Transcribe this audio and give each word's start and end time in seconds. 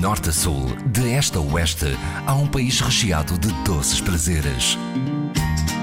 norte 0.00 0.30
a 0.30 0.32
sul, 0.32 0.74
de 0.86 1.12
este 1.12 1.36
a 1.36 1.40
oeste, 1.42 1.94
há 2.26 2.34
um 2.34 2.46
país 2.46 2.80
recheado 2.80 3.36
de 3.36 3.52
doces 3.64 4.00
prazeres. 4.00 4.78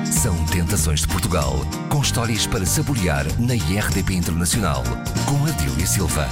São 0.04 0.36
Tentações 0.46 1.02
de 1.02 1.08
Portugal, 1.08 1.54
com 1.88 2.02
histórias 2.02 2.48
para 2.48 2.66
saborear 2.66 3.26
na 3.40 3.54
IRDP 3.54 4.16
Internacional, 4.16 4.84
com 5.28 5.46
Adília 5.46 5.86
Silva. 5.86 6.28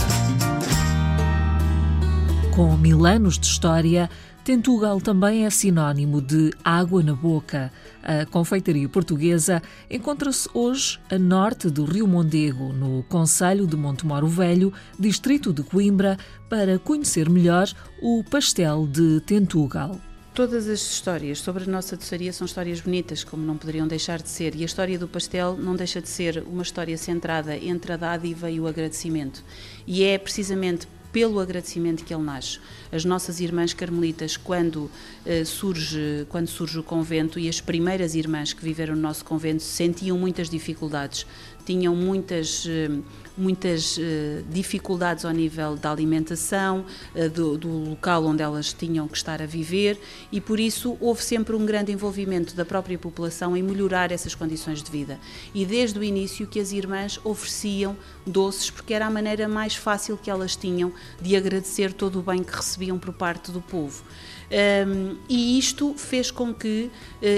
Com 2.55 2.75
mil 2.75 3.05
anos 3.05 3.37
de 3.37 3.45
história, 3.45 4.09
Tentugal 4.45 5.01
também 5.01 5.43
é 5.43 5.49
sinónimo 5.49 6.21
de 6.21 6.53
água 6.63 7.01
na 7.01 7.15
boca. 7.15 7.73
A 8.03 8.27
confeitaria 8.27 8.87
portuguesa 8.87 9.59
encontra-se 9.89 10.47
hoje 10.53 10.99
a 11.09 11.17
norte 11.17 11.67
do 11.67 11.83
Rio 11.83 12.07
Mondego, 12.07 12.71
no 12.71 13.01
Conselho 13.09 13.65
de 13.65 13.75
Montemoro 13.75 14.27
Velho, 14.27 14.71
distrito 14.99 15.51
de 15.51 15.63
Coimbra, 15.63 16.15
para 16.47 16.77
conhecer 16.77 17.27
melhor 17.27 17.67
o 17.99 18.23
pastel 18.23 18.85
de 18.85 19.19
Tentugal. 19.21 19.99
Todas 20.35 20.67
as 20.67 20.79
histórias 20.79 21.39
sobre 21.39 21.63
a 21.63 21.67
nossa 21.67 21.97
doçaria 21.97 22.31
são 22.31 22.45
histórias 22.45 22.79
bonitas, 22.79 23.23
como 23.23 23.43
não 23.43 23.57
poderiam 23.57 23.87
deixar 23.87 24.21
de 24.21 24.29
ser, 24.29 24.53
e 24.53 24.61
a 24.61 24.65
história 24.65 24.99
do 24.99 25.07
pastel 25.07 25.57
não 25.57 25.75
deixa 25.75 25.99
de 25.99 26.09
ser 26.09 26.43
uma 26.47 26.61
história 26.61 26.95
centrada 26.99 27.57
entre 27.57 27.93
a 27.93 27.97
dádiva 27.97 28.51
e 28.51 28.59
o 28.59 28.67
agradecimento. 28.67 29.43
E 29.87 30.03
é 30.03 30.19
precisamente 30.19 30.87
pelo 31.15 31.39
agradecimento 31.39 32.03
que 32.03 32.13
ele 32.13 32.23
nasce. 32.23 32.59
As 32.91 33.05
nossas 33.05 33.39
irmãs 33.39 33.73
carmelitas, 33.73 34.35
quando, 34.35 34.91
uh, 35.25 35.45
surge, 35.45 36.25
quando 36.27 36.49
surge 36.49 36.77
o 36.77 36.83
convento, 36.83 37.39
e 37.39 37.47
as 37.47 37.61
primeiras 37.61 38.15
irmãs 38.15 38.51
que 38.51 38.61
viveram 38.61 38.97
no 38.97 39.01
nosso 39.01 39.23
convento, 39.23 39.63
sentiam 39.63 40.17
muitas 40.17 40.49
dificuldades, 40.49 41.25
tinham 41.65 41.95
muitas. 41.95 42.65
Uh, 42.65 43.03
muitas 43.37 43.97
uh, 43.97 44.01
dificuldades 44.49 45.25
ao 45.25 45.31
nível 45.31 45.75
da 45.75 45.91
alimentação, 45.91 46.85
uh, 47.15 47.29
do, 47.29 47.57
do, 47.57 47.69
local 47.89 48.25
onde 48.25 48.41
elas 48.41 48.73
tinham 48.73 49.07
que 49.07 49.17
estar 49.17 49.41
a 49.41 49.45
viver 49.45 49.99
e 50.31 50.39
por 50.39 50.59
isso 50.59 50.97
houve 50.99 51.23
sempre 51.23 51.55
um 51.55 51.65
grande 51.65 51.91
envolvimento 51.91 52.55
da 52.55 52.63
própria 52.63 52.97
população 52.97 53.55
em 53.55 53.63
melhorar 53.63 54.11
essas 54.11 54.33
condições 54.33 54.81
de 54.81 54.89
vida. 54.89 55.19
E 55.53 55.65
desde 55.65 55.99
o 55.99 56.03
início 56.03 56.47
que 56.47 56.59
as 56.59 56.71
irmãs 56.71 57.19
ofereciam 57.23 57.95
doces 58.25 58.69
porque 58.69 58.93
era 58.93 59.05
a 59.05 59.09
maneira 59.09 59.47
mais 59.47 59.75
fácil 59.75 60.17
que 60.17 60.29
elas 60.29 60.55
tinham 60.55 60.91
de 61.21 61.35
agradecer 61.35 61.93
todo 61.93 62.19
o 62.19 62.21
bem 62.21 62.43
que 62.43 62.55
recebiam 62.55 62.97
por 62.97 63.13
parte 63.13 63.51
do 63.51 63.61
povo. 63.61 64.03
Um, 64.45 65.17
e 65.27 65.57
isto 65.57 65.95
fez 65.97 66.29
com 66.29 66.53
que, 66.53 66.91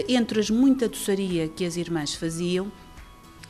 entre 0.10 0.40
as 0.40 0.50
muita 0.50 0.90
doçaria 0.90 1.48
que 1.48 1.66
as 1.66 1.78
irmãs 1.78 2.14
faziam, 2.14 2.70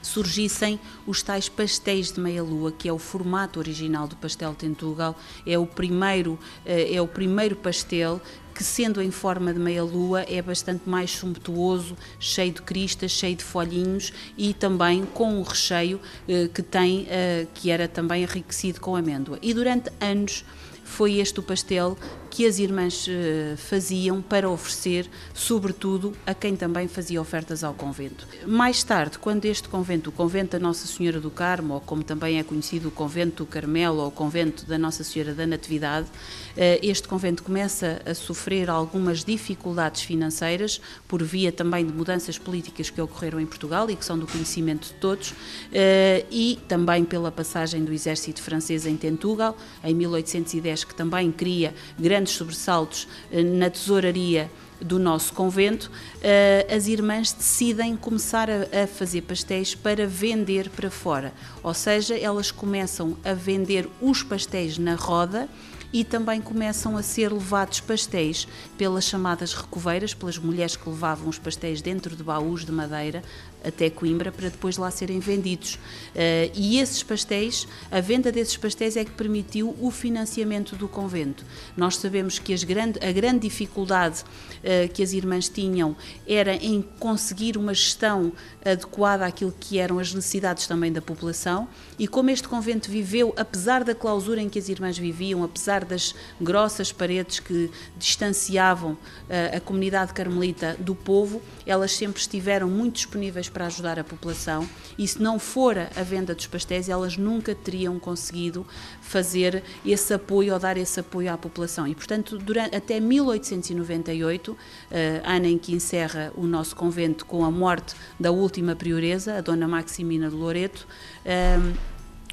surgissem 0.08 0.80
os 1.06 1.22
tais 1.22 1.50
pastéis 1.50 2.12
de 2.12 2.20
meia-lua, 2.20 2.72
que 2.72 2.88
é 2.88 2.94
o 2.94 2.98
formato 2.98 3.60
original 3.60 4.08
do 4.08 4.16
pastel 4.16 4.56
Tentugal, 4.56 5.16
é 5.46 5.58
o 5.58 5.66
primeiro, 5.66 6.40
eh, 6.66 6.96
é 6.96 7.02
o 7.02 7.08
primeiro 7.08 7.56
pastel 7.56 8.22
que 8.56 8.64
sendo 8.64 9.00
em 9.04 9.12
forma 9.12 9.54
de 9.54 9.60
meia-lua 9.60 10.26
é 10.28 10.42
bastante 10.42 10.90
mais 10.90 11.12
sumptuoso, 11.12 11.96
cheio 12.20 12.52
de 12.52 12.62
cristas, 12.64 13.12
cheio 13.12 13.36
de 13.36 13.44
folhinhos 13.44 14.12
e 14.36 14.52
também 14.52 15.06
com 15.06 15.40
um 15.40 15.44
recheio 15.44 16.00
eh, 16.28 16.50
que 16.52 16.64
tem, 16.64 17.06
eh, 17.10 17.46
que 17.54 17.70
era 17.70 17.88
também 17.88 18.24
enriquecido 18.24 18.80
com 18.80 18.96
amêndoa. 18.96 19.38
E 19.44 19.54
durante 19.54 19.92
anos 20.02 20.44
foi 20.84 21.20
este 21.20 21.40
o 21.40 21.44
pastel 21.44 21.98
que 22.30 22.46
as 22.46 22.60
irmãs 22.60 23.08
eh, 23.10 23.56
faziam 23.58 24.22
para 24.22 24.50
oferecer, 24.50 25.10
sobretudo, 25.34 26.14
a 26.26 26.34
quem 26.34 26.56
também 26.56 26.88
fazia 26.88 27.22
ofertas 27.22 27.64
ao 27.64 27.74
convento. 27.74 28.28
Mais 28.46 28.84
tarde, 28.84 29.18
quando 29.18 29.46
este 29.46 29.68
convento, 29.70 30.10
o 30.10 30.14
convento 30.14 30.52
da 30.52 30.60
Nossa 30.60 30.88
Senhora 30.88 31.20
do 31.20 31.30
Carmo, 31.30 31.76
ou 31.76 31.82
como 31.82 32.04
também 32.04 32.40
é 32.40 32.44
conhecido 32.44 32.90
o 32.90 32.92
convento 32.92 33.44
do 33.44 33.46
Carmelo, 33.46 34.00
ou 34.00 34.08
o 34.08 34.12
convento 34.12 34.66
da 34.66 34.78
Nossa 34.78 35.04
Senhora 35.04 35.34
da 35.34 35.48
Natividade, 35.48 36.08
eh, 36.56 36.80
este 36.84 37.08
convento 37.08 37.44
começa 37.44 38.02
a 38.06 38.14
sofrer 38.14 38.70
algumas 38.70 39.24
dificuldades 39.24 40.02
financeiras, 40.02 40.82
por 41.08 41.24
via 41.24 41.52
também 41.52 41.86
de 41.86 41.94
mudanças 41.94 42.38
políticas 42.38 42.90
que 42.90 43.00
ocorreram 43.00 43.40
em 43.40 43.46
Portugal 43.46 43.90
e 43.90 43.96
que 43.96 44.04
são 44.04 44.18
do 44.18 44.28
conhecimento 44.28 44.88
de 44.88 44.94
todos, 44.96 45.34
eh, 45.72 46.26
e 46.32 46.60
também 46.68 47.06
pela 47.06 47.32
passagem 47.32 47.84
do 47.84 47.94
exército 47.94 48.42
francês 48.42 48.86
em 48.86 48.98
Tentugal, 48.98 49.58
em 49.84 49.94
1810, 49.94 50.84
que 50.84 50.96
também 50.96 51.32
cria 51.32 51.74
grandes 51.98 52.17
grandes 52.18 52.34
sobressaltos 52.34 53.08
eh, 53.32 53.44
na 53.44 53.70
tesouraria 53.70 54.50
do 54.82 54.98
nosso 54.98 55.34
convento, 55.34 55.92
eh, 56.22 56.68
as 56.70 56.88
irmãs 56.88 57.32
decidem 57.32 57.96
começar 57.96 58.50
a, 58.50 58.88
fazer 58.88 59.22
pastéis 59.22 59.76
para 59.76 60.08
vender 60.08 60.70
para 60.70 60.90
fora. 60.90 61.32
Ou 61.62 61.74
seja, 61.74 62.18
elas 62.18 62.52
começam 62.52 63.16
a 63.24 63.34
vender 63.34 63.88
os 64.02 64.24
pastéis 64.24 64.78
na 64.80 64.96
roda 64.96 65.48
e 65.94 66.04
também 66.04 66.42
começam 66.42 66.98
a 66.98 67.04
ser 67.04 67.32
levados 67.32 67.80
pastéis 67.80 68.48
pelas 68.78 69.06
chamadas 69.06 69.54
recoveiras, 69.54 70.14
pelas 70.14 70.38
mulheres 70.38 70.76
que 70.76 70.90
levavam 70.90 71.30
os 71.30 71.40
pastéis 71.40 71.82
dentro 71.82 72.16
de 72.16 72.24
baús 72.24 72.66
de 72.66 72.72
madeira 72.72 73.24
até 73.64 73.90
Coimbra 73.90 74.32
para 74.32 74.50
depois 74.50 74.78
lá 74.78 74.90
serem 74.92 75.20
vendidos. 75.20 75.76
Uh, 75.76 76.52
e 76.56 76.80
esses 76.80 77.04
pastéis, 77.04 77.68
a 77.92 78.00
venda 78.00 78.32
desses 78.32 78.58
pastéis 78.58 78.96
é 78.98 79.04
que 79.04 79.12
permitiu 79.12 79.76
o 79.80 79.92
financiamento 79.92 80.76
do 80.76 80.88
convento. 80.88 81.46
Nós 81.76 81.98
sabemos 81.98 82.40
que 82.40 82.56
grande, 82.66 83.00
a 83.06 83.12
grande 83.12 83.40
dificuldade 83.40 84.24
uh, 84.24 84.92
que 84.94 85.04
as 85.04 85.14
irmãs 85.14 85.50
tinham 85.50 85.96
era 86.28 86.56
em 86.56 86.82
conseguir 87.00 87.58
uma 87.58 87.74
gestão 87.74 88.32
adequada 88.64 89.26
àquilo 89.26 89.54
que 89.60 89.80
eram 89.80 90.00
as 90.00 90.14
necessidades 90.14 90.68
também 90.68 90.92
da 90.92 91.02
população 91.02 91.68
e 92.00 92.08
como 92.08 92.30
este 92.30 92.48
convento 92.48 92.90
viveu, 92.90 93.34
apesar 93.38 93.84
da 93.84 93.96
clausura 93.96 94.42
em 94.42 94.50
que 94.50 94.60
as 94.60 94.70
irmãs 94.70 94.98
viviam, 94.98 95.44
apesar 95.44 95.84
das 95.84 96.16
grossas 96.40 96.92
paredes 96.92 97.40
que 97.40 97.70
distanciavam 97.98 98.92
uh, 98.94 99.58
a 99.58 99.60
comunidade 99.60 100.14
carmelita 100.14 100.76
do 100.80 100.96
povo, 100.96 101.42
elas 101.66 101.92
sempre 101.92 102.20
estiveram 102.20 102.70
muito 102.70 102.96
disponíveis 102.96 103.47
para 103.50 103.66
ajudar 103.66 104.00
a 104.00 104.04
população 104.04 104.68
e 104.98 105.08
se 105.08 105.22
não 105.22 105.40
fora 105.40 105.90
a 105.96 106.04
venda 106.04 106.34
dos 106.34 106.48
pastéis, 106.48 106.90
elas 106.90 107.18
nunca 107.18 107.54
teriam 107.54 108.00
conseguido 108.00 108.66
fazer 109.02 109.64
esse 109.86 110.14
apoio 110.14 110.54
ou 110.54 110.60
dar 110.60 110.78
esse 110.78 111.00
apoio 111.00 111.32
à 111.32 111.38
população. 111.38 111.88
E, 111.88 111.96
portanto, 111.96 112.38
durante, 112.38 112.76
até 112.76 113.00
1898, 113.00 114.52
uh, 114.52 114.58
eh, 114.92 115.22
ano 115.26 115.46
em 115.46 115.58
que 115.58 115.74
encerra 115.74 116.32
o 116.36 116.46
nosso 116.46 116.76
convento 116.76 117.26
com 117.26 117.46
a 117.46 117.52
morte 117.52 117.96
da 118.20 118.32
última 118.32 118.76
prioresa, 118.76 119.38
a 119.38 119.42
Dona 119.42 119.68
Maximina 119.68 120.30
de 120.30 120.36
Loreto, 120.36 120.88
uh, 121.26 121.78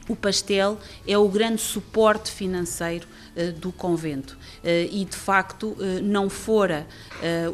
o 0.09 0.15
pastel 0.15 0.79
é 1.07 1.17
o 1.17 1.29
grande 1.29 1.61
suporte 1.61 2.31
financeiro 2.31 3.07
uh, 3.37 3.53
do 3.53 3.73
convento. 3.73 4.37
Uh, 4.65 4.89
e, 4.91 5.05
de 5.05 5.17
facto, 5.17 5.77
uh, 5.79 6.03
não 6.03 6.31
fora 6.31 6.87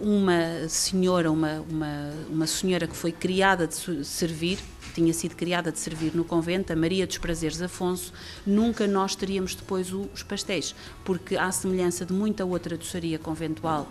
uma 0.01 0.69
senhora, 0.69 1.31
uma, 1.31 1.61
uma, 1.69 2.13
uma 2.29 2.47
senhora 2.47 2.87
que 2.87 2.97
foi 2.97 3.11
criada 3.13 3.67
de 3.67 4.05
servir, 4.05 4.59
tinha 4.95 5.13
sido 5.13 5.35
criada 5.37 5.71
de 5.71 5.79
servir 5.79 6.15
no 6.15 6.25
convento, 6.25 6.73
a 6.73 6.77
Maria 6.77 7.07
dos 7.07 7.19
Prazeres 7.19 7.61
Afonso, 7.61 8.13
nunca 8.47 8.87
nós 8.87 9.15
teríamos 9.15 9.55
depois 9.55 9.93
os 9.93 10.23
pastéis, 10.23 10.75
porque 11.05 11.37
à 11.37 11.51
semelhança 11.53 12.05
de 12.05 12.13
muita 12.13 12.45
outra 12.45 12.77
doçaria 12.77 13.19
conventual 13.19 13.89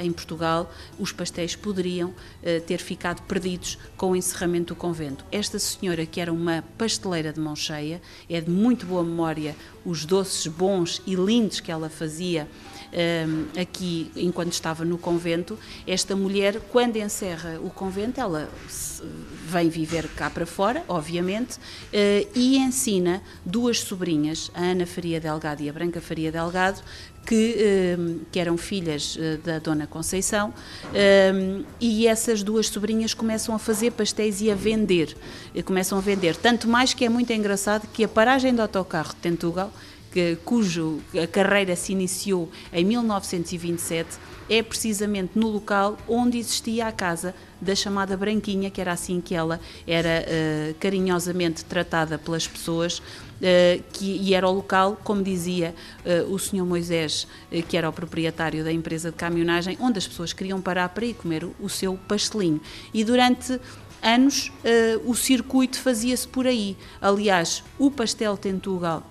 em 0.00 0.12
Portugal, 0.12 0.72
os 0.98 1.12
pastéis 1.12 1.54
poderiam 1.56 2.10
uh, 2.10 2.60
ter 2.66 2.78
ficado 2.78 3.22
perdidos 3.22 3.78
com 3.96 4.12
o 4.12 4.16
encerramento 4.16 4.74
do 4.74 4.76
convento. 4.76 5.24
Esta 5.30 5.58
senhora, 5.58 6.04
que 6.06 6.20
era 6.20 6.32
uma 6.32 6.64
pasteleira 6.76 7.32
de 7.32 7.40
mão 7.40 7.56
cheia, 7.56 8.00
é 8.28 8.40
de 8.40 8.50
muito 8.50 8.86
boa 8.86 9.02
memória 9.02 9.54
os 9.84 10.04
doces 10.04 10.46
bons 10.46 11.02
e 11.06 11.14
lindos 11.14 11.60
que 11.60 11.72
ela 11.72 11.88
fazia 11.88 12.46
uh, 12.92 13.60
aqui 13.60 14.10
enquanto 14.16 14.52
estava 14.52 14.84
no 14.84 14.98
convento. 14.98 15.58
Esta 15.86 16.14
mulher, 16.14 16.60
quando 16.70 16.96
encerra 16.96 17.58
o 17.62 17.70
convento, 17.70 18.20
ela 18.20 18.48
vem 19.46 19.68
viver 19.68 20.08
cá 20.08 20.28
para 20.28 20.44
fora, 20.44 20.84
obviamente, 20.88 21.58
e 22.34 22.58
ensina 22.58 23.22
duas 23.44 23.80
sobrinhas, 23.80 24.50
a 24.54 24.60
Ana 24.60 24.84
Faria 24.86 25.18
Delgado 25.18 25.62
e 25.62 25.70
a 25.70 25.72
Branca 25.72 26.00
Faria 26.00 26.30
Delgado, 26.30 26.82
que, 27.28 27.56
uh, 27.98 28.20
que 28.32 28.40
eram 28.40 28.56
filhas 28.56 29.16
uh, 29.16 29.38
da 29.44 29.58
Dona 29.58 29.86
Conceição, 29.86 30.54
e 31.78 32.06
essas 32.06 32.42
duas 32.42 32.68
sobrinhas 32.68 33.12
começam 33.12 33.54
a 33.54 33.58
fazer 33.58 33.92
pastéis 33.92 34.40
e 34.40 34.50
a 34.50 34.54
vender. 34.54 35.14
começam 35.64 35.98
a 35.98 36.00
vender, 36.00 36.34
tanto 36.36 36.66
mais 36.66 36.94
que 36.94 37.04
é 37.04 37.08
muito 37.08 37.32
engraçado 37.32 37.86
que 37.92 38.02
a 38.02 38.08
paragem 38.08 38.54
do 38.54 38.62
autocarro 38.62 39.10
de 39.10 39.16
Tentugal 39.16 39.70
que, 40.10 40.36
cujo 40.44 41.00
a 41.22 41.26
carreira 41.26 41.76
se 41.76 41.92
iniciou 41.92 42.50
em 42.72 42.84
1927, 42.84 44.18
é 44.48 44.62
precisamente 44.62 45.38
no 45.38 45.48
local 45.48 45.98
onde 46.08 46.38
existia 46.38 46.86
a 46.86 46.92
casa 46.92 47.34
da 47.60 47.74
chamada 47.74 48.16
Branquinha, 48.16 48.70
que 48.70 48.80
era 48.80 48.92
assim 48.92 49.20
que 49.20 49.34
ela 49.34 49.60
era 49.86 50.24
uh, 50.24 50.74
carinhosamente 50.80 51.64
tratada 51.64 52.16
pelas 52.18 52.46
pessoas, 52.46 53.02
uh, 53.38 53.82
que, 53.92 54.16
e 54.16 54.34
era 54.34 54.48
o 54.48 54.52
local, 54.52 54.98
como 55.02 55.22
dizia 55.22 55.74
uh, 56.04 56.32
o 56.32 56.38
senhor 56.38 56.66
Moisés, 56.66 57.26
que 57.68 57.76
era 57.76 57.88
o 57.88 57.92
proprietário 57.92 58.62
da 58.62 58.72
empresa 58.72 59.10
de 59.10 59.16
caminhonagem, 59.16 59.76
onde 59.80 59.98
as 59.98 60.06
pessoas 60.06 60.32
queriam 60.32 60.60
parar 60.60 60.88
para 60.90 61.06
ir 61.06 61.14
comer 61.14 61.44
o, 61.44 61.54
o 61.60 61.68
seu 61.68 61.98
pastelinho. 62.08 62.60
E 62.92 63.04
durante 63.04 63.60
anos 64.00 64.52
o 65.04 65.14
circuito 65.14 65.80
fazia-se 65.80 66.28
por 66.28 66.46
aí. 66.46 66.76
Aliás, 67.00 67.64
o 67.78 67.90
pastel 67.90 68.36
Tentugal 68.36 69.04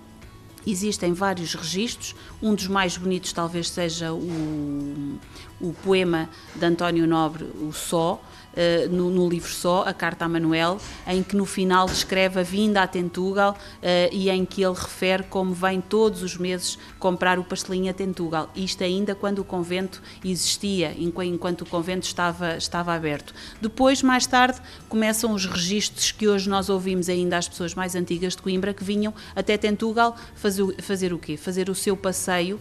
Existem 0.70 1.14
vários 1.14 1.54
registros, 1.54 2.14
um 2.42 2.54
dos 2.54 2.66
mais 2.66 2.94
bonitos 2.98 3.32
talvez 3.32 3.70
seja 3.70 4.12
o, 4.12 5.18
o 5.58 5.72
poema 5.82 6.28
de 6.54 6.66
António 6.66 7.06
Nobre, 7.06 7.44
O 7.44 7.72
Só, 7.72 8.22
uh, 8.58 8.88
no, 8.92 9.10
no, 9.10 9.28
livro 9.28 9.50
só, 9.50 9.84
A 9.86 9.92
Carta 9.92 10.24
a 10.24 10.28
Manuel, 10.28 10.78
em 11.06 11.22
que 11.22 11.36
no 11.36 11.46
final 11.46 11.86
descreve 11.86 12.40
a 12.40 12.42
vinda 12.42 12.82
a 12.82 12.86
Tentugal 12.86 13.52
uh, 13.52 13.86
e 14.12 14.28
em 14.28 14.44
que 14.44 14.62
ele 14.62 14.74
refere 14.74 15.22
como 15.22 15.54
vem 15.54 15.80
todos 15.80 16.22
os 16.22 16.36
meses 16.36 16.78
comprar 16.98 17.38
o 17.38 17.44
pastelinho 17.44 17.90
a 17.90 17.94
Tentugal. 17.94 18.50
Isto 18.54 18.82
ainda 18.84 19.14
quando 19.14 19.38
o 19.38 19.44
convento 19.44 20.02
existia, 20.24 20.94
enquanto 20.98 21.62
o 21.62 21.66
convento 21.66 22.06
estava, 22.06 22.56
estava 22.56 22.92
aberto. 22.92 23.32
Depois, 23.60 24.02
mais 24.02 24.26
tarde, 24.26 24.60
começam 24.88 25.32
os 25.32 25.46
registros 25.46 26.10
que 26.10 26.26
hoje 26.26 26.48
nós 26.48 26.68
ouvimos 26.68 27.08
ainda 27.08 27.36
às 27.36 27.48
pessoas 27.48 27.74
mais 27.74 27.94
antigas 27.94 28.34
de 28.34 28.42
Coimbra, 28.42 28.74
que 28.74 28.82
vinham 28.82 29.14
até 29.36 29.56
Tentugal 29.56 30.16
fazer, 30.34 30.82
fazer 30.82 31.12
o 31.12 31.18
quê? 31.18 31.36
Fazer 31.36 31.70
o 31.70 31.74
seu 31.74 31.96
passeio 31.96 32.60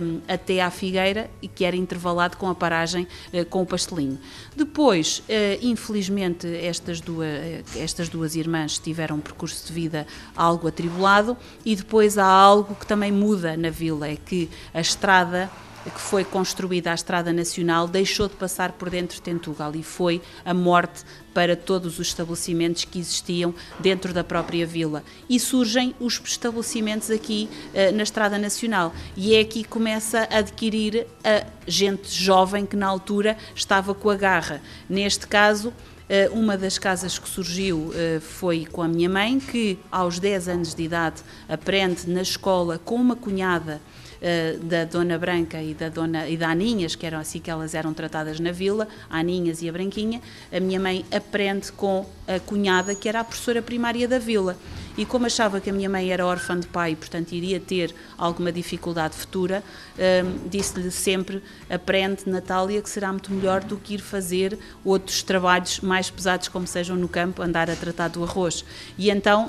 um, 0.00 0.20
até 0.26 0.60
à 0.60 0.70
Figueira, 0.70 1.30
e 1.40 1.48
que 1.48 1.64
era 1.64 1.76
intervalado 1.76 2.36
com 2.36 2.48
a 2.48 2.54
paragem 2.54 3.06
uh, 3.32 3.44
com 3.46 3.62
o 3.62 3.66
pastelinho. 3.66 4.18
Depois, 4.56 5.22
infelizmente, 5.60 6.46
estas 6.56 7.00
duas, 7.00 7.28
estas 7.76 8.08
duas 8.08 8.34
irmãs 8.34 8.78
tiveram 8.78 9.16
um 9.16 9.20
percurso 9.20 9.66
de 9.66 9.72
vida 9.72 10.06
algo 10.36 10.68
atribulado 10.68 11.36
e 11.64 11.76
depois 11.76 12.16
há 12.16 12.26
algo 12.26 12.74
que 12.74 12.86
também 12.86 13.12
muda 13.12 13.56
na 13.56 13.70
vila, 13.70 14.08
é 14.08 14.16
que 14.16 14.48
a 14.72 14.80
estrada 14.80 15.50
que 15.90 16.00
foi 16.00 16.24
construída 16.24 16.90
a 16.90 16.94
Estrada 16.94 17.32
Nacional 17.32 17.88
deixou 17.88 18.28
de 18.28 18.34
passar 18.34 18.72
por 18.72 18.90
dentro 18.90 19.16
de 19.16 19.22
Tentugal 19.22 19.74
e 19.74 19.82
foi 19.82 20.20
a 20.44 20.52
morte 20.52 21.04
para 21.32 21.54
todos 21.54 21.98
os 21.98 22.08
estabelecimentos 22.08 22.84
que 22.84 22.98
existiam 22.98 23.54
dentro 23.78 24.12
da 24.12 24.24
própria 24.24 24.66
vila. 24.66 25.04
E 25.28 25.38
surgem 25.38 25.94
os 26.00 26.20
estabelecimentos 26.24 27.10
aqui 27.10 27.48
uh, 27.74 27.94
na 27.94 28.02
Estrada 28.02 28.38
Nacional. 28.38 28.92
E 29.16 29.34
é 29.34 29.40
aqui 29.40 29.62
que 29.62 29.68
começa 29.68 30.28
a 30.30 30.38
adquirir 30.38 31.06
a 31.22 31.46
gente 31.66 32.10
jovem 32.10 32.66
que 32.66 32.76
na 32.76 32.86
altura 32.86 33.36
estava 33.54 33.94
com 33.94 34.10
a 34.10 34.16
garra. 34.16 34.60
Neste 34.88 35.26
caso, 35.26 35.72
eh, 36.08 36.28
uma 36.32 36.56
das 36.56 36.78
casas 36.78 37.18
que 37.18 37.28
surgiu 37.28 37.92
eh, 37.94 38.18
foi 38.20 38.64
com 38.64 38.82
a 38.82 38.88
minha 38.88 39.08
mãe, 39.08 39.38
que 39.38 39.78
aos 39.92 40.18
10 40.18 40.48
anos 40.48 40.74
de 40.74 40.82
idade 40.82 41.22
aprende 41.48 42.08
na 42.08 42.22
escola 42.22 42.78
com 42.78 42.94
uma 42.94 43.14
cunhada 43.14 43.80
uh, 44.20 44.58
da 44.64 44.84
Dona 44.84 45.18
Branca 45.18 45.62
e 45.62 45.74
da 45.74 45.88
Dona 45.88 46.28
e 46.28 46.36
da 46.36 46.48
Aninhas, 46.48 46.94
que 46.94 47.06
eram 47.06 47.18
assim 47.18 47.40
que 47.40 47.50
elas 47.50 47.74
eram 47.74 47.94
tratadas 47.94 48.40
na 48.40 48.52
vila, 48.52 48.88
a 49.08 49.18
Aninhas 49.18 49.62
e 49.62 49.68
a 49.68 49.72
Branquinha, 49.72 50.20
a 50.52 50.60
minha 50.60 50.80
mãe 50.80 51.04
aprende 51.10 51.72
com 51.72 52.06
a 52.26 52.38
cunhada, 52.40 52.94
que 52.94 53.08
era 53.08 53.20
a 53.20 53.24
professora 53.24 53.62
primária 53.62 54.06
da 54.06 54.18
vila. 54.18 54.56
E 54.98 55.06
como 55.06 55.26
achava 55.26 55.60
que 55.60 55.70
a 55.70 55.72
minha 55.72 55.88
mãe 55.88 56.10
era 56.10 56.26
órfã 56.26 56.58
de 56.58 56.66
pai, 56.66 56.96
portanto 56.96 57.30
iria 57.30 57.60
ter 57.60 57.94
alguma 58.16 58.50
dificuldade 58.50 59.14
futura, 59.14 59.62
um, 59.96 60.48
disse-lhe 60.48 60.90
sempre: 60.90 61.40
aprende, 61.70 62.28
Natália, 62.28 62.82
que 62.82 62.90
será 62.90 63.12
muito 63.12 63.32
melhor 63.32 63.62
do 63.62 63.76
que 63.76 63.94
ir 63.94 64.00
fazer 64.00 64.58
outros 64.84 65.22
trabalhos 65.22 65.78
mais 65.80 66.10
pesados, 66.10 66.48
como 66.48 66.66
sejam 66.66 66.96
no 66.96 67.08
campo, 67.08 67.42
andar 67.42 67.70
a 67.70 67.76
tratar 67.76 68.08
do 68.08 68.24
arroz. 68.24 68.64
E 68.98 69.08
então 69.08 69.48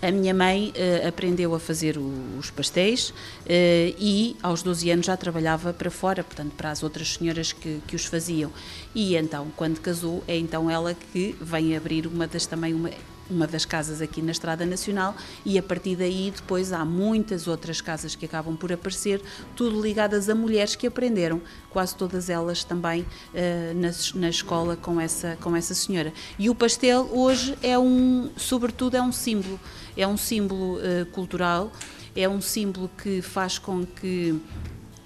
a 0.00 0.10
minha 0.10 0.32
mãe 0.32 0.72
uh, 0.76 1.08
aprendeu 1.08 1.54
a 1.54 1.60
fazer 1.60 1.98
o, 1.98 2.12
os 2.38 2.50
pastéis 2.50 3.10
uh, 3.10 3.14
e 3.48 4.36
aos 4.42 4.62
12 4.62 4.90
anos 4.90 5.06
já 5.06 5.16
trabalhava 5.16 5.72
para 5.72 5.90
fora, 5.90 6.22
portanto 6.22 6.52
para 6.56 6.70
as 6.70 6.82
outras 6.82 7.14
senhoras 7.14 7.52
que, 7.52 7.80
que 7.86 7.96
os 7.96 8.04
faziam. 8.04 8.52
E 8.94 9.16
então, 9.16 9.48
quando 9.56 9.80
casou, 9.80 10.22
é 10.28 10.36
então 10.36 10.70
ela 10.70 10.94
que 10.94 11.36
vem 11.40 11.76
abrir 11.76 12.06
uma 12.06 12.26
das 12.26 12.46
também 12.46 12.74
uma 12.74 12.90
uma 13.30 13.46
das 13.46 13.64
casas 13.64 14.00
aqui 14.00 14.22
na 14.22 14.32
Estrada 14.32 14.64
Nacional 14.64 15.14
e 15.44 15.58
a 15.58 15.62
partir 15.62 15.96
daí 15.96 16.32
depois 16.34 16.72
há 16.72 16.84
muitas 16.84 17.46
outras 17.46 17.80
casas 17.80 18.14
que 18.14 18.24
acabam 18.24 18.56
por 18.56 18.72
aparecer, 18.72 19.20
tudo 19.54 19.80
ligadas 19.80 20.28
a 20.28 20.34
mulheres 20.34 20.74
que 20.74 20.86
aprenderam, 20.86 21.40
quase 21.70 21.94
todas 21.94 22.30
elas 22.30 22.64
também 22.64 23.02
uh, 23.02 23.74
na, 23.74 24.20
na 24.20 24.28
escola 24.28 24.76
com 24.76 25.00
essa, 25.00 25.36
com 25.40 25.54
essa 25.54 25.74
senhora. 25.74 26.12
E 26.38 26.48
o 26.48 26.54
pastel 26.54 27.08
hoje 27.12 27.56
é 27.62 27.78
um, 27.78 28.30
sobretudo 28.36 28.96
é 28.96 29.02
um 29.02 29.12
símbolo, 29.12 29.60
é 29.96 30.06
um 30.06 30.16
símbolo 30.16 30.76
uh, 30.76 31.06
cultural, 31.12 31.72
é 32.16 32.28
um 32.28 32.40
símbolo 32.40 32.90
que 33.02 33.22
faz 33.22 33.58
com 33.58 33.86
que 33.86 34.40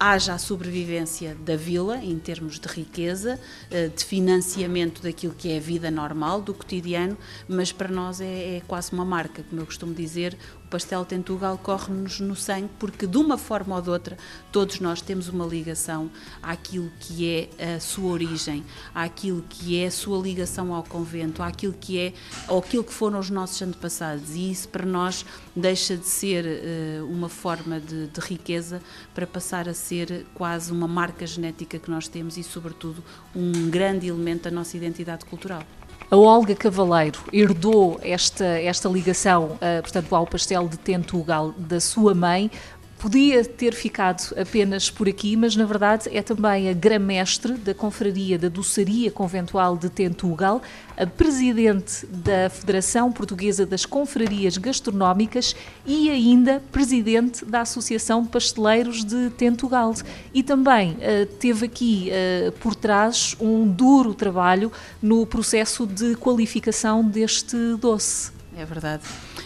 haja 0.03 0.33
a 0.33 0.37
sobrevivência 0.37 1.33
da 1.45 1.55
vila 1.55 1.97
em 1.97 2.19
termos 2.19 2.59
de 2.59 2.67
riqueza, 2.67 3.39
eh, 3.71 3.87
de 3.87 4.03
financiamento 4.03 5.01
daquilo 5.01 5.33
que 5.33 5.49
é 5.49 5.57
a 5.57 5.61
vida 5.61 5.89
normal, 5.89 6.41
do 6.41 6.53
cotidiano, 6.53 7.17
mas 7.47 7.71
para 7.71 7.87
nós 7.87 8.19
é, 8.19 8.57
é 8.57 8.61
quase 8.67 8.91
uma 8.91 9.05
marca, 9.05 9.43
como 9.49 9.61
eu 9.61 9.65
costumo 9.65 9.93
dizer, 9.93 10.37
pastel 10.73 11.05
Tentugal 11.05 11.55
corre-nos 11.55 12.19
no 12.19 12.35
sangue, 12.35 12.67
porque 12.79 13.05
de 13.05 13.15
uma 13.15 13.37
forma 13.37 13.75
ou 13.75 13.81
de 13.81 13.91
outra, 13.91 14.17
todos 14.51 14.79
nós 14.79 15.03
temos 15.03 15.27
uma 15.27 15.45
ligação 15.45 16.09
àquilo 16.41 16.91
que 16.99 17.29
é 17.29 17.75
a 17.75 17.79
sua 17.79 18.11
origem, 18.11 18.63
àquilo 18.95 19.45
que 19.47 19.77
é 19.77 19.85
a 19.85 19.91
sua 19.91 20.19
ligação 20.19 20.73
ao 20.73 20.81
convento, 20.81 21.43
àquilo 21.43 21.73
que 21.79 21.99
é, 21.99 22.13
ou 22.47 22.57
aquilo 22.57 22.83
que 22.83 22.91
foram 22.91 23.19
os 23.19 23.29
nossos 23.29 23.61
antepassados. 23.61 24.31
E 24.33 24.49
isso 24.49 24.67
para 24.67 24.83
nós 24.83 25.23
deixa 25.55 25.95
de 25.95 26.07
ser 26.07 26.43
uh, 26.43 27.05
uma 27.05 27.29
forma 27.29 27.79
de, 27.79 28.07
de 28.07 28.19
riqueza 28.19 28.81
para 29.13 29.27
passar 29.27 29.69
a 29.69 29.75
ser 29.75 30.25
quase 30.33 30.71
uma 30.71 30.87
marca 30.87 31.27
genética 31.27 31.77
que 31.77 31.91
nós 31.91 32.07
temos 32.07 32.35
e, 32.35 32.43
sobretudo, 32.43 33.03
um 33.35 33.69
grande 33.69 34.07
elemento 34.07 34.45
da 34.45 34.51
nossa 34.51 34.75
identidade 34.75 35.23
cultural. 35.25 35.61
A 36.13 36.15
Olga 36.15 36.53
Cavaleiro 36.53 37.19
herdou 37.33 37.99
esta, 38.03 38.45
esta 38.45 38.87
ligação, 38.87 39.53
uh, 39.53 39.81
portanto, 39.81 40.15
ao 40.15 40.27
pastel 40.27 40.67
de 40.67 40.77
Tentugal 40.77 41.51
da 41.57 41.79
sua 41.79 42.13
mãe, 42.13 42.51
podia 43.03 43.43
ter 43.43 43.73
ficado 43.73 44.33
apenas 44.39 44.89
por 44.89 45.09
aqui, 45.09 45.35
mas 45.35 45.57
na 45.57 45.65
verdade 45.65 46.07
é 46.13 46.21
também 46.21 46.69
a 46.69 46.73
gramestre 46.73 47.55
da 47.55 47.73
Confraria 47.73 48.39
da 48.39 48.47
Doçaria 48.47 49.11
Conventual 49.11 49.75
de 49.75 49.89
Tentugal, 49.89 50.61
a 50.95 51.05
presidente 51.05 52.05
da 52.05 52.49
Federação 52.49 53.11
Portuguesa 53.11 53.65
das 53.65 53.85
Confrarias 53.85 54.57
Gastronómicas 54.57 55.53
e 55.85 56.09
ainda 56.09 56.63
presidente 56.71 57.43
da 57.43 57.59
Associação 57.59 58.25
Pasteleiros 58.25 59.03
de 59.03 59.29
Tentugal. 59.31 59.93
E 60.33 60.41
também 60.41 60.91
uh, 60.91 61.25
teve 61.39 61.65
aqui 61.65 62.09
uh, 62.09 62.53
por 62.53 62.73
trás 62.73 63.35
um 63.37 63.67
duro 63.67 64.13
trabalho 64.13 64.71
no 65.01 65.25
processo 65.25 65.85
de 65.85 66.15
qualificação 66.15 67.03
deste 67.03 67.75
doce. 67.75 68.31
É 68.55 68.63
verdade. 68.63 69.03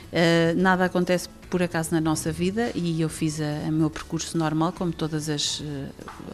Uh, 0.07 0.55
nada 0.55 0.85
acontece 0.85 1.27
por 1.49 1.63
acaso 1.63 1.93
na 1.93 2.01
nossa 2.01 2.31
vida 2.31 2.71
e 2.75 3.01
eu 3.01 3.09
fiz 3.09 3.39
o 3.39 3.71
meu 3.71 3.89
percurso 3.89 4.37
normal, 4.37 4.73
como 4.73 4.91
todas 4.91 5.29
as, 5.29 5.63
eh, 5.65 5.89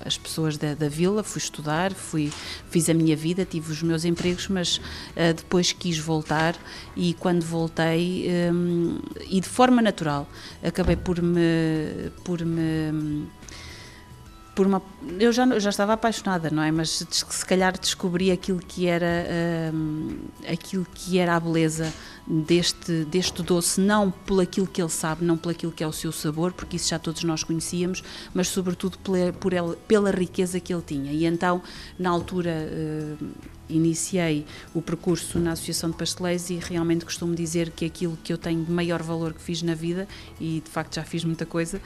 as 0.06 0.18
pessoas 0.18 0.58
da, 0.58 0.74
da, 0.74 0.90
vila, 0.90 1.24
fui 1.24 1.40
estudar, 1.40 1.94
fui, 1.94 2.32
fiz 2.70 2.90
a 2.90 2.94
minha 2.94 3.16
vida, 3.16 3.46
tive 3.46 3.72
os 3.72 3.82
meus 3.84 4.06
empregos, 4.06 4.48
mas 4.48 4.78
uh, 4.78 5.34
depois 5.36 5.72
quis 5.72 5.98
voltar 5.98 6.56
e 6.96 7.14
quando 7.14 7.44
voltei, 7.44 8.28
um, 8.52 9.00
e 9.30 9.40
de 9.40 9.48
forma 9.48 9.82
natural, 9.82 10.28
acabei 10.64 10.96
por 10.96 11.22
me, 11.22 12.12
por 12.24 12.44
me 12.44 13.28
por 14.56 14.68
uma 14.68 14.82
eu 15.20 15.32
já 15.32 15.60
já 15.60 15.70
estava 15.70 15.94
apaixonada 15.94 16.50
não 16.50 16.64
é? 16.64 16.72
Mas 16.72 17.06
se 17.10 17.46
calhar 17.46 17.78
descobri 17.78 18.32
aquilo 18.32 18.60
que 18.60 18.88
era 18.88 19.28
um, 19.74 20.18
aquilo 20.52 20.86
que 20.94 21.18
era 21.18 21.36
a 21.36 21.40
beleza 21.40 21.94
deste 22.26 23.04
deste 23.06 23.42
doce 23.44 23.82
não 23.82 24.12
por 24.12 24.42
aquilo 24.42 24.68
que 24.68 24.82
ele 24.82 24.90
sabe 24.90 25.26
não 25.26 25.38
por 25.38 25.52
aquilo 25.52 25.72
que 25.72 25.84
é 25.84 25.88
o 25.88 25.92
seu 25.92 26.12
sabor 26.12 26.54
porque 26.54 26.78
isso 26.78 26.90
já 26.90 27.00
todos 27.00 27.24
nós 27.24 27.44
conhecíamos 27.44 28.04
mas 28.34 28.48
sobretudo 28.48 28.98
pela, 29.00 29.34
por 29.34 29.54
ele, 29.54 29.76
pela 29.88 30.12
riqueza 30.12 30.60
que 30.60 30.74
ele 30.74 30.84
tinha. 30.86 31.12
E 31.12 31.26
então 31.26 31.62
na 31.98 32.10
altura 32.10 32.52
uh, 32.52 33.28
iniciei 33.70 34.46
o 34.74 34.82
percurso 34.82 35.40
na 35.40 35.54
Associação 35.54 35.90
de 35.90 35.98
Pasteleiros 35.98 36.50
e 36.50 36.56
realmente 36.56 37.06
costumo 37.06 37.34
dizer 37.34 37.72
que 37.72 37.86
aquilo 37.86 38.18
que 38.24 38.34
eu 38.34 38.38
tenho 38.38 38.64
de 38.64 38.72
maior 38.72 39.02
valor 39.02 39.34
que 39.34 39.42
fiz 39.42 39.62
na 39.62 39.74
vida, 39.74 40.08
e 40.40 40.62
de 40.64 40.70
facto 40.70 40.96
já 40.96 41.04
fiz 41.04 41.24
muita 41.24 41.46
coisa, 41.46 41.82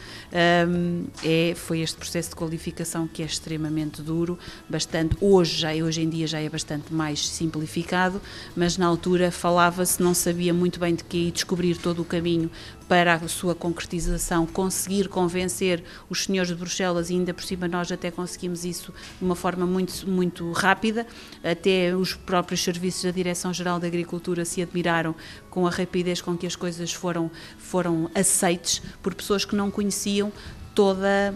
um, 0.67 1.05
é, 1.23 1.53
foi 1.55 1.81
este 1.81 1.97
processo 1.97 2.29
de 2.29 2.35
qualificação 2.35 3.07
que 3.07 3.21
é 3.21 3.25
extremamente 3.25 4.01
duro, 4.01 4.39
bastante, 4.69 5.15
hoje, 5.21 5.57
já, 5.57 5.73
hoje 5.73 6.01
em 6.01 6.09
dia 6.09 6.25
já 6.25 6.39
é 6.39 6.49
bastante 6.49 6.93
mais 6.93 7.27
simplificado, 7.27 8.21
mas 8.55 8.77
na 8.77 8.87
altura 8.87 9.31
falava-se, 9.31 10.01
não 10.01 10.13
sabia 10.13 10.53
muito 10.53 10.79
bem 10.79 10.95
de 10.95 11.03
que 11.03 11.17
e 11.17 11.31
descobrir 11.31 11.77
todo 11.77 12.01
o 12.01 12.05
caminho 12.05 12.49
para 12.87 13.15
a 13.15 13.27
sua 13.27 13.53
concretização, 13.53 14.45
conseguir 14.45 15.09
convencer 15.09 15.83
os 16.09 16.23
senhores 16.23 16.49
de 16.49 16.55
Bruxelas, 16.55 17.09
e 17.09 17.13
ainda 17.13 17.33
por 17.33 17.43
cima 17.43 17.67
nós 17.67 17.91
até 17.91 18.09
conseguimos 18.09 18.63
isso 18.63 18.93
de 19.19 19.25
uma 19.25 19.35
forma 19.35 19.65
muito, 19.65 20.09
muito 20.09 20.51
rápida, 20.51 21.05
até 21.43 21.95
os 21.95 22.13
próprios 22.13 22.63
serviços 22.63 23.03
da 23.03 23.11
Direção-Geral 23.11 23.79
da 23.79 23.87
Agricultura 23.87 24.45
se 24.45 24.61
admiraram 24.61 25.13
com 25.49 25.67
a 25.67 25.69
rapidez 25.69 26.21
com 26.21 26.37
que 26.37 26.47
as 26.47 26.55
coisas 26.55 26.93
foram, 26.93 27.29
foram 27.57 28.09
aceites 28.15 28.81
por 29.01 29.13
pessoas 29.13 29.43
que 29.43 29.55
não 29.55 29.69
conheciam 29.69 30.31
toda 30.73 31.33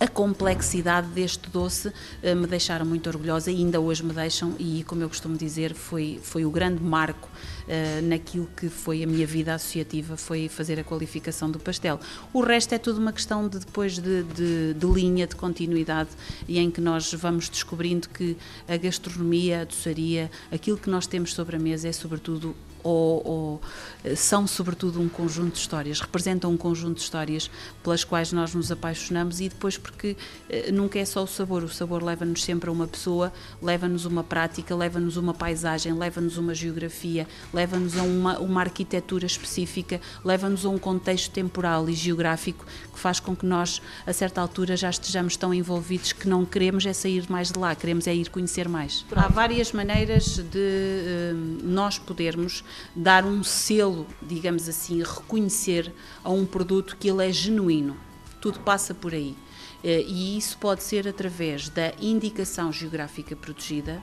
a 0.00 0.06
complexidade 0.06 1.08
deste 1.08 1.50
doce 1.50 1.88
uh, 1.88 2.36
me 2.36 2.46
deixaram 2.46 2.86
muito 2.86 3.08
orgulhosa 3.08 3.50
e 3.50 3.56
ainda 3.56 3.80
hoje 3.80 4.04
me 4.04 4.12
deixam 4.12 4.54
e 4.58 4.84
como 4.84 5.02
eu 5.02 5.08
costumo 5.08 5.36
dizer 5.36 5.74
foi 5.74 6.20
foi 6.22 6.44
o 6.44 6.50
grande 6.50 6.82
marco 6.82 7.28
uh, 7.28 8.02
naquilo 8.06 8.48
que 8.56 8.68
foi 8.68 9.02
a 9.02 9.06
minha 9.06 9.26
vida 9.26 9.54
associativa 9.54 10.16
foi 10.16 10.48
fazer 10.48 10.78
a 10.78 10.84
qualificação 10.84 11.50
do 11.50 11.58
pastel. 11.58 11.98
O 12.32 12.42
resto 12.42 12.74
é 12.74 12.78
tudo 12.78 13.00
uma 13.00 13.12
questão 13.12 13.48
de 13.48 13.58
depois 13.58 13.98
de, 13.98 14.22
de, 14.22 14.74
de 14.74 14.86
linha 14.86 15.26
de 15.26 15.36
continuidade 15.36 16.10
e 16.46 16.58
em 16.58 16.70
que 16.70 16.80
nós 16.80 17.12
vamos 17.14 17.48
descobrindo 17.48 18.08
que 18.08 18.36
a 18.68 18.76
gastronomia 18.76 19.62
a 19.62 19.64
doçaria 19.64 20.30
aquilo 20.52 20.76
que 20.76 20.90
nós 20.90 21.06
temos 21.06 21.34
sobre 21.34 21.56
a 21.56 21.58
mesa 21.58 21.88
é 21.88 21.92
sobretudo 21.92 22.54
ou, 22.82 23.26
ou, 23.26 23.60
eh, 24.04 24.14
são 24.14 24.46
sobretudo 24.46 25.00
um 25.00 25.08
conjunto 25.08 25.54
de 25.54 25.58
histórias, 25.58 26.00
representam 26.00 26.50
um 26.50 26.56
conjunto 26.56 26.96
de 26.96 27.02
histórias 27.02 27.50
pelas 27.82 28.04
quais 28.04 28.32
nós 28.32 28.54
nos 28.54 28.70
apaixonamos 28.70 29.40
e 29.40 29.48
depois 29.48 29.76
porque 29.76 30.16
eh, 30.48 30.70
nunca 30.70 30.98
é 30.98 31.04
só 31.04 31.22
o 31.22 31.26
sabor, 31.26 31.62
o 31.62 31.68
sabor 31.68 32.02
leva-nos 32.02 32.44
sempre 32.44 32.70
a 32.70 32.72
uma 32.72 32.86
pessoa, 32.86 33.32
leva-nos 33.60 34.04
uma 34.04 34.22
prática, 34.22 34.74
leva-nos 34.74 35.16
uma 35.16 35.34
paisagem, 35.34 35.92
leva-nos 35.92 36.36
uma 36.38 36.54
geografia, 36.54 37.26
leva-nos 37.52 37.96
a 37.96 38.02
uma, 38.02 38.38
uma 38.38 38.60
arquitetura 38.60 39.26
específica, 39.26 40.00
leva-nos 40.24 40.64
a 40.64 40.68
um 40.68 40.78
contexto 40.78 41.30
temporal 41.32 41.88
e 41.88 41.92
geográfico 41.92 42.64
que 42.92 42.98
faz 42.98 43.20
com 43.20 43.34
que 43.34 43.46
nós, 43.46 43.80
a 44.06 44.12
certa 44.12 44.40
altura, 44.40 44.76
já 44.76 44.90
estejamos 44.90 45.36
tão 45.36 45.54
envolvidos 45.54 46.12
que 46.12 46.28
não 46.28 46.44
queremos 46.44 46.84
é 46.84 46.92
sair 46.92 47.24
mais 47.30 47.52
de 47.52 47.58
lá, 47.58 47.74
queremos 47.74 48.06
é 48.06 48.14
ir 48.14 48.28
conhecer 48.28 48.68
mais. 48.68 49.04
Há 49.14 49.28
várias 49.28 49.72
maneiras 49.72 50.38
de 50.38 50.58
uh, 50.58 51.64
nós 51.64 51.98
podermos 51.98 52.64
dar 52.94 53.24
um 53.24 53.42
selo, 53.42 54.06
digamos 54.22 54.68
assim, 54.68 55.02
reconhecer 55.02 55.92
a 56.22 56.30
um 56.30 56.46
produto 56.46 56.96
que 56.98 57.08
ele 57.08 57.26
é 57.26 57.32
genuíno. 57.32 57.96
Tudo 58.40 58.60
passa 58.60 58.94
por 58.94 59.14
aí. 59.14 59.36
Eh, 59.82 60.04
e 60.06 60.36
isso 60.36 60.58
pode 60.58 60.82
ser 60.82 61.06
através 61.06 61.68
da 61.68 61.92
indicação 62.00 62.72
geográfica 62.72 63.36
protegida, 63.36 64.02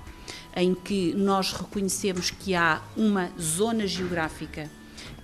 em 0.56 0.74
que 0.74 1.14
nós 1.14 1.52
reconhecemos 1.52 2.32
que 2.32 2.56
há 2.56 2.82
uma 2.96 3.30
zona 3.40 3.86
geográfica 3.86 4.70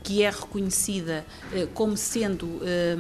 que 0.04 0.24
é 0.24 0.30
reconhecida 0.30 1.26
eh, 1.54 1.68
como 1.74 1.96
sendo 1.96 2.60
eh, 2.64 2.96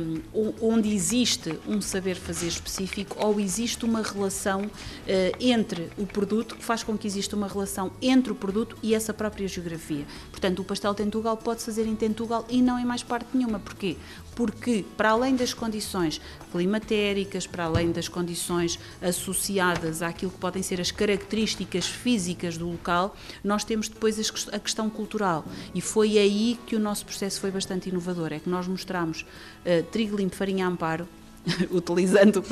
onde 0.61 0.93
existe 0.93 1.57
um 1.67 1.81
saber 1.81 2.15
fazer 2.15 2.47
específico 2.47 3.17
ou 3.19 3.39
existe 3.39 3.85
uma 3.85 4.01
relação 4.01 4.69
eh, 5.07 5.31
entre 5.39 5.89
o 5.97 6.05
produto, 6.05 6.55
que 6.55 6.63
faz 6.63 6.83
com 6.83 6.97
que 6.97 7.07
exista 7.07 7.35
uma 7.35 7.47
relação 7.47 7.91
entre 8.01 8.31
o 8.31 8.35
produto 8.35 8.77
e 8.83 8.93
essa 8.93 9.13
própria 9.13 9.47
geografia. 9.47 10.05
Portanto, 10.29 10.59
o 10.59 10.63
pastel 10.63 10.93
Tentugal 10.93 11.37
pode 11.37 11.63
fazer 11.63 11.87
em 11.87 11.95
Tentugal 11.95 12.45
e 12.49 12.61
não 12.61 12.77
em 12.77 12.85
mais 12.85 13.03
parte 13.03 13.27
nenhuma. 13.33 13.59
Porquê? 13.59 13.97
Porque, 14.35 14.85
para 14.95 15.09
além 15.09 15.35
das 15.35 15.53
condições 15.53 16.21
climatéricas, 16.51 17.45
para 17.45 17.65
além 17.65 17.91
das 17.91 18.07
condições 18.07 18.79
associadas 19.01 20.01
àquilo 20.01 20.31
que 20.31 20.37
podem 20.37 20.63
ser 20.63 20.79
as 20.79 20.91
características 20.91 21.85
físicas 21.85 22.57
do 22.57 22.69
local, 22.69 23.15
nós 23.43 23.63
temos 23.63 23.87
depois 23.87 24.19
a 24.51 24.59
questão 24.59 24.89
cultural. 24.89 25.45
E 25.75 25.81
foi 25.81 26.17
aí 26.17 26.57
que 26.65 26.75
o 26.75 26.79
nosso 26.79 26.90
processo 26.99 27.39
foi 27.39 27.51
bastante 27.51 27.89
inovador. 27.89 28.33
É 28.33 28.39
que 28.39 28.49
nós 28.49 28.67
mostramos 28.67 29.21
uh, 29.21 29.83
trigo 29.91 30.17
limpo, 30.17 30.35
farinha 30.35 30.67
amparo, 30.67 31.07
utilizando 31.71 32.43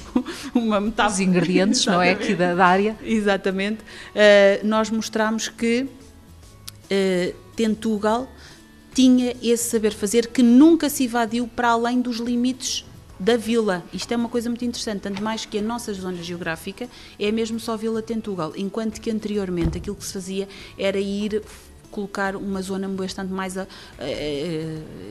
uma 0.53 0.79
metáfora. 0.79 1.13
Os 1.13 1.19
ingredientes, 1.19 1.86
não 1.86 2.01
é? 2.01 2.12
Aqui 2.12 2.34
da, 2.34 2.55
da 2.55 2.65
área. 2.65 2.98
Exatamente. 3.03 3.81
Uh, 3.81 4.65
nós 4.65 4.89
mostramos 4.89 5.48
que 5.48 5.84
uh, 5.84 7.36
Tentugal 7.55 8.29
tinha 8.93 9.36
esse 9.41 9.69
saber 9.69 9.93
fazer 9.93 10.27
que 10.27 10.41
nunca 10.41 10.89
se 10.89 11.05
evadiu 11.05 11.48
para 11.48 11.69
além 11.69 12.01
dos 12.01 12.17
limites 12.17 12.86
da 13.19 13.36
vila. 13.36 13.84
Isto 13.93 14.13
é 14.13 14.17
uma 14.17 14.29
coisa 14.29 14.50
muito 14.50 14.63
interessante, 14.63 15.01
tanto 15.01 15.22
mais 15.22 15.46
que 15.46 15.58
a 15.58 15.62
nossa 15.62 15.93
zona 15.93 16.24
geográfica 16.24 16.88
é 17.19 17.31
mesmo 17.31 17.60
só 17.60 17.75
Vila 17.75 18.01
Tentugal, 18.01 18.53
enquanto 18.55 19.01
que 19.01 19.12
anteriormente 19.12 19.77
aquilo 19.77 19.96
que 19.96 20.05
se 20.05 20.13
fazia 20.13 20.48
era 20.77 20.98
ir 20.98 21.43
colocar 21.89 22.36
uma 22.36 22.62
zona 22.62 22.88
bastante 22.88 23.31
mais, 23.31 23.55
uh, 23.55 23.67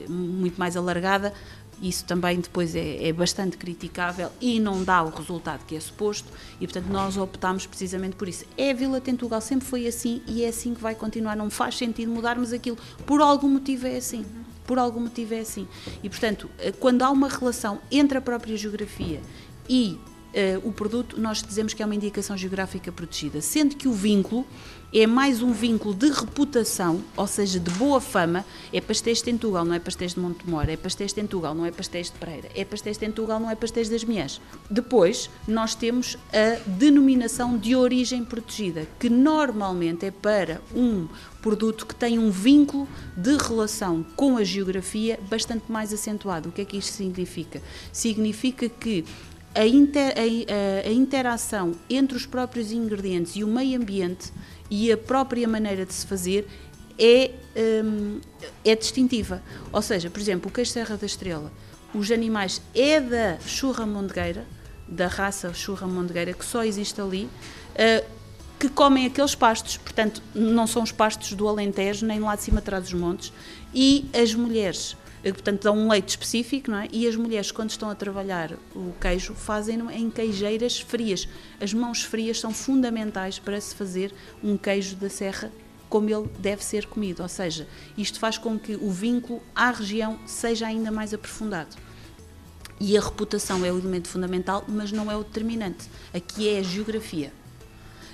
muito 0.09 0.59
mais 0.59 0.77
alargada. 0.77 1.33
Isso 1.81 2.05
também 2.05 2.41
depois 2.41 2.75
é, 2.75 3.07
é, 3.07 3.13
bastante 3.13 3.57
criticável 3.57 4.31
e 4.41 4.59
não 4.59 4.83
dá 4.83 5.01
o 5.03 5.11
resultado 5.11 5.65
que 5.65 5.77
é 5.77 5.81
suposto 5.81 6.29
e, 6.61 6.67
portanto, 6.67 6.87
nós 6.87 7.17
optámos 7.17 7.67
precisamente 7.67 8.17
por 8.17 8.29
isso. 8.29 8.45
É 8.57 8.73
a 8.73 8.75
Vila 8.75 9.01
Tentugal, 9.01 9.41
sempre 9.41 9.67
foi 9.67 9.87
assim 9.87 10.21
e 10.27 10.43
é 10.43 10.49
assim 10.49 10.75
que 10.75 10.81
vai 10.81 10.97
continuar. 10.97 11.37
Não 11.37 11.49
faz 11.49 11.77
sentido 11.77 12.11
mudarmos 12.11 12.53
aquilo. 12.53 12.77
Por 13.07 13.21
algum 13.21 13.49
motivo 13.49 13.87
é 13.87 13.97
assim. 13.97 14.27
Por 14.67 14.77
algum 14.77 15.01
motivo 15.01 15.35
é 15.35 15.41
assim. 15.41 15.69
E, 16.03 16.09
portanto, 16.09 16.51
eh, 16.59 16.73
quando 16.73 17.03
há 17.03 17.11
uma 17.11 17.29
relação 17.29 17.79
entre 17.93 18.19
a 18.19 18.21
própria 18.21 18.57
geografia 18.57 19.21
e 19.69 19.99
uh, 20.35 20.69
o 20.69 20.73
produto, 20.73 21.21
nós 21.21 21.43
dizemos 21.43 21.75
que 21.75 21.83
é 21.83 21.87
uma 21.87 21.95
indicação 21.95 22.37
geográfica 22.37 22.91
protegida, 22.93 23.41
sendo 23.41 23.77
que 23.77 23.89
o 23.89 23.93
vínculo 23.93 24.47
é 24.93 25.07
mais 25.07 25.43
um 25.43 25.53
vínculo 25.53 25.95
de 25.95 26.11
reputação, 26.11 27.03
ou 27.17 27.27
seja, 27.27 27.61
de 27.61 27.71
boa 27.73 28.01
fama. 28.01 28.45
É 28.73 28.81
pastéis 28.81 29.19
de 29.19 29.25
Tentugal, 29.25 29.65
não 29.65 29.75
é 29.75 29.79
pastéis 29.79 30.15
de 30.15 30.21
Montemor, 30.21 30.69
é 30.69 30.77
pastéis 30.77 31.11
de 31.11 31.17
Tentugal, 31.17 31.55
não 31.55 31.67
é 31.67 31.71
pastéis 31.71 32.11
de 32.11 32.19
Pereira, 32.19 32.49
é 32.55 32.65
pastéis 32.65 32.97
de 32.97 33.07
Tentugal, 33.07 33.39
não 33.39 33.51
é 33.51 33.55
pastéis 33.55 33.89
das 33.89 34.05
Minhas. 34.05 34.41
Depois, 34.71 35.29
nós 35.47 35.75
temos 35.75 36.17
a 36.33 36.59
denominação 36.67 37.57
de 37.57 37.77
origem 37.77 38.25
protegida, 38.25 38.87
que 38.99 39.11
normalmente 39.11 40.07
é 40.07 40.11
para 40.11 40.61
um 40.75 41.07
produto 41.43 41.87
que 41.87 41.95
tem 41.95 42.19
um 42.19 42.31
vínculo 42.31 42.89
de 43.17 43.37
relação 43.37 44.05
com 44.17 44.37
a 44.37 44.45
geografia 44.45 45.19
bastante 45.29 45.71
mais 45.71 45.93
acentuado. 45.93 46.49
O 46.49 46.53
que 46.53 46.63
é 46.63 46.65
que 46.65 46.79
isto 46.79 46.93
significa? 46.93 47.63
Significa 47.93 48.69
que 48.69 49.05
a, 49.59 49.67
inter, 49.67 50.15
a, 50.17 50.89
a, 50.89 50.93
interação 50.93 51.73
entre 51.91 52.17
os 52.17 52.25
próprios 52.25 52.71
ingredientes 52.71 53.35
e 53.35 53.43
o 53.43 53.49
meio 53.49 53.81
ambiente 53.81 54.33
e 54.71 54.93
a 54.93 54.97
própria 54.97 55.49
maneira 55.49 55.85
de 55.85 55.93
se 55.93 56.07
fazer 56.07 56.47
é, 56.97 57.33
um, 57.85 58.21
é 58.65 58.77
distintiva. 58.77 59.43
Ou 59.73 59.83
seja, 59.83 60.09
por 60.09 60.21
exemplo, 60.21 60.49
o 60.49 60.53
queijo 60.53 60.71
Serra 60.71 60.97
da 60.97 61.07
Estrela, 61.07 61.53
os 61.93 62.09
animais 62.13 62.63
é 62.73 63.01
da 63.01 63.41
churra 63.41 63.85
mondegueira, 63.85 64.47
da 64.87 65.09
raça 65.09 65.53
churra 65.53 65.89
mondegueira, 65.89 66.33
que 66.33 66.45
só 66.45 66.63
existe 66.63 67.01
ali, 67.01 67.25
uh, 67.25 68.19
que 68.61 68.69
comem 68.69 69.07
aqueles 69.07 69.35
pastos, 69.35 69.77
portanto, 69.77 70.23
não 70.35 70.69
são 70.69 70.83
os 70.83 70.93
pastos 70.93 71.33
do 71.33 71.49
Alentejo, 71.49 72.07
nem 72.07 72.21
lá 72.21 72.37
de 72.37 72.43
cima 72.43 72.61
atrás 72.61 72.85
dos 72.85 72.93
montes, 72.93 73.33
e 73.75 74.09
as 74.15 74.35
mulheres 74.35 74.97
portanto 75.33 75.63
dão 75.63 75.77
um 75.77 75.91
leite 75.91 76.11
específico, 76.11 76.71
não 76.71 76.79
é? 76.79 76.89
E 76.93 77.07
as 77.07 77.17
mulheres, 77.17 77.51
quando 77.51 77.71
estão 77.71 77.91
a 77.91 77.95
trabalhar 77.95 78.53
o 78.75 78.93
queijo, 79.01 79.35
fazem-no 79.35 79.91
em 79.91 80.11
queijeiras 80.11 80.81
frias. 80.81 81.29
As 81.61 81.73
mãos 81.73 82.03
frias 82.03 82.41
são 82.41 82.53
fundamentais 82.53 83.39
para 83.39 83.61
se 83.61 83.75
fazer 83.75 84.13
um 84.43 84.57
queijo 84.57 84.97
da 84.97 85.09
serra 85.09 85.51
como 85.89 86.11
ele 86.11 86.29
deve 86.39 86.63
ser 86.63 86.87
comido, 86.87 87.23
ou 87.23 87.29
seja, 87.29 87.67
isto 87.97 88.19
faz 88.19 88.37
com 88.37 88.59
que 88.59 88.75
o 88.75 88.91
vínculo 88.91 89.43
à 89.55 89.71
região 89.71 90.19
seja 90.27 90.67
ainda 90.67 90.93
mais 90.93 91.15
aprofundado. 91.15 91.77
E 92.81 92.97
a 92.97 93.01
reputação 93.01 93.65
é 93.65 93.73
o 93.73 93.79
elemento 93.79 94.09
fundamental, 94.09 94.65
mas 94.69 94.93
não 94.93 95.11
é 95.11 95.17
o 95.17 95.25
determinante. 95.25 95.89
Aqui 96.15 96.49
é 96.49 96.59
a 96.59 96.63
geografia. 96.63 97.33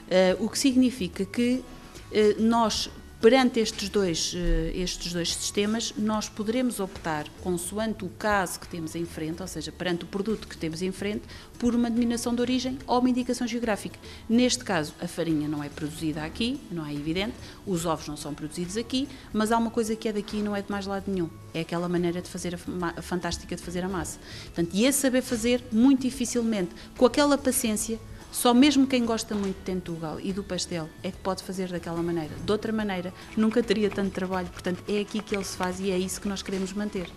Uh, 0.04 0.44
o 0.44 0.48
que 0.48 0.58
significa 0.58 1.24
que 1.24 1.62
uh, 2.10 2.42
nós 2.42 2.88
Perante 3.24 3.58
estes 3.58 3.88
dois, 3.88 4.34
eh, 4.36 4.72
estes 4.74 5.14
dois 5.14 5.34
sistemas, 5.34 5.94
nós 5.96 6.28
poderemos 6.28 6.78
optar, 6.78 7.26
consoante 7.42 8.04
o 8.04 8.10
caso 8.10 8.60
que 8.60 8.68
temos 8.68 8.94
em 8.94 9.06
frente, 9.06 9.40
ou 9.40 9.48
seja, 9.48 9.72
perante 9.72 10.04
o 10.04 10.06
produto 10.06 10.46
que 10.46 10.54
temos 10.54 10.82
em 10.82 10.92
frente, 10.92 11.22
por 11.58 11.74
uma 11.74 11.88
denominação 11.88 12.34
de 12.34 12.42
origem 12.42 12.78
ou 12.86 12.98
uma 12.98 13.08
indicação 13.08 13.46
geográfica. 13.46 13.98
Neste 14.28 14.62
caso, 14.62 14.92
a 15.00 15.08
farinha 15.08 15.48
não 15.48 15.64
é 15.64 15.70
produzida 15.70 16.22
aqui, 16.22 16.60
não 16.70 16.84
é 16.84 16.92
evidente, 16.92 17.32
os 17.66 17.86
ovos 17.86 18.06
não 18.06 18.16
são 18.18 18.34
produzidos 18.34 18.76
aqui, 18.76 19.08
mas 19.32 19.50
há 19.50 19.56
uma 19.56 19.70
coisa 19.70 19.96
que 19.96 20.06
é 20.06 20.12
daqui 20.12 20.40
e 20.40 20.42
não 20.42 20.54
é 20.54 20.60
de 20.60 20.70
mais 20.70 20.84
lado 20.84 21.10
nenhum. 21.10 21.30
É 21.54 21.60
aquela 21.60 21.88
maneira 21.88 22.20
de 22.20 22.28
fazer 22.28 22.54
a, 22.54 22.58
a 22.98 23.00
fantástica 23.00 23.56
de 23.56 23.62
fazer 23.62 23.82
a 23.84 23.88
massa. 23.88 24.18
Portanto, 24.54 24.68
e 24.74 24.84
esse 24.84 24.98
saber 24.98 25.22
fazer, 25.22 25.64
muito 25.72 26.02
dificilmente, 26.02 26.72
com 26.94 27.06
aquela 27.06 27.38
paciência, 27.38 27.98
só 28.34 28.52
mesmo 28.52 28.84
quem 28.84 29.06
gosta 29.06 29.32
muito 29.32 29.58
de 29.58 29.62
Tentugal 29.62 30.18
e 30.20 30.32
do 30.32 30.42
pastel 30.42 30.88
é 31.04 31.10
que 31.12 31.18
pode 31.18 31.44
fazer 31.44 31.68
daquela 31.68 32.02
maneira. 32.02 32.34
De 32.44 32.50
outra 32.50 32.72
maneira, 32.72 33.14
nunca 33.36 33.62
teria 33.62 33.88
tanto 33.88 34.10
trabalho. 34.10 34.48
Portanto, 34.48 34.82
é 34.88 34.98
aqui 34.98 35.20
que 35.20 35.36
ele 35.36 35.44
se 35.44 35.56
faz 35.56 35.78
e 35.78 35.92
é 35.92 35.96
isso 35.96 36.20
que 36.20 36.28
nós 36.28 36.42
queremos 36.42 36.72
manter. 36.72 37.08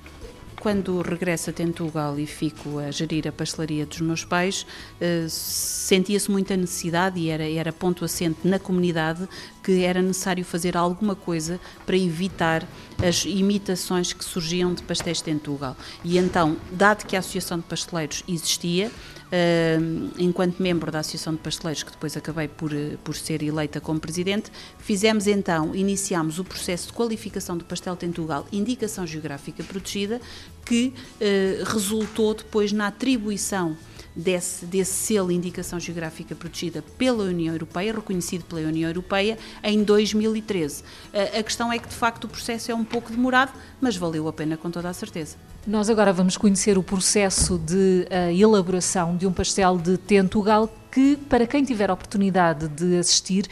Quando 0.60 1.02
regresso 1.02 1.50
a 1.50 1.54
Tentugal 1.54 2.20
e 2.20 2.28
fico 2.28 2.78
a 2.78 2.92
gerir 2.92 3.28
a 3.28 3.32
pastelaria 3.32 3.84
dos 3.84 4.00
meus 4.00 4.24
pais, 4.24 4.62
uh, 5.02 5.28
sentia-se 5.28 6.30
muita 6.30 6.56
necessidade 6.56 7.20
e 7.20 7.30
era, 7.30 7.50
era 7.50 7.74
ponto 7.74 8.06
assente 8.06 8.48
na 8.48 8.60
comunidade 8.60 9.28
que 9.64 9.84
era 9.84 10.04
necessário 10.04 10.46
fazer 10.46 10.78
alguma 10.78 11.16
coisa 11.16 11.60
para 11.84 11.98
evitar 11.98 12.64
as 13.06 13.26
imitações 13.26 14.14
que 14.14 14.24
surgiam 14.24 14.74
de 14.74 14.82
pastéis 14.84 15.18
de 15.18 15.26
Tentugal. 15.26 15.76
E 16.04 16.18
então, 16.18 16.58
dado 16.72 17.06
que 17.06 17.16
a 17.16 17.20
Associação 17.20 17.60
de 17.60 17.66
Pasteleiros 17.66 18.24
existia, 18.28 18.88
uh, 18.88 20.12
enquanto 20.18 20.62
membro 20.62 20.92
da 20.92 21.00
Associação 21.00 21.34
de 21.34 21.40
Pasteleiros, 21.40 21.84
que 21.84 21.92
depois 21.92 22.18
acabei 22.18 22.48
por, 22.48 22.74
eh, 22.74 22.98
por 23.04 23.16
ser 23.16 23.44
eleita 23.44 23.80
como 23.80 24.00
presidente, 24.00 24.52
fizemos 24.80 25.28
então, 25.28 25.76
iniciámos 25.76 26.40
o 26.40 26.44
processo 26.44 26.88
de 26.88 26.94
qualificação 26.94 27.58
do 27.58 27.66
pastel 27.66 27.96
Tentugal, 27.96 28.48
indicação 28.52 29.06
geográfica 29.06 29.64
protegida, 29.64 30.20
que 30.66 30.94
uh, 31.22 31.64
resultou 31.66 32.34
depois 32.34 32.72
na 32.72 32.88
atribuição 32.88 33.78
desse, 34.18 34.66
desse 34.66 34.92
selo 34.92 35.32
Indicação 35.32 35.80
Geográfica 35.80 36.36
Protegida 36.36 36.84
pela 36.98 37.24
União 37.24 37.54
Europeia, 37.54 37.94
reconhecido 37.94 38.44
pela 38.46 38.62
União 38.62 38.90
Europeia, 38.90 39.38
em 39.64 39.84
2013. 39.84 40.84
A, 41.14 41.40
a 41.40 41.44
questão 41.44 41.72
é 41.72 41.78
que, 41.78 41.88
de 41.88 41.96
facto, 41.96 42.24
o 42.24 42.28
processo 42.28 42.72
é 42.72 42.76
um 42.76 42.84
pouco 42.84 43.12
demorado, 43.12 43.54
mas 43.80 43.96
valeu 43.96 44.28
a 44.28 44.34
pena 44.34 44.58
com 44.58 44.72
toda 44.72 44.90
a 44.90 44.94
certeza. 44.94 45.38
Nós 45.66 45.90
agora 45.90 46.12
vamos 46.12 46.38
conhecer 46.38 46.78
o 46.78 46.84
processo 46.84 47.58
de 47.60 48.08
elaboração 48.40 49.18
de 49.18 49.28
um 49.28 49.34
pastel 49.34 49.78
de 49.78 49.98
Tentugal 49.98 50.74
que, 50.90 51.18
para 51.30 51.46
quem 51.46 51.64
tiver 51.64 51.90
a 51.90 51.94
oportunidade 51.94 52.70
de 52.70 52.98
assistir, 52.98 53.48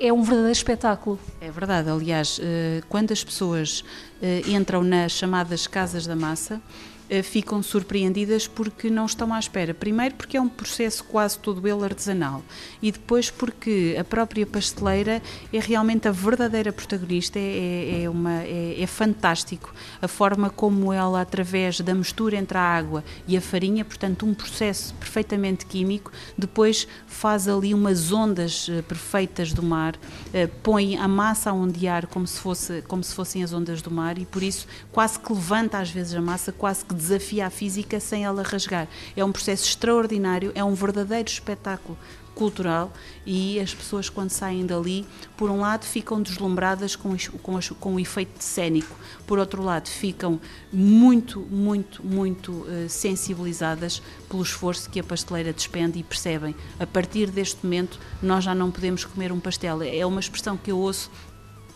é 0.00 0.12
um 0.12 0.22
verdadeiro 0.22 0.52
espetáculo. 0.52 1.18
É 1.40 1.50
verdade, 1.50 1.90
aliás, 1.90 2.40
eh, 2.42 2.82
quando 2.88 3.12
as 3.12 3.22
pessoas 3.22 3.84
eh, 4.22 4.42
entram 4.46 4.82
nas 4.82 5.12
chamadas 5.12 5.66
casas 5.66 6.06
da 6.06 6.16
massa, 6.16 6.60
ficam 7.22 7.62
surpreendidas 7.62 8.46
porque 8.46 8.90
não 8.90 9.06
estão 9.06 9.32
à 9.32 9.38
espera. 9.38 9.74
Primeiro, 9.74 10.14
porque 10.14 10.36
é 10.36 10.40
um 10.40 10.48
processo 10.48 11.04
quase 11.04 11.38
todo 11.38 11.66
ele 11.66 11.84
artesanal, 11.84 12.42
e 12.82 12.92
depois, 12.92 13.30
porque 13.30 13.96
a 13.98 14.04
própria 14.04 14.46
pasteleira 14.46 15.22
é 15.52 15.58
realmente 15.58 16.08
a 16.08 16.12
verdadeira 16.12 16.72
protagonista. 16.72 17.38
É, 17.38 17.42
é, 17.42 18.02
é 18.04 18.10
uma, 18.10 18.42
é, 18.42 18.76
é 18.80 18.86
fantástico 18.86 19.74
a 20.00 20.08
forma 20.08 20.50
como 20.50 20.92
ela, 20.92 21.20
através 21.20 21.80
da 21.80 21.94
mistura 21.94 22.36
entre 22.36 22.56
a 22.56 22.62
água 22.62 23.04
e 23.26 23.36
a 23.36 23.40
farinha, 23.40 23.84
portanto, 23.84 24.26
um 24.26 24.34
processo 24.34 24.94
perfeitamente 24.94 25.66
químico, 25.66 26.12
depois 26.36 26.86
faz 27.06 27.48
ali 27.48 27.74
umas 27.74 28.12
ondas 28.12 28.68
eh, 28.68 28.82
perfeitas 28.82 29.52
do 29.52 29.62
mar, 29.62 29.98
eh, 30.32 30.46
põe 30.46 30.96
a 30.96 31.08
massa 31.08 31.50
a 31.50 31.52
ondear 31.52 32.06
como 32.06 32.26
se, 32.26 32.38
fosse, 32.38 32.82
como 32.82 33.02
se 33.02 33.14
fossem 33.14 33.42
as 33.42 33.52
ondas 33.52 33.82
do 33.82 33.90
mar, 33.90 34.18
e 34.18 34.24
por 34.24 34.42
isso 34.42 34.66
quase 34.92 35.18
que 35.18 35.32
levanta 35.32 35.78
às 35.78 35.90
vezes 35.90 36.14
a 36.14 36.20
massa, 36.20 36.52
quase 36.52 36.84
que 36.84 36.94
desafia 37.00 37.46
a 37.46 37.50
física 37.50 37.98
sem 37.98 38.24
ela 38.24 38.42
rasgar. 38.42 38.86
É 39.16 39.24
um 39.24 39.32
processo 39.32 39.66
extraordinário, 39.66 40.52
é 40.54 40.62
um 40.62 40.74
verdadeiro 40.74 41.28
espetáculo 41.28 41.96
cultural 42.34 42.90
e 43.26 43.60
as 43.60 43.74
pessoas 43.74 44.08
quando 44.08 44.30
saem 44.30 44.64
dali, 44.64 45.04
por 45.36 45.50
um 45.50 45.60
lado 45.60 45.84
ficam 45.84 46.22
deslumbradas 46.22 46.96
com, 46.96 47.14
com, 47.42 47.58
com 47.78 47.94
o 47.96 48.00
efeito 48.00 48.42
cénico, 48.42 48.96
por 49.26 49.38
outro 49.38 49.62
lado 49.62 49.88
ficam 49.88 50.40
muito, 50.72 51.40
muito, 51.40 52.02
muito 52.02 52.52
uh, 52.52 52.88
sensibilizadas 52.88 54.00
pelo 54.28 54.42
esforço 54.42 54.88
que 54.88 55.00
a 55.00 55.04
pasteleira 55.04 55.52
despende 55.52 55.98
e 55.98 56.02
percebem, 56.02 56.54
a 56.78 56.86
partir 56.86 57.30
deste 57.30 57.58
momento 57.62 58.00
nós 58.22 58.44
já 58.44 58.54
não 58.54 58.70
podemos 58.70 59.04
comer 59.04 59.32
um 59.32 59.40
pastel. 59.40 59.82
É 59.82 60.06
uma 60.06 60.20
expressão 60.20 60.56
que 60.56 60.70
eu 60.70 60.78
ouço 60.78 61.10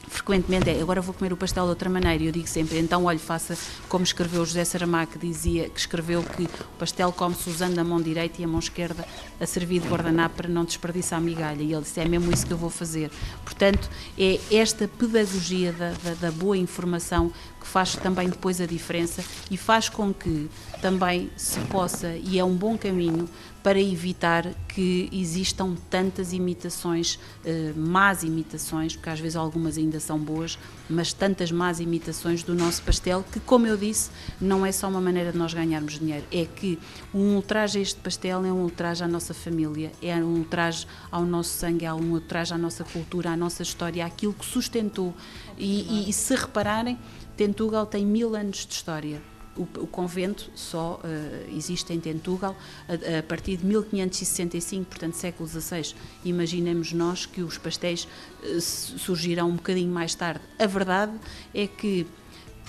frequentemente 0.09 0.71
é 0.71 0.81
agora 0.81 1.01
vou 1.01 1.15
comer 1.15 1.33
o 1.33 1.37
pastel 1.37 1.65
de 1.65 1.71
outra 1.71 1.89
maneira. 1.89 2.23
E 2.23 2.27
eu 2.27 2.33
digo 2.33 2.47
sempre 2.47 2.79
então 2.79 3.05
olhe 3.05 3.19
faça 3.19 3.57
como 3.89 4.05
escreveu 4.05 4.45
José 4.45 4.65
Saramago 4.65 5.13
que 5.13 5.19
dizia 5.19 5.69
que 5.69 5.79
escreveu 5.79 6.23
que 6.23 6.45
o 6.45 6.79
pastel 6.79 7.13
come-se 7.13 7.49
usando 7.49 7.79
a 7.79 7.85
mão 7.85 8.01
direita 8.01 8.41
e 8.41 8.45
a 8.45 8.49
mão 8.49 8.59
esquerda 8.59 9.07
a 9.41 9.47
servir 9.47 9.81
de 9.81 9.89
guardanapo 9.89 10.37
para 10.37 10.49
não 10.49 10.65
desperdiçar 10.65 11.19
a 11.19 11.23
migalha. 11.23 11.63
E 11.63 11.73
ele 11.73 11.83
disse 11.83 12.01
é 12.01 12.05
mesmo 12.05 12.33
isso 12.33 12.47
que 12.47 12.53
eu 12.53 12.59
vou 12.59 12.71
fazer. 12.71 13.11
Portanto 13.45 13.89
é 14.19 14.41
esta 14.51 14.89
pedagogia 14.89 15.73
da, 15.73 15.91
da, 15.91 16.15
da 16.15 16.31
boa 16.31 16.57
informação 16.57 17.33
que 17.65 17.69
faz 17.71 17.97
também 17.97 18.29
depois 18.29 18.61
a 18.61 18.67
diferença 18.67 19.25
e 19.51 19.57
faz 19.57 19.89
com 19.89 20.13
que 20.13 20.51
também 20.83 21.31
se 21.35 21.59
possa, 21.61 22.15
e 22.15 22.39
é 22.39 22.45
um 22.45 22.55
bom 22.55 22.77
caminho, 22.77 23.27
para 23.63 23.81
evitar 23.81 24.47
que 24.69 25.09
existam 25.11 25.75
tantas 25.89 26.35
imitações, 26.35 27.19
eh, 27.43 27.73
más 27.75 28.23
imitações, 28.23 28.95
porque 28.95 29.09
às 29.09 29.19
vezes 29.19 29.37
algumas 29.37 29.79
ainda 29.79 29.99
são 29.99 30.19
boas, 30.19 30.59
mas 30.91 31.15
tantas 31.15 31.51
más 31.51 31.81
imitações 31.81 32.43
do 32.43 32.55
nosso 32.55 32.83
pastel, 32.83 33.25
que, 33.33 33.41
como 33.41 33.67
eu 33.67 33.79
disse, 33.79 34.11
não 34.39 34.67
é 34.67 34.71
só 34.71 34.87
uma 34.87 35.01
maneira 35.01 35.33
de 35.33 35.39
nós 35.39 35.55
ganharmos 35.55 35.99
dinheiro, 35.99 36.27
é 36.31 36.45
que 36.45 36.79
um 37.15 37.37
ultraje 37.37 37.79
a 37.79 37.81
este 37.81 37.99
pastel 38.01 38.45
é 38.45 38.53
um 38.53 38.61
ultraje 38.65 39.03
à 39.03 39.09
nossa 39.09 39.33
família, 39.33 39.91
é 40.03 40.15
um 40.17 40.41
ultraje 40.41 40.87
ao 41.11 41.25
nosso 41.25 41.57
sangue, 41.57 41.87
é 41.87 41.95
um 41.95 42.13
ultraje 42.13 42.53
à 42.53 42.59
nossa 42.59 42.85
cultura, 42.85 43.31
à 43.31 43.37
nossa 43.37 43.63
história, 43.63 44.05
àquilo 44.05 44.35
que 44.35 44.45
sustentou. 44.45 45.15
E, 45.57 46.05
e, 46.05 46.11
e 46.11 46.13
se 46.13 46.35
repararem, 46.35 46.99
Tentugal 47.37 47.87
tem 47.87 48.05
mil 48.07 48.35
anos 48.35 48.67
de 48.67 48.73
história. 48.73 49.21
O, 49.57 49.63
o 49.83 49.87
convento 49.87 50.51
só 50.55 51.01
uh, 51.05 51.57
existe 51.57 51.93
em 51.93 52.01
Tentugal 52.01 52.57
a, 52.89 53.19
a, 53.19 53.23
partir 53.23 53.57
de 53.57 53.65
1565, 53.65 54.87
portanto 54.87 55.15
século 55.15 55.49
XVI. 55.49 55.95
Imaginemos 56.25 56.93
nós 56.93 57.25
que 57.25 57.41
os 57.41 57.57
pastéis 57.57 58.09
uh, 58.43 58.61
surgirão 58.61 59.51
um 59.51 59.57
bocadinho 59.57 59.93
mais 59.93 60.15
tarde. 60.15 60.41
A 60.59 60.67
verdade 60.67 61.13
é 61.55 61.69
que 61.69 62.05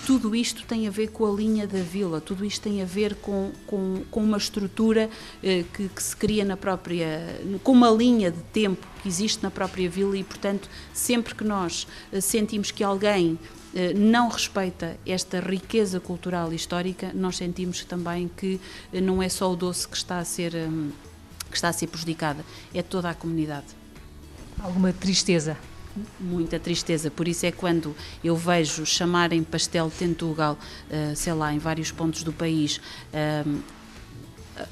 tudo 0.04 0.36
isto 0.36 0.64
tem 0.66 0.86
a 0.86 0.90
ver 0.90 1.08
com 1.08 1.26
a 1.26 1.34
linha 1.34 1.66
da 1.66 1.80
vila, 1.80 2.20
tudo 2.20 2.44
isto 2.44 2.62
tem 2.62 2.82
a 2.82 2.84
ver 2.84 3.14
com, 3.16 3.50
com, 3.66 4.02
com 4.10 4.22
uma 4.22 4.36
estrutura 4.36 5.08
eh, 5.42 5.64
que, 5.72 5.88
que, 5.88 6.02
se 6.02 6.14
cria 6.14 6.44
na 6.44 6.56
própria, 6.56 7.40
com 7.64 7.72
uma 7.72 7.90
linha 7.90 8.30
de 8.30 8.40
tempo 8.52 8.86
que 9.02 9.08
existe 9.08 9.42
na 9.42 9.50
própria 9.50 9.88
vila 9.88 10.16
e, 10.16 10.22
portanto, 10.22 10.68
sempre 10.92 11.34
que 11.34 11.42
nós 11.42 11.86
sentimos 12.20 12.70
que 12.70 12.84
alguém 12.84 13.38
não 13.94 14.28
respeita 14.28 14.96
esta 15.06 15.40
riqueza 15.40 16.00
cultural 16.00 16.52
e 16.52 16.56
histórica, 16.56 17.12
nós 17.14 17.36
sentimos 17.36 17.84
também 17.84 18.28
que 18.34 18.60
eh, 18.92 19.00
não 19.00 19.22
é 19.22 19.28
só 19.28 19.52
o 19.52 19.56
doce 19.56 19.86
que 19.86 19.96
está 19.96 20.18
a 20.18 20.24
ser, 20.24 20.54
hum, 20.54 20.90
que 21.50 21.56
está 21.56 21.68
a 21.68 21.72
ser 21.72 21.86
prejudicada, 21.86 22.44
é 22.74 22.82
toda 22.82 23.10
a 23.10 23.14
comunidade. 23.14 23.66
Alguma 24.58 24.92
tristeza? 24.92 25.56
muita 26.20 26.58
tristeza. 26.58 27.10
Por 27.10 27.26
isso 27.26 27.46
é 27.46 27.52
quando 27.52 27.96
eu 28.22 28.36
vejo 28.36 28.84
chamarem 28.84 29.42
pastel 29.42 29.90
Tentugal, 29.90 30.58
eh, 30.90 31.14
sei 31.14 31.32
lá, 31.32 31.54
em 31.54 31.58
vários 31.58 31.90
pontos 31.90 32.22
do 32.22 32.32
país, 32.32 32.80
hum, 33.46 33.60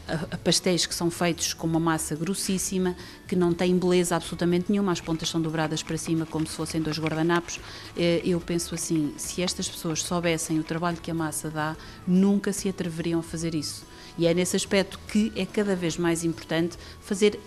a, 0.08 0.34
a 0.34 0.38
pastéis 0.38 0.86
que 0.86 0.94
são 0.94 1.10
feitos 1.10 1.52
com 1.52 1.66
uma 1.66 1.80
massa 1.80 2.14
grossíssima, 2.14 2.96
que 3.26 3.36
não 3.36 3.52
tem 3.52 3.76
beleza 3.76 4.16
absolutamente 4.16 4.70
nenhuma, 4.70 4.92
as 4.92 5.00
pontas 5.00 5.28
são 5.28 5.40
dobradas 5.40 5.82
para 5.82 5.96
cima 5.96 6.26
como 6.26 6.46
se 6.46 6.54
fossem 6.54 6.80
dois 6.80 6.98
guardanapos. 6.98 7.60
Eh, 7.96 8.22
eu 8.24 8.40
penso 8.40 8.74
assim: 8.74 9.14
se 9.16 9.42
estas 9.42 9.68
pessoas 9.68 10.02
soubessem 10.02 10.58
o 10.58 10.64
trabalho 10.64 10.96
que 10.96 11.10
a 11.10 11.14
massa 11.14 11.50
dá, 11.50 11.76
nunca 12.06 12.52
se 12.52 12.68
atreveriam 12.68 13.20
a 13.20 13.22
fazer 13.22 13.54
isso. 13.54 13.84
E 14.16 14.26
é 14.26 14.34
nesse 14.34 14.56
aspecto 14.56 14.98
que 15.08 15.32
é 15.36 15.44
cada 15.44 15.74
vez 15.74 15.96
mais 15.96 16.24
importante 16.24 16.78
fazer 17.00 17.38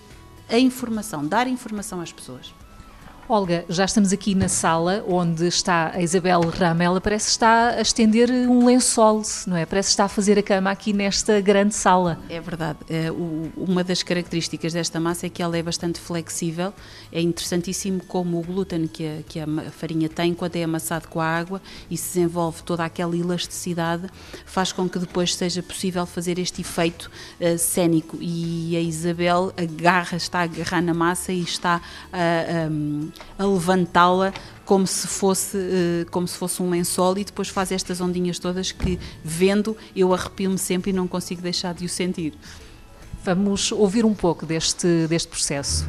a 0.49 0.57
informação, 0.57 1.25
dar 1.25 1.47
informação 1.47 2.01
às 2.01 2.11
pessoas. 2.11 2.53
Olga, 3.29 3.65
já 3.67 3.83
estamos 3.83 4.13
aqui 4.13 4.33
na 4.33 4.47
sala 4.47 5.03
onde 5.05 5.47
está 5.47 5.91
a 5.93 6.01
Isabel 6.01 6.39
Rama. 6.43 6.81
Ela 6.85 7.01
parece 7.01 7.25
que 7.25 7.31
está 7.31 7.71
a 7.71 7.81
estender 7.81 8.31
um 8.31 8.65
lençol, 8.65 9.21
não 9.45 9.57
é? 9.57 9.65
Parece 9.65 9.89
que 9.89 9.91
está 9.91 10.05
a 10.05 10.07
fazer 10.07 10.39
a 10.39 10.41
cama 10.41 10.71
aqui 10.71 10.93
nesta 10.93 11.41
grande 11.41 11.75
sala. 11.75 12.17
É 12.29 12.39
verdade. 12.39 12.79
É, 12.89 13.11
uma 13.57 13.83
das 13.83 14.01
características 14.01 14.71
desta 14.71 14.97
massa 14.97 15.25
é 15.25 15.29
que 15.29 15.43
ela 15.43 15.57
é 15.57 15.61
bastante 15.61 15.99
flexível. 15.99 16.73
É 17.11 17.19
interessantíssimo 17.19 18.01
como 18.07 18.39
o 18.39 18.41
glúten 18.41 18.87
que 18.87 19.41
a, 19.41 19.67
a 19.67 19.71
farinha 19.71 20.07
tem, 20.07 20.33
quando 20.33 20.55
é 20.55 20.63
amassado 20.63 21.09
com 21.09 21.19
a 21.19 21.25
água 21.25 21.61
e 21.91 21.97
se 21.97 22.19
desenvolve 22.19 22.63
toda 22.63 22.85
aquela 22.85 23.13
elasticidade, 23.13 24.07
faz 24.45 24.71
com 24.71 24.87
que 24.87 24.99
depois 24.99 25.35
seja 25.35 25.61
possível 25.61 26.05
fazer 26.05 26.39
este 26.39 26.61
efeito 26.61 27.11
uh, 27.41 27.57
cénico. 27.57 28.17
E 28.21 28.77
a 28.77 28.79
Isabel 28.79 29.51
agarra, 29.57 30.15
está 30.15 30.39
a 30.39 30.43
agarrar 30.43 30.81
na 30.81 30.93
massa 30.93 31.33
e 31.33 31.41
está 31.41 31.81
a. 32.13 32.69
Um, 32.71 33.11
a 33.37 33.45
levantá-la 33.45 34.33
como 34.65 34.85
se 34.85 35.07
fosse 35.07 35.57
eh, 35.57 36.05
como 36.11 36.27
se 36.27 36.37
fosse 36.37 36.61
um 36.61 36.69
lençol 36.69 37.17
e 37.17 37.23
depois 37.23 37.47
faz 37.47 37.71
estas 37.71 38.01
ondinhas 38.01 38.37
todas 38.37 38.71
que 38.71 38.99
vendo 39.23 39.77
eu 39.95 40.13
arrepio-me 40.13 40.57
sempre 40.57 40.91
e 40.91 40.93
não 40.93 41.07
consigo 41.07 41.41
deixar 41.41 41.73
de 41.73 41.85
o 41.85 41.89
sentir. 41.89 42.33
Vamos 43.23 43.71
ouvir 43.71 44.05
um 44.05 44.13
pouco 44.13 44.45
deste 44.45 45.07
deste 45.07 45.29
processo. 45.29 45.87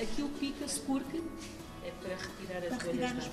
Aquilo 0.00 0.28
pica-se 0.40 0.80
porque 0.80 1.22
é 1.84 1.90
para 2.02 2.16
retirar 2.16 2.58
as 2.58 2.76
para 2.76 2.86
retirar 2.86 3.16
as 3.16 3.26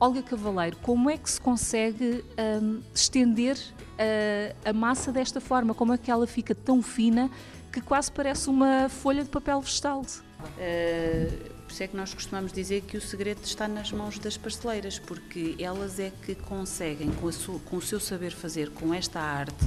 Olga 0.00 0.22
Cavaleiro, 0.22 0.78
como 0.78 1.10
é 1.10 1.18
que 1.18 1.30
se 1.30 1.38
consegue 1.38 2.24
um, 2.62 2.80
estender 2.94 3.58
a, 4.64 4.70
a, 4.70 4.72
massa 4.72 5.12
desta 5.12 5.42
forma? 5.42 5.74
Como 5.74 5.92
é 5.92 5.98
que 5.98 6.10
ela 6.10 6.26
fica 6.26 6.54
tão 6.54 6.80
fina 6.80 7.30
que 7.70 7.82
quase 7.82 8.10
parece 8.10 8.48
uma 8.48 8.88
folha 8.88 9.22
de 9.22 9.28
papel 9.28 9.60
vegetal? 9.60 10.00
Uh, 10.00 11.60
por 11.64 11.70
isso 11.70 11.82
é 11.82 11.86
que 11.86 11.94
nós 11.94 12.14
costumamos 12.14 12.50
dizer 12.50 12.80
que 12.80 12.96
o 12.96 13.00
segredo 13.00 13.44
está 13.44 13.68
nas 13.68 13.92
mãos 13.92 14.18
das 14.18 14.38
pasteleiras, 14.38 14.98
porque 14.98 15.54
elas 15.58 16.00
é 16.00 16.10
que 16.24 16.34
conseguem, 16.34 17.10
com, 17.10 17.30
com 17.58 17.76
o 17.76 17.82
seu 17.82 18.00
saber 18.00 18.30
fazer, 18.30 18.70
com 18.70 18.94
esta 18.94 19.20
arte, 19.20 19.66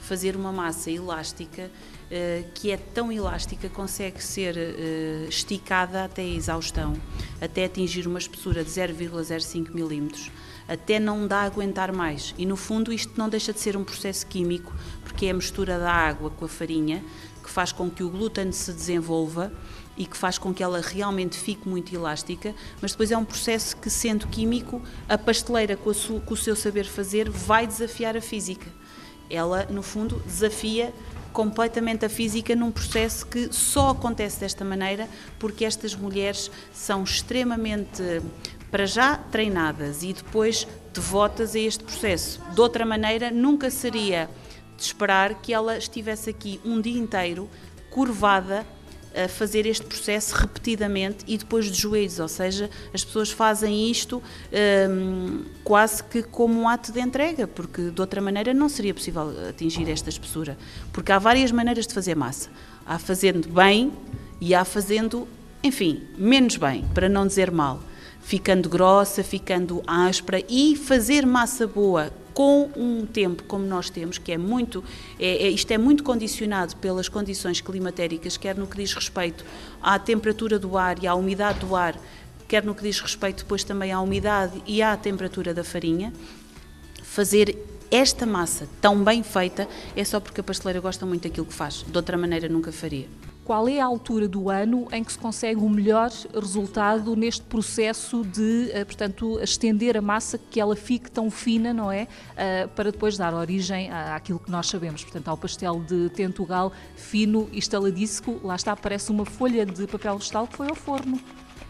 fazer 0.00 0.36
uma 0.36 0.52
massa 0.52 0.92
elástica 0.92 1.68
que 2.54 2.70
é 2.70 2.76
tão 2.76 3.10
elástica 3.10 3.68
consegue 3.68 4.22
ser 4.22 4.56
uh, 4.56 5.28
esticada 5.28 6.04
até 6.04 6.22
a 6.22 6.26
exaustão, 6.26 6.94
até 7.40 7.64
atingir 7.64 8.06
uma 8.06 8.18
espessura 8.18 8.62
de 8.62 8.70
0,05 8.70 9.72
milímetros, 9.72 10.30
até 10.68 11.00
não 11.00 11.26
dá 11.26 11.38
a 11.38 11.44
aguentar 11.44 11.92
mais. 11.92 12.34
E 12.36 12.44
no 12.44 12.56
fundo 12.56 12.92
isto 12.92 13.12
não 13.16 13.28
deixa 13.28 13.52
de 13.52 13.60
ser 13.60 13.76
um 13.76 13.84
processo 13.84 14.26
químico, 14.26 14.74
porque 15.02 15.26
é 15.26 15.30
a 15.30 15.34
mistura 15.34 15.78
da 15.78 15.90
água 15.90 16.30
com 16.30 16.44
a 16.44 16.48
farinha 16.48 17.02
que 17.42 17.50
faz 17.50 17.72
com 17.72 17.90
que 17.90 18.04
o 18.04 18.08
glúten 18.08 18.52
se 18.52 18.72
desenvolva 18.72 19.52
e 19.96 20.06
que 20.06 20.16
faz 20.16 20.38
com 20.38 20.54
que 20.54 20.62
ela 20.62 20.80
realmente 20.80 21.36
fique 21.36 21.68
muito 21.68 21.94
elástica, 21.94 22.54
mas 22.80 22.92
depois 22.92 23.10
é 23.10 23.16
um 23.16 23.24
processo 23.24 23.76
que, 23.76 23.90
sendo 23.90 24.26
químico, 24.28 24.80
a 25.08 25.18
pasteleira, 25.18 25.76
com, 25.76 25.90
a 25.90 25.94
sua, 25.94 26.20
com 26.20 26.34
o 26.34 26.36
seu 26.36 26.54
saber 26.54 26.84
fazer, 26.84 27.28
vai 27.28 27.66
desafiar 27.66 28.16
a 28.16 28.20
física. 28.20 28.66
Ela, 29.28 29.66
no 29.70 29.82
fundo, 29.82 30.22
desafia 30.24 30.94
completamente 31.32 32.04
a 32.04 32.08
física 32.08 32.54
num 32.54 32.70
processo 32.70 33.26
que 33.26 33.52
só 33.52 33.90
acontece 33.90 34.40
desta 34.40 34.64
maneira 34.64 35.08
porque 35.38 35.64
estas 35.64 35.94
mulheres 35.94 36.50
são 36.72 37.02
extremamente, 37.02 38.02
para 38.70 38.86
já, 38.86 39.16
treinadas 39.16 40.02
e 40.02 40.12
depois 40.12 40.66
devotas 40.92 41.54
a 41.54 41.58
este 41.58 41.82
processo. 41.84 42.40
De 42.54 42.60
outra 42.60 42.84
maneira, 42.84 43.30
nunca 43.30 43.70
seria 43.70 44.28
de 44.76 44.82
esperar 44.82 45.40
que 45.40 45.52
ela 45.52 45.76
estivesse 45.76 46.30
aqui 46.30 46.60
um 46.64 46.80
dia 46.80 46.98
inteiro 46.98 47.48
curvada 47.90 48.66
a 49.14 49.28
fazer 49.28 49.66
este 49.66 49.84
processo 49.84 50.34
repetidamente 50.34 51.24
e 51.26 51.36
depois 51.36 51.66
de 51.66 51.80
joelhos, 51.80 52.18
ou 52.18 52.28
seja, 52.28 52.70
as 52.92 53.04
pessoas 53.04 53.30
fazem 53.30 53.90
isto 53.90 54.22
um, 54.90 55.44
quase 55.64 56.02
que 56.04 56.22
como 56.22 56.60
um 56.60 56.68
ato 56.68 56.92
de 56.92 57.00
entrega, 57.00 57.46
porque 57.46 57.90
de 57.90 58.00
outra 58.00 58.20
maneira 58.20 58.52
não 58.52 58.68
seria 58.68 58.94
possível 58.94 59.32
atingir 59.48 59.88
esta 59.88 60.08
espessura, 60.08 60.56
porque 60.92 61.12
há 61.12 61.18
várias 61.18 61.52
maneiras 61.52 61.86
de 61.86 61.94
fazer 61.94 62.14
massa. 62.14 62.50
Há 62.84 62.98
fazendo 62.98 63.48
bem 63.48 63.92
e 64.40 64.54
há 64.54 64.64
fazendo, 64.64 65.28
enfim, 65.62 66.02
menos 66.16 66.56
bem, 66.56 66.84
para 66.94 67.08
não 67.08 67.26
dizer 67.26 67.50
mal 67.50 67.80
ficando 68.22 68.68
grossa, 68.68 69.22
ficando 69.24 69.82
áspera 69.84 70.42
e 70.48 70.76
fazer 70.76 71.26
massa 71.26 71.66
boa 71.66 72.12
com 72.34 72.70
um 72.76 73.06
tempo 73.06 73.42
como 73.44 73.64
nós 73.64 73.90
temos, 73.90 74.18
que 74.18 74.32
é 74.32 74.38
muito, 74.38 74.82
é, 75.18 75.44
é, 75.44 75.48
isto 75.50 75.70
é 75.70 75.78
muito 75.78 76.02
condicionado 76.02 76.76
pelas 76.76 77.08
condições 77.08 77.60
climatéricas, 77.60 78.36
quer 78.36 78.56
no 78.56 78.66
que 78.66 78.76
diz 78.76 78.92
respeito 78.94 79.44
à 79.80 79.98
temperatura 79.98 80.58
do 80.58 80.76
ar 80.76 81.02
e 81.02 81.06
à 81.06 81.14
umidade 81.14 81.60
do 81.60 81.74
ar, 81.76 81.98
quer 82.48 82.64
no 82.64 82.74
que 82.74 82.82
diz 82.82 83.00
respeito 83.00 83.44
depois 83.44 83.64
também 83.64 83.92
à 83.92 84.00
umidade 84.00 84.62
e 84.66 84.82
à 84.82 84.96
temperatura 84.96 85.54
da 85.54 85.64
farinha, 85.64 86.12
fazer 87.02 87.56
esta 87.90 88.24
massa 88.24 88.68
tão 88.80 89.04
bem 89.04 89.22
feita 89.22 89.68
é 89.94 90.04
só 90.04 90.18
porque 90.18 90.40
a 90.40 90.44
pasteleira 90.44 90.80
gosta 90.80 91.04
muito 91.04 91.24
daquilo 91.24 91.46
que 91.46 91.54
faz, 91.54 91.84
de 91.86 91.96
outra 91.96 92.16
maneira 92.16 92.48
nunca 92.48 92.72
faria 92.72 93.06
qual 93.44 93.68
é 93.68 93.80
a 93.80 93.84
altura 93.84 94.28
do 94.28 94.48
ano 94.48 94.86
em 94.92 95.02
que 95.02 95.12
se 95.12 95.18
consegue 95.18 95.60
o 95.60 95.68
melhor 95.68 96.10
resultado 96.34 97.16
neste 97.16 97.42
processo 97.42 98.24
de, 98.24 98.70
eh, 98.72 98.84
portanto, 98.84 99.40
estender 99.40 99.96
a 99.96 100.00
massa, 100.00 100.38
que 100.38 100.60
ela 100.60 100.76
fique 100.76 101.10
tão 101.10 101.30
fina, 101.30 101.72
não 101.72 101.90
é? 101.90 102.06
Eh, 102.36 102.66
para 102.68 102.92
depois 102.92 103.16
dar 103.16 103.34
origem 103.34 103.90
àquilo 103.90 104.38
que 104.38 104.50
nós 104.50 104.68
sabemos, 104.68 105.02
portanto, 105.02 105.28
ao 105.28 105.36
pastel 105.36 105.80
de 105.80 106.08
Tentugal 106.10 106.72
fino 106.94 107.48
e 107.52 107.58
estaladíssimo, 107.58 108.40
lá 108.42 108.56
está, 108.56 108.76
parece 108.76 109.10
uma 109.10 109.24
folha 109.24 109.66
de 109.66 109.86
papel 109.86 110.16
vegetal 110.18 110.46
que 110.46 110.56
foi 110.56 110.68
ao 110.68 110.74
forno. 110.74 111.20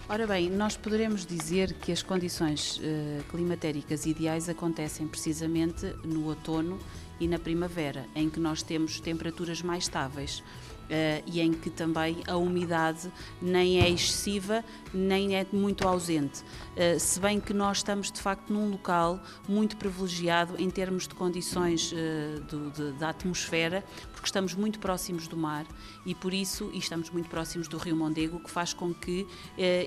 Ora 0.08 0.26
bem, 0.26 0.50
nós 0.50 0.76
poderemos 0.76 1.24
dizer 1.24 1.72
que 1.74 1.90
as 1.90 2.02
condições 2.02 2.76
uh, 2.76 3.22
climatéricas 3.30 4.04
ideais 4.04 4.48
acontecem 4.48 5.06
precisamente 5.06 5.86
no 6.04 6.26
outono 6.26 6.78
e 7.18 7.28
na 7.28 7.38
primavera, 7.38 8.04
em 8.14 8.28
que 8.28 8.40
nós 8.40 8.62
temos 8.62 9.00
temperaturas 9.00 9.62
mais 9.62 9.84
estáveis. 9.84 10.42
Uh, 10.92 11.24
e 11.24 11.40
em 11.40 11.54
que 11.54 11.70
também 11.70 12.18
a 12.28 12.36
umidade 12.36 13.10
nem 13.40 13.80
é 13.80 13.88
excessiva 13.88 14.62
nem 14.92 15.36
é 15.36 15.46
muito 15.50 15.88
ausente. 15.88 16.42
Uh, 16.42 17.00
se 17.00 17.18
bem 17.18 17.40
que 17.40 17.54
nós 17.54 17.78
estamos 17.78 18.12
de 18.12 18.20
facto 18.20 18.52
num 18.52 18.68
local 18.68 19.18
muito 19.48 19.78
privilegiado 19.78 20.54
em 20.58 20.68
termos 20.68 21.08
de 21.08 21.14
condições 21.14 21.92
uh, 21.92 22.40
do, 22.42 22.70
de, 22.70 22.92
da 22.98 23.08
atmosfera, 23.08 23.82
porque 24.12 24.26
estamos 24.26 24.52
muito 24.52 24.78
próximos 24.78 25.26
do 25.26 25.34
mar 25.34 25.64
e 26.04 26.14
por 26.14 26.34
isso 26.34 26.70
e 26.74 26.78
estamos 26.78 27.08
muito 27.08 27.30
próximos 27.30 27.68
do 27.68 27.78
Rio 27.78 27.96
Mondego, 27.96 28.38
que 28.38 28.50
faz 28.50 28.74
com 28.74 28.92
que 28.92 29.26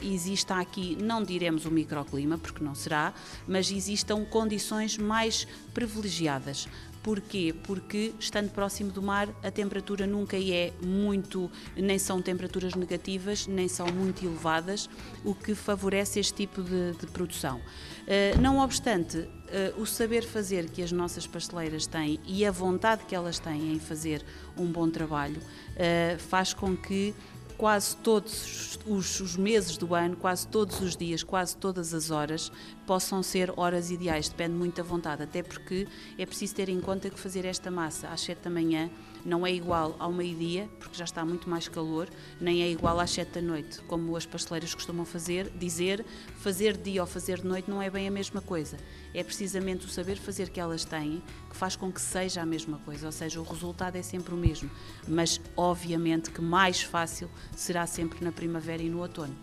exista 0.01 0.55
aqui, 0.55 0.97
não 0.99 1.21
diremos 1.21 1.65
o 1.65 1.71
microclima, 1.71 2.37
porque 2.37 2.63
não 2.63 2.73
será, 2.73 3.13
mas 3.47 3.69
existam 3.69 4.25
condições 4.25 4.97
mais 4.97 5.47
privilegiadas 5.71 6.67
Porquê? 7.05 7.53
Porque 7.61 8.15
estando 8.19 8.49
próximo 8.49 8.91
do 8.91 8.99
mar, 8.99 9.29
a 9.43 9.51
temperatura 9.51 10.07
nunca 10.07 10.35
é 10.37 10.73
muito, 10.81 11.51
nem 11.77 11.99
são 11.99 12.19
temperaturas 12.19 12.73
negativas, 12.73 13.45
nem 13.45 13.67
são 13.67 13.85
muito 13.85 14.25
elevadas, 14.25 14.89
o 15.23 15.35
que 15.35 15.53
favorece 15.53 16.19
este 16.19 16.33
tipo 16.33 16.63
de, 16.63 16.93
de 16.93 17.05
produção. 17.05 17.57
Uh, 17.57 18.41
não 18.41 18.57
obstante, 18.57 19.19
uh, 19.19 19.79
o 19.79 19.85
saber 19.85 20.23
fazer 20.23 20.67
que 20.67 20.81
as 20.81 20.91
nossas 20.91 21.27
pasteleiras 21.27 21.85
têm 21.85 22.19
e 22.25 22.43
a 22.43 22.49
vontade 22.49 23.05
que 23.05 23.13
elas 23.13 23.37
têm 23.37 23.73
em 23.73 23.79
fazer 23.79 24.25
um 24.57 24.65
bom 24.65 24.89
trabalho 24.89 25.37
uh, 25.37 26.17
faz 26.17 26.55
com 26.55 26.75
que 26.75 27.13
quase 27.57 27.95
todos 27.97 28.77
os, 28.85 29.19
os, 29.19 29.35
meses 29.35 29.77
do 29.77 29.95
ano, 29.95 30.15
quase 30.15 30.47
todos 30.47 30.79
os 30.81 30.95
dias, 30.95 31.23
quase 31.23 31.55
todas 31.57 31.93
as 31.93 32.11
horas, 32.11 32.51
possam 32.85 33.23
ser 33.23 33.51
horas 33.57 33.91
ideais. 33.91 34.29
Depende 34.29 34.53
muito 34.53 34.75
da 34.77 34.83
vontade, 34.83 35.23
até 35.23 35.41
porque 35.41 35.87
é 36.17 36.25
preciso 36.25 36.55
ter 36.55 36.69
em 36.69 36.79
conta 36.79 37.09
que 37.09 37.19
fazer 37.19 37.45
esta 37.45 37.71
massa 37.71 38.09
às 38.09 38.21
7 38.21 38.41
da 38.43 38.49
manhã 38.49 38.89
não 39.25 39.45
é 39.45 39.51
igual 39.51 39.95
ao 39.97 40.13
meio-dia, 40.13 40.69
porque 40.79 40.95
já 40.95 41.03
está 41.03 41.25
muito 41.25 41.49
mais 41.49 41.67
calor, 41.67 42.07
nem 42.39 42.61
é 42.61 42.69
igual 42.69 42.99
às 42.99 43.09
7 43.09 43.31
da 43.31 43.41
noite, 43.41 43.81
como 43.83 44.15
as 44.15 44.25
pasteleiras 44.25 44.73
costumam 44.75 45.03
fazer, 45.05 45.49
dizer 45.49 46.05
fazer 46.37 46.77
dia 46.77 47.01
ou 47.01 47.07
fazer 47.07 47.41
de 47.41 47.47
noite 47.47 47.69
não 47.69 47.81
é 47.81 47.89
bem 47.89 48.07
a 48.07 48.11
mesma 48.11 48.39
coisa. 48.39 48.77
É 49.13 49.23
precisamente 49.23 49.85
o 49.85 49.89
saber 49.89 50.17
fazer 50.17 50.49
que 50.49 50.59
elas 50.59 50.85
têm 50.85 51.23
que 51.49 51.55
faz 51.55 51.75
com 51.75 51.91
que 51.91 51.99
seja 51.99 52.41
a 52.41 52.45
mesma 52.45 52.77
coisa, 52.79 53.07
ou 53.07 53.11
seja, 53.11 53.41
o 53.41 53.43
resultado 53.43 53.95
é 53.95 54.03
sempre 54.03 54.33
o 54.33 54.37
mesmo, 54.37 54.69
mas 55.07 55.41
obviamente 55.57 56.29
que 56.29 56.41
mais 56.41 56.83
fácil 56.83 57.29
será 57.55 57.87
sempre 57.87 58.23
na 58.23 58.31
primavera 58.31 58.83
e 58.83 58.89
no 58.89 58.99
outono. 58.99 59.35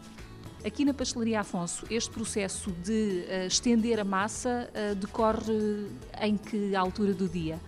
Aqui 0.64 0.84
na 0.84 0.94
Pastelaria 0.94 1.40
Afonso, 1.40 1.84
este 1.90 2.08
processo 2.10 2.70
de 2.70 3.24
uh, 3.26 3.46
estender 3.48 3.98
a 3.98 4.04
massa 4.04 4.70
uh, 4.70 4.94
decorre 4.94 5.88
em 6.20 6.36
que 6.36 6.76
altura 6.76 7.12
do 7.12 7.28
dia? 7.28 7.58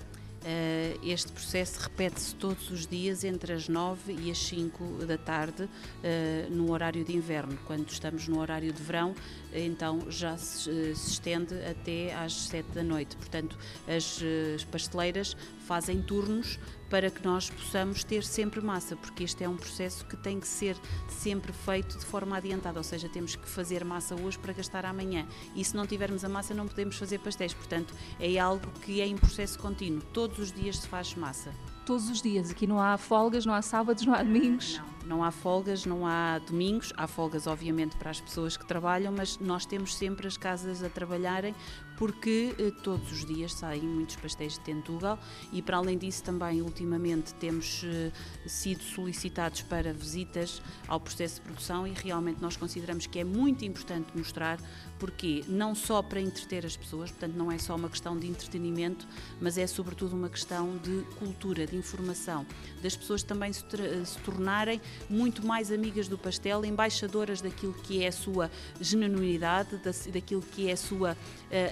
Uh, 0.44 0.98
este 1.02 1.32
processo 1.32 1.80
repete-se 1.80 2.34
todos 2.34 2.70
os 2.70 2.86
dias 2.86 3.24
entre 3.24 3.54
as 3.54 3.66
9 3.66 4.12
e 4.12 4.30
as 4.30 4.36
5 4.36 5.06
da 5.06 5.16
tarde, 5.16 5.62
uh, 5.62 6.50
no 6.50 6.70
horário 6.70 7.02
de 7.02 7.16
inverno. 7.16 7.58
Quando 7.66 7.88
estamos 7.88 8.28
no 8.28 8.38
horário 8.38 8.70
de 8.70 8.82
verão, 8.82 9.14
então 9.54 10.10
já 10.10 10.36
se, 10.36 10.94
se 10.94 11.10
estende 11.10 11.54
até 11.64 12.14
às 12.14 12.32
7 12.48 12.70
da 12.70 12.82
noite. 12.82 13.16
Portanto, 13.16 13.56
as, 13.86 14.20
as 14.54 14.64
pasteleiras 14.64 15.36
fazem 15.66 16.02
turnos 16.02 16.58
para 16.90 17.10
que 17.10 17.24
nós 17.24 17.50
possamos 17.50 18.04
ter 18.04 18.22
sempre 18.22 18.60
massa, 18.60 18.94
porque 18.94 19.24
este 19.24 19.42
é 19.42 19.48
um 19.48 19.56
processo 19.56 20.04
que 20.06 20.16
tem 20.16 20.38
que 20.38 20.46
ser 20.46 20.76
sempre 21.08 21.52
feito 21.52 21.98
de 21.98 22.04
forma 22.04 22.36
adiantada, 22.36 22.78
ou 22.78 22.84
seja, 22.84 23.08
temos 23.08 23.34
que 23.34 23.48
fazer 23.48 23.84
massa 23.84 24.14
hoje 24.14 24.38
para 24.38 24.52
gastar 24.52 24.84
amanhã. 24.84 25.26
E 25.56 25.64
se 25.64 25.74
não 25.74 25.86
tivermos 25.86 26.24
a 26.24 26.28
massa, 26.28 26.54
não 26.54 26.68
podemos 26.68 26.96
fazer 26.96 27.18
pastéis. 27.18 27.54
Portanto, 27.54 27.94
é 28.20 28.38
algo 28.38 28.70
que 28.82 29.00
é 29.00 29.06
em 29.06 29.16
processo 29.16 29.58
contínuo. 29.58 30.02
Todos 30.12 30.38
os 30.38 30.52
dias 30.52 30.78
se 30.78 30.86
faz 30.86 31.14
massa. 31.14 31.52
Todos 31.84 32.08
os 32.08 32.22
dias. 32.22 32.50
Aqui 32.50 32.66
não 32.66 32.80
há 32.80 32.96
folgas, 32.96 33.44
não 33.44 33.54
há 33.54 33.62
sábados, 33.62 34.04
não 34.06 34.14
há 34.14 34.22
domingos. 34.22 34.78
Não 34.78 34.93
não 35.06 35.22
há 35.22 35.30
folgas, 35.30 35.86
não 35.86 36.06
há 36.06 36.38
domingos, 36.38 36.92
há 36.96 37.06
folgas 37.06 37.46
obviamente 37.46 37.96
para 37.96 38.10
as 38.10 38.20
pessoas 38.20 38.56
que 38.56 38.66
trabalham, 38.66 39.12
mas 39.12 39.38
nós 39.38 39.66
temos 39.66 39.94
sempre 39.94 40.26
as 40.26 40.36
casas 40.36 40.82
a 40.82 40.88
trabalharem 40.88 41.54
porque 41.96 42.54
eh, 42.58 42.72
todos 42.82 43.10
os 43.12 43.24
dias 43.24 43.52
saem 43.52 43.82
muitos 43.82 44.16
pastéis 44.16 44.54
de 44.54 44.60
Tentugal 44.60 45.18
e 45.52 45.62
para 45.62 45.76
além 45.76 45.96
disso 45.96 46.22
também 46.22 46.60
ultimamente 46.60 47.34
temos 47.34 47.82
eh, 47.84 48.10
sido 48.46 48.82
solicitados 48.82 49.62
para 49.62 49.92
visitas 49.92 50.60
ao 50.88 51.00
processo 51.00 51.36
de 51.36 51.42
produção 51.42 51.86
e 51.86 51.92
realmente 51.92 52.40
nós 52.40 52.56
consideramos 52.56 53.06
que 53.06 53.18
é 53.18 53.24
muito 53.24 53.64
importante 53.64 54.08
mostrar 54.16 54.58
porque 54.98 55.44
não 55.48 55.74
só 55.74 56.02
para 56.02 56.20
entreter 56.20 56.64
as 56.64 56.76
pessoas, 56.76 57.10
portanto 57.10 57.34
não 57.34 57.50
é 57.50 57.58
só 57.58 57.76
uma 57.76 57.88
questão 57.88 58.18
de 58.18 58.26
entretenimento, 58.26 59.06
mas 59.40 59.58
é 59.58 59.66
sobretudo 59.66 60.14
uma 60.14 60.28
questão 60.28 60.76
de 60.78 61.02
cultura, 61.18 61.66
de 61.66 61.76
informação, 61.76 62.46
das 62.82 62.96
pessoas 62.96 63.22
também 63.22 63.52
se, 63.52 63.64
se 64.04 64.18
tornarem 64.20 64.80
muito 65.08 65.46
mais 65.46 65.70
amigas 65.70 66.08
do 66.08 66.18
pastel, 66.18 66.64
embaixadoras 66.64 67.40
daquilo 67.40 67.74
que 67.74 68.02
é 68.02 68.08
a 68.08 68.12
sua 68.12 68.50
genuinidade, 68.80 69.80
daquilo 70.12 70.42
que 70.42 70.68
é 70.68 70.72
a 70.72 70.76
sua, 70.76 71.16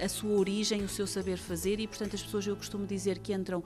a 0.03 0.09
sua 0.09 0.37
origem, 0.37 0.83
o 0.83 0.89
seu 0.89 1.05
saber 1.05 1.37
fazer 1.37 1.79
e, 1.79 1.87
portanto, 1.87 2.15
as 2.15 2.23
pessoas, 2.23 2.47
eu 2.47 2.55
costumo 2.55 2.85
dizer 2.85 3.19
que 3.19 3.33
entram 3.33 3.63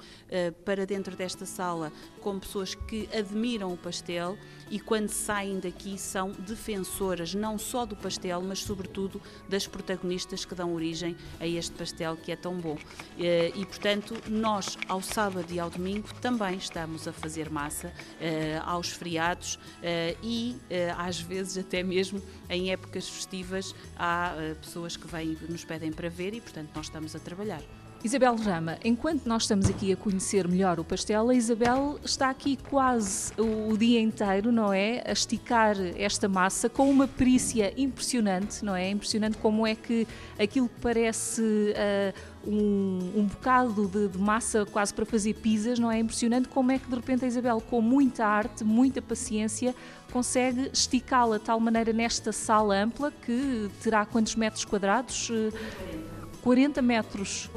para 0.65 0.86
dentro 0.86 1.15
desta 1.15 1.45
sala 1.45 1.91
como 2.21 2.39
pessoas 2.39 2.75
que 2.75 3.08
admiram 3.13 3.71
o 3.73 3.77
pastel 3.77 4.38
e 4.69 4.80
quando 4.80 5.10
saem 5.10 5.60
daqui 5.60 5.97
são 5.97 6.32
defensoras 6.32 7.34
não 7.34 7.58
só 7.58 7.86
do 7.86 7.95
pastel, 7.95 8.41
mas 8.41 8.60
sobretudo 8.60 9.21
das 9.47 9.67
protagonistas 9.67 10.45
que 10.45 10.56
dão 10.56 10.73
origem 10.73 11.15
a 11.39 11.47
este 11.47 11.73
pastel 11.73 12.17
que 12.17 12.32
é 12.32 12.36
tão 12.36 12.56
bom. 12.56 12.77
Eh, 13.19 13.51
e, 13.56 13.65
portanto, 13.65 14.15
nós, 14.27 14.77
ao 14.88 15.01
sábado 15.01 15.51
e 15.51 15.60
ao 15.60 15.69
domingo, 15.69 16.08
também 16.21 16.58
estamos 16.58 17.08
a 17.08 17.13
fazer 17.13 17.49
massa 17.49 17.93
eh, 18.19 18.62
aos 18.65 18.89
feriados 18.89 19.60
eh, 19.82 20.15
e, 20.21 20.56
às 20.97 21.19
vezes, 21.19 21.58
até 21.58 21.84
mesmo 21.84 22.21
em 22.49 22.71
épocas 22.71 23.08
festivas, 23.08 23.73
há 23.97 24.34
pessoas 24.62 24.95
que 24.95 25.08
vêm, 25.08 25.38
nos 25.49 25.63
pedem 25.63 25.91
para 25.91 26.07
ver 26.10 26.34
e, 26.34 26.41
portanto, 26.41 26.70
nós 26.76 26.86
estamos 26.86 27.15
a 27.15 27.20
trabalhar. 27.20 27.62
Isabel 28.04 28.36
Rama, 28.36 28.78
enquanto 28.86 29.26
nós 29.26 29.43
estamos 29.43 29.67
aqui 29.67 29.91
a 29.91 29.98
conhecer 29.98 30.48
melhor 30.48 30.80
o 30.80 30.84
pastel, 30.84 31.30
a 31.30 31.34
Isabel 31.34 32.00
está 32.06 32.30
aqui 32.30 32.56
quase 32.70 33.34
o 33.38 33.76
dia 33.76 34.00
inteiro, 34.00 34.52
não 34.52 34.72
é? 34.72 35.04
A 35.06 35.12
esticar 35.12 35.76
esta 35.98 36.30
massa 36.30 36.70
com 36.70 36.89
uma 36.89 37.08
perícia 37.08 37.74
impressionante, 37.76 38.63
não 38.63 38.76
é? 38.76 38.91
Impressionante 38.91 39.38
como 39.38 39.65
é 39.65 39.74
que 39.74 40.08
aquilo 40.38 40.70
que 40.70 40.80
parece 40.80 41.41
uh, 41.41 42.13
um, 42.47 43.12
um, 43.15 43.25
bocado 43.25 43.88
de, 43.88 44.07
de, 44.07 44.17
massa 44.17 44.65
quase 44.65 44.93
para 44.93 45.05
fazer 45.05 45.33
pizzas, 45.36 45.77
não 45.77 45.91
é? 45.91 45.99
Impressionante 45.99 46.47
como 46.47 46.71
é 46.71 46.79
que 46.79 46.88
de 46.89 46.95
repente 46.95 47.25
a 47.25 47.27
Isabel, 47.27 47.62
com 47.62 47.81
muita 47.81 48.25
arte, 48.25 48.63
muita 48.63 49.01
paciência, 49.01 49.75
consegue 50.12 50.69
esticá-la 50.71 51.38
de 51.38 51.43
tal 51.43 51.60
maneira 51.60 51.91
nesta 51.91 52.31
sala 52.31 52.75
ampla 52.75 53.12
que 53.12 53.69
terá 53.83 54.05
quantos 54.05 54.36
metros 54.36 54.63
quadrados? 54.63 55.29
40 56.41 56.81
metros. 56.81 57.49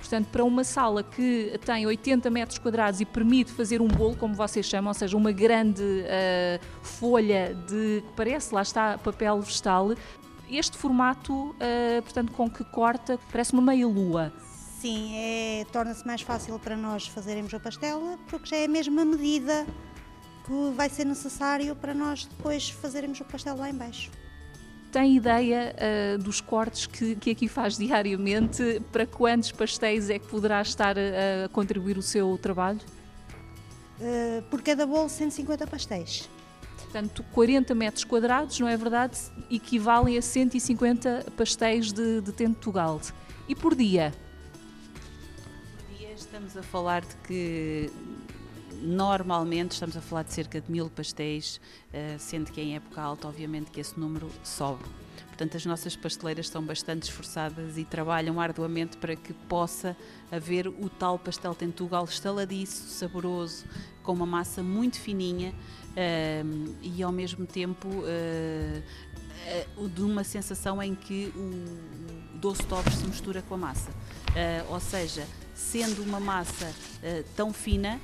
Portanto, 0.00 0.28
para 0.30 0.44
uma 0.44 0.64
sala 0.64 1.02
que 1.02 1.58
tem 1.64 1.86
80 1.86 2.28
metros 2.30 2.58
quadrados 2.58 3.00
e 3.00 3.04
permite 3.04 3.50
fazer 3.52 3.80
um 3.80 3.88
bolo, 3.88 4.14
como 4.16 4.34
vocês 4.34 4.66
chamam, 4.66 4.90
ou 4.90 4.94
seja, 4.94 5.16
uma 5.16 5.32
grande 5.32 5.82
uh, 5.82 6.64
folha 6.82 7.56
de 7.66 8.02
que 8.02 8.12
parece, 8.14 8.54
lá 8.54 8.62
está, 8.62 8.98
papel 8.98 9.40
vegetal, 9.40 9.92
este 10.50 10.76
formato, 10.76 11.32
uh, 11.32 12.02
portanto, 12.02 12.32
com 12.32 12.50
que 12.50 12.64
corta, 12.64 13.18
parece 13.30 13.52
uma 13.52 13.62
meia-lua. 13.62 14.32
Sim, 14.80 15.16
é, 15.16 15.64
torna-se 15.72 16.06
mais 16.06 16.20
fácil 16.20 16.58
para 16.58 16.76
nós 16.76 17.06
fazermos 17.06 17.54
a 17.54 17.60
pastela, 17.60 18.18
porque 18.28 18.46
já 18.46 18.56
é 18.56 18.66
a 18.66 18.68
mesma 18.68 19.04
medida 19.04 19.66
que 20.44 20.76
vai 20.76 20.90
ser 20.90 21.06
necessário 21.06 21.74
para 21.74 21.94
nós 21.94 22.26
depois 22.26 22.68
fazermos 22.68 23.18
o 23.20 23.24
pastel 23.24 23.56
lá 23.56 23.70
embaixo. 23.70 24.10
Tem 24.92 25.16
ideia 25.16 25.74
uh, 25.74 26.18
dos 26.18 26.40
cortes 26.40 26.86
que, 26.86 27.16
que 27.16 27.30
aqui 27.30 27.48
faz 27.48 27.78
diariamente? 27.78 28.80
Para 28.92 29.06
quantos 29.06 29.50
pastéis 29.50 30.10
é 30.10 30.18
que 30.18 30.26
poderá 30.26 30.60
estar 30.60 30.96
a, 30.98 31.46
a 31.46 31.48
contribuir 31.48 31.98
o 31.98 32.02
seu 32.02 32.38
trabalho? 32.38 32.80
Uh, 33.98 34.42
por 34.50 34.60
cada 34.62 34.86
bolo, 34.86 35.08
150 35.08 35.66
pastéis. 35.66 36.28
Portanto, 36.94 37.24
40 37.32 37.74
metros 37.74 38.04
quadrados, 38.04 38.60
não 38.60 38.68
é 38.68 38.76
verdade? 38.76 39.18
Equivalem 39.50 40.16
a 40.16 40.22
150 40.22 41.26
pastéis 41.36 41.92
de, 41.92 42.20
de 42.20 42.30
Tentugal. 42.30 43.00
E 43.48 43.54
por 43.56 43.74
dia? 43.74 44.14
Por 45.76 45.98
dia 45.98 46.12
estamos 46.12 46.56
a 46.56 46.62
falar 46.62 47.00
de 47.00 47.16
que 47.26 47.90
Normalmente 48.80 49.72
estamos 49.72 49.96
a 49.96 50.00
falar 50.00 50.22
de 50.22 50.34
cerca 50.34 50.60
de 50.60 50.70
mil 50.70 50.90
pastéis, 50.90 51.60
eh, 51.92 52.16
sendo 52.18 52.52
que 52.52 52.60
em 52.60 52.76
época 52.76 53.00
alta, 53.00 53.26
obviamente, 53.26 53.70
que 53.70 53.80
esse 53.80 53.98
número 53.98 54.30
sobe. 54.42 54.84
Portanto, 55.34 55.56
as 55.56 55.66
nossas 55.66 55.96
pasteleiras 55.96 56.46
estão 56.46 56.62
bastante 56.62 57.10
esforçadas 57.10 57.76
e 57.76 57.84
trabalham 57.84 58.40
arduamente 58.40 58.96
para 58.96 59.16
que 59.16 59.32
possa 59.32 59.96
haver 60.30 60.68
o 60.68 60.88
tal 60.88 61.18
pastel 61.18 61.56
tentugal 61.56 62.04
estaladiço, 62.04 62.88
saboroso, 62.88 63.64
com 64.04 64.12
uma 64.12 64.26
massa 64.26 64.62
muito 64.62 65.00
fininha 65.00 65.50
uh, 65.50 66.74
e 66.80 67.02
ao 67.02 67.10
mesmo 67.10 67.46
tempo 67.46 67.88
uh, 67.88 68.82
uh, 69.76 69.88
de 69.88 70.02
uma 70.02 70.22
sensação 70.22 70.80
em 70.80 70.94
que 70.94 71.32
o 71.34 72.38
doce 72.38 72.62
de 72.62 72.96
se 72.96 73.04
mistura 73.04 73.42
com 73.42 73.56
a 73.56 73.58
massa. 73.58 73.90
ou 74.68 74.78
seja, 74.78 75.26
sendo 75.52 76.00
uma 76.04 76.20
massa 76.20 76.72
tão 77.34 77.52
fina, 77.52 78.00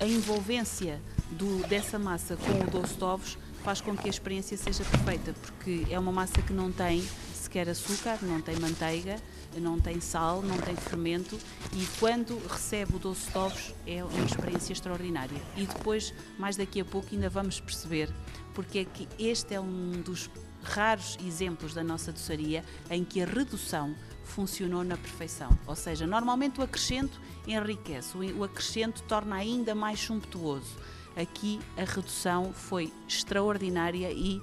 a 0.00 0.06
envolvência 0.06 1.00
do, 1.30 1.64
dessa 1.68 1.96
massa 1.96 2.36
com 2.36 2.50
o 2.50 2.70
doce 2.70 2.94
de 2.96 3.04
ovos 3.04 3.38
faz 3.62 3.80
com 3.80 3.96
que 3.96 4.06
a 4.06 4.10
experiência 4.10 4.56
seja 4.56 4.84
perfeita, 4.84 5.34
porque 5.42 5.86
é 5.90 5.98
uma 5.98 6.12
massa 6.12 6.40
que 6.42 6.52
não 6.52 6.72
tem 6.72 7.06
sequer 7.34 7.68
açúcar, 7.68 8.18
não 8.22 8.40
tem 8.40 8.56
manteiga, 8.58 9.16
não 9.56 9.80
tem 9.80 10.00
sal, 10.00 10.42
não 10.42 10.56
tem 10.58 10.76
fermento 10.76 11.36
e 11.72 11.86
quando 11.98 12.38
recebe 12.48 12.96
o 12.96 12.98
doce 12.98 13.30
de 13.30 13.38
ovos 13.38 13.74
é 13.86 14.04
uma 14.04 14.24
experiência 14.24 14.72
extraordinária. 14.72 15.40
E 15.56 15.66
depois, 15.66 16.14
mais 16.38 16.56
daqui 16.56 16.80
a 16.80 16.84
pouco, 16.84 17.08
ainda 17.12 17.28
vamos 17.28 17.60
perceber 17.60 18.08
porque 18.54 18.80
é 18.80 18.84
que 18.84 19.08
este 19.18 19.54
é 19.54 19.60
um 19.60 19.92
dos 20.02 20.30
raros 20.62 21.18
exemplos 21.24 21.74
da 21.74 21.82
nossa 21.82 22.12
doçaria 22.12 22.64
em 22.90 23.04
que 23.04 23.22
a 23.22 23.26
redução 23.26 23.94
funcionou 24.24 24.84
na 24.84 24.96
perfeição. 24.96 25.50
Ou 25.66 25.74
seja, 25.74 26.06
normalmente 26.06 26.60
o 26.60 26.62
acrescento 26.62 27.20
enriquece, 27.46 28.16
o 28.16 28.44
acrescento 28.44 29.02
torna 29.02 29.36
ainda 29.36 29.74
mais 29.74 30.00
sumptuoso. 30.00 30.76
Aqui 31.16 31.60
a 31.76 31.84
redução 31.84 32.52
foi 32.52 32.92
extraordinária 33.06 34.10
e, 34.12 34.40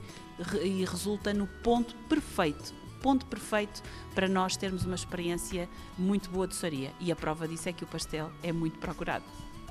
e 0.63 0.85
resulta 0.85 1.33
no 1.33 1.47
ponto 1.47 1.95
perfeito 2.09 2.73
ponto 3.01 3.25
perfeito 3.27 3.81
para 4.13 4.27
nós 4.27 4.57
termos 4.57 4.83
uma 4.83 4.95
experiência 4.95 5.69
muito 5.97 6.29
boa 6.29 6.47
de 6.47 6.53
doçaria. 6.53 6.91
E 6.99 7.11
a 7.11 7.15
prova 7.15 7.47
disso 7.47 7.69
é 7.69 7.71
que 7.71 7.83
o 7.83 7.87
pastel 7.87 8.31
é 8.43 8.51
muito 8.51 8.79
procurado. 8.79 9.23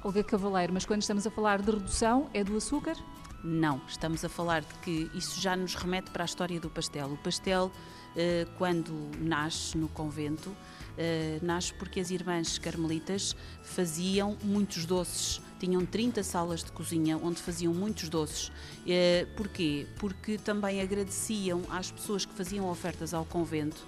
Olga 0.02 0.22
Cavaleiro, 0.22 0.72
mas 0.72 0.86
quando 0.86 1.02
estamos 1.02 1.26
a 1.26 1.30
falar 1.30 1.60
de 1.60 1.70
redução, 1.70 2.30
é 2.32 2.44
do 2.44 2.56
açúcar? 2.56 2.96
Não, 3.42 3.80
estamos 3.86 4.24
a 4.24 4.28
falar 4.28 4.62
de 4.62 4.74
que 4.82 5.10
isso 5.14 5.40
já 5.40 5.56
nos 5.56 5.74
remete 5.74 6.10
para 6.10 6.24
a 6.24 6.26
história 6.26 6.58
do 6.58 6.70
pastel. 6.70 7.12
O 7.12 7.16
pastel, 7.16 7.70
eh, 8.16 8.46
quando 8.56 8.92
nasce 9.18 9.76
no 9.76 9.88
convento, 9.88 10.54
eh, 10.96 11.38
nasce 11.42 11.74
porque 11.74 12.00
as 12.00 12.10
irmãs 12.10 12.58
carmelitas 12.58 13.36
faziam 13.62 14.36
muitos 14.42 14.86
doces. 14.86 15.40
Tinham 15.58 15.84
30 15.86 16.22
salas 16.22 16.62
de 16.62 16.70
cozinha 16.72 17.16
onde 17.16 17.40
faziam 17.40 17.72
muitos 17.72 18.08
doces. 18.08 18.52
Eh, 18.86 19.26
porquê? 19.36 19.86
Porque 19.98 20.36
também 20.38 20.80
agradeciam 20.80 21.62
às 21.70 21.90
pessoas 21.90 22.24
que 22.24 22.34
faziam 22.34 22.68
ofertas 22.68 23.14
ao 23.14 23.24
convento 23.24 23.86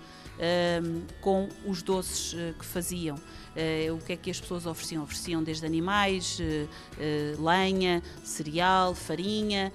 com 1.20 1.48
os 1.66 1.82
doces 1.82 2.34
que 2.56 2.64
faziam. 2.64 3.16
Uh, 3.58 3.94
o 3.94 3.98
que 3.98 4.12
é 4.12 4.16
que 4.16 4.30
as 4.30 4.40
pessoas 4.40 4.66
ofereciam? 4.66 5.02
Ofereciam 5.02 5.42
desde 5.42 5.66
animais, 5.66 6.38
uh, 6.38 7.44
lenha, 7.44 8.00
cereal, 8.22 8.94
farinha, 8.94 9.72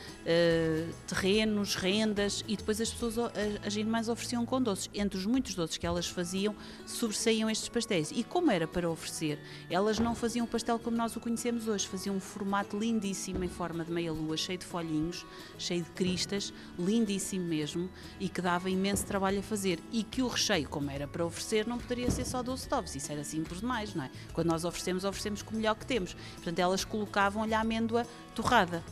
terrenos, 1.05 1.75
rendas 1.75 2.45
e 2.47 2.55
depois 2.55 2.79
as 2.79 2.89
pessoas, 2.89 3.31
as 3.65 3.75
irmãs 3.75 4.07
ofereciam 4.07 4.45
com 4.45 4.61
doces. 4.61 4.89
Entre 4.93 5.17
os 5.17 5.25
muitos 5.25 5.53
doces 5.53 5.75
que 5.75 5.85
elas 5.85 6.07
faziam, 6.07 6.55
sobressaíam 6.85 7.49
estes 7.49 7.67
pastéis. 7.67 8.11
E 8.11 8.23
como 8.23 8.51
era 8.51 8.65
para 8.65 8.89
oferecer? 8.89 9.37
Elas 9.69 9.99
não 9.99 10.15
faziam 10.15 10.45
o 10.45 10.47
pastel 10.47 10.79
como 10.79 10.95
nós 10.95 11.15
o 11.17 11.19
conhecemos 11.19 11.67
hoje, 11.67 11.85
faziam 11.85 12.15
um 12.15 12.21
formato 12.21 12.77
lindíssimo 12.77 13.43
em 13.43 13.49
forma 13.49 13.83
de 13.83 13.91
meia-lua, 13.91 14.37
cheio 14.37 14.57
de 14.57 14.65
folhinhos, 14.65 15.25
cheio 15.57 15.83
de 15.83 15.89
cristas, 15.91 16.53
lindíssimo 16.79 17.45
mesmo, 17.45 17.89
e 18.19 18.29
que 18.29 18.41
dava 18.41 18.69
imenso 18.69 19.05
trabalho 19.05 19.39
a 19.39 19.43
fazer. 19.43 19.79
E 19.91 20.03
que 20.03 20.21
o 20.21 20.27
recheio, 20.27 20.69
como 20.69 20.89
era 20.89 21.07
para 21.07 21.25
oferecer, 21.25 21.67
não 21.67 21.77
poderia 21.77 22.09
ser 22.09 22.25
só 22.25 22.41
doce 22.41 22.69
de 22.69 22.75
ovos, 22.75 22.95
isso 22.95 23.11
era 23.11 23.23
simples 23.23 23.59
demais 23.59 23.72
mais, 23.73 23.95
não 23.95 24.03
é? 24.03 24.11
Quando 24.33 24.47
nós 24.47 24.63
oferecemos, 24.63 25.03
oferecemos 25.03 25.41
com 25.41 25.55
o 25.55 25.57
melhor 25.57 25.73
que 25.73 25.85
temos. 25.85 26.13
Portanto, 26.35 26.59
elas 26.59 26.85
colocavam-lhe 26.85 27.55
a 27.55 27.61
amêndoa 27.61 28.05
torrada. 28.35 28.83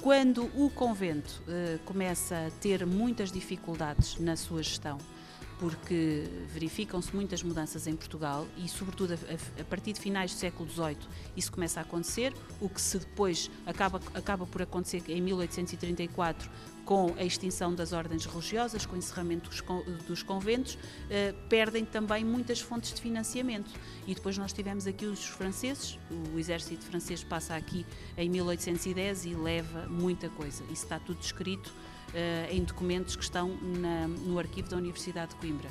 Quando 0.00 0.50
o 0.56 0.68
convento 0.68 1.40
eh, 1.46 1.78
começa 1.84 2.48
a 2.48 2.50
ter 2.60 2.84
muitas 2.84 3.30
dificuldades 3.30 4.18
na 4.18 4.34
sua 4.34 4.60
gestão, 4.60 4.98
porque 5.60 6.24
verificam-se 6.52 7.14
muitas 7.14 7.40
mudanças 7.40 7.86
em 7.86 7.94
Portugal 7.94 8.48
e, 8.56 8.68
sobretudo, 8.68 9.12
a, 9.12 9.60
a, 9.60 9.64
partir 9.64 9.92
de 9.92 10.00
finais 10.00 10.32
do 10.32 10.38
século 10.38 10.68
XVIII, 10.68 10.96
isso 11.36 11.52
começa 11.52 11.78
a 11.78 11.84
acontecer, 11.84 12.34
o 12.60 12.68
que 12.68 12.80
se 12.80 12.98
depois 12.98 13.48
acaba, 13.64 14.00
acaba 14.12 14.44
por 14.44 14.60
acontecer 14.60 15.04
em 15.06 15.22
1834 15.22 16.50
com 16.84 17.14
a 17.16 17.22
extinção 17.22 17.74
das 17.74 17.92
ordens 17.92 18.26
religiosas, 18.26 18.84
com 18.84 18.94
o 18.94 18.98
encerramento 18.98 19.50
dos 20.06 20.22
conventos, 20.22 20.76
eh, 21.08 21.34
perdem 21.48 21.84
também 21.84 22.24
muitas 22.24 22.60
fontes 22.60 22.92
de 22.92 23.00
financiamento. 23.00 23.70
E 24.06 24.14
depois 24.14 24.36
nós 24.36 24.52
tivemos 24.52 24.86
aqui 24.86 25.06
os 25.06 25.24
franceses, 25.24 25.98
o 26.34 26.38
exército 26.38 26.84
francês 26.84 27.22
passa 27.22 27.54
aqui 27.54 27.86
em 28.16 28.28
1810 28.28 29.26
e 29.26 29.34
leva 29.34 29.86
muita 29.86 30.28
coisa. 30.30 30.64
Isso 30.64 30.84
está 30.84 30.98
tudo 30.98 31.20
escrito 31.22 31.72
eh, 32.14 32.48
em 32.50 32.64
documentos 32.64 33.16
que 33.16 33.22
estão 33.22 33.48
no 33.48 34.38
arquivo 34.38 34.68
da 34.68 34.76
Universidade 34.76 35.30
de 35.30 35.36
Coimbra. 35.36 35.70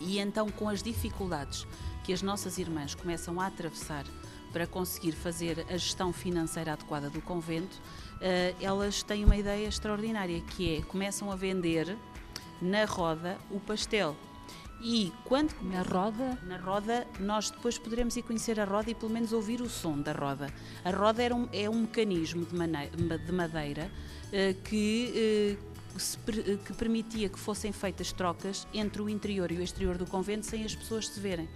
E 0.00 0.18
então, 0.18 0.48
com 0.50 0.68
as 0.68 0.82
dificuldades 0.82 1.66
que 2.04 2.12
as 2.12 2.22
nossas 2.22 2.58
irmãs 2.58 2.94
começam 2.94 3.40
a 3.40 3.46
atravessar 3.46 4.04
para 4.52 4.66
conseguir 4.66 5.12
fazer 5.12 5.64
a 5.68 5.76
gestão 5.76 6.12
financeira 6.12 6.74
adequada 6.74 7.08
do 7.08 7.20
convento, 7.22 7.80
elas 8.60 9.02
têm 9.02 9.24
uma 9.24 9.36
ideia 9.36 9.66
extraordinária 9.66 10.40
que 10.40 10.76
é 10.76 10.82
começam 10.82 11.30
a 11.30 11.36
vender 11.36 11.96
na 12.60 12.84
roda 12.84 13.38
o 13.50 13.58
pastel. 13.58 14.16
E 14.84 15.12
quando 15.24 15.54
na 15.62 15.82
roda, 15.82 16.38
na 16.42 16.56
roda, 16.56 17.06
nós 17.20 17.50
depois 17.50 17.78
poderemos 17.78 18.16
ir 18.16 18.22
conhecer 18.22 18.58
a 18.58 18.64
roda 18.64 18.90
e 18.90 18.94
pelo 18.94 19.12
menos 19.12 19.32
ouvir 19.32 19.60
o 19.60 19.68
som 19.68 20.00
da 20.00 20.12
roda. 20.12 20.52
A 20.84 20.90
roda 20.90 21.22
um, 21.34 21.48
é 21.52 21.70
um 21.70 21.82
mecanismo 21.82 22.44
de, 22.44 22.54
maneira, 22.54 22.90
de 23.18 23.32
madeira 23.32 23.90
uh, 24.28 24.62
que 24.62 25.58
uh, 25.58 25.72
que 26.64 26.72
permitia 26.72 27.28
que 27.28 27.38
fossem 27.38 27.70
feitas 27.70 28.12
trocas 28.12 28.66
entre 28.72 29.02
o 29.02 29.08
interior 29.08 29.52
e 29.52 29.58
o 29.58 29.62
exterior 29.62 29.98
do 29.98 30.06
convento 30.06 30.46
sem 30.46 30.64
as 30.64 30.74
pessoas 30.74 31.08
se 31.08 31.20
verem. 31.20 31.48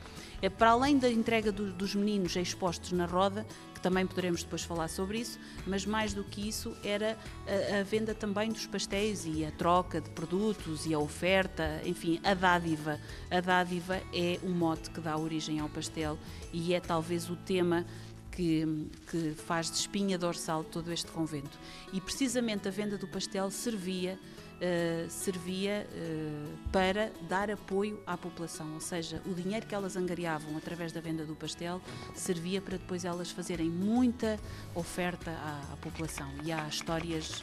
É, 0.42 0.50
para 0.50 0.70
além 0.70 0.98
da 0.98 1.11
entrega 1.11 1.50
do, 1.50 1.72
dos 1.72 1.94
meninos 1.94 2.37
expostos 2.37 2.92
na 2.92 3.07
roda, 3.07 3.46
também 3.87 4.05
poderemos 4.05 4.42
depois 4.42 4.64
falar 4.64 4.88
sobre 4.88 5.20
isso, 5.20 5.38
mas 5.64 5.87
mais 5.87 6.12
do 6.12 6.25
que 6.25 6.49
isso 6.49 6.77
era 6.83 7.16
a, 7.46 7.79
a 7.79 7.83
venda 7.85 8.12
também 8.12 8.51
dos 8.51 8.66
pastéis 8.66 9.25
e 9.25 9.44
a 9.44 9.53
troca 9.53 10.01
de 10.01 10.11
produtos 10.11 10.87
e 10.87 10.92
a 10.92 10.99
oferta, 10.99 11.81
enfim, 11.85 12.18
a 12.25 12.35
dádiva. 12.35 12.99
A 13.31 13.40
dádiva 13.40 14.03
é 14.12 14.40
o 14.42 14.49
mote 14.49 14.90
que 14.90 15.01
dá 15.01 15.16
origem 15.16 15.61
ao 15.61 15.68
pastel 15.68 16.18
e 16.53 16.75
é 16.75 16.81
talvez 16.81 17.31
o 17.31 17.37
tema 17.37 17.87
que, 18.33 18.88
que 19.09 19.35
faz 19.37 19.70
de 19.70 19.77
espinha 19.77 20.18
dorsal 20.18 20.64
todo 20.64 20.92
este 20.92 21.12
convento. 21.12 21.57
E 21.92 22.01
precisamente 22.01 22.66
a 22.66 22.72
venda 22.72 22.99
do 22.99 23.07
pastel 23.07 23.53
servia 23.53 24.18
Uh, 24.56 25.10
servia 25.10 25.86
uh, 25.86 26.70
para 26.72 27.12
dar 27.28 27.50
apoio 27.50 28.02
à 28.06 28.16
população, 28.16 28.72
ou 28.72 28.80
seja, 28.80 29.20
o 29.26 29.34
dinheiro 29.34 29.66
que 29.66 29.74
elas 29.74 29.96
angariavam 29.96 30.56
através 30.56 30.92
da 30.92 31.00
venda 31.00 31.26
do 31.26 31.36
pastel 31.36 31.78
servia 32.14 32.62
para 32.62 32.78
depois 32.78 33.04
elas 33.04 33.30
fazerem 33.30 33.68
muita 33.68 34.40
oferta 34.74 35.30
à, 35.30 35.74
à 35.74 35.76
população. 35.76 36.30
E 36.42 36.52
há 36.52 36.66
histórias 36.68 37.42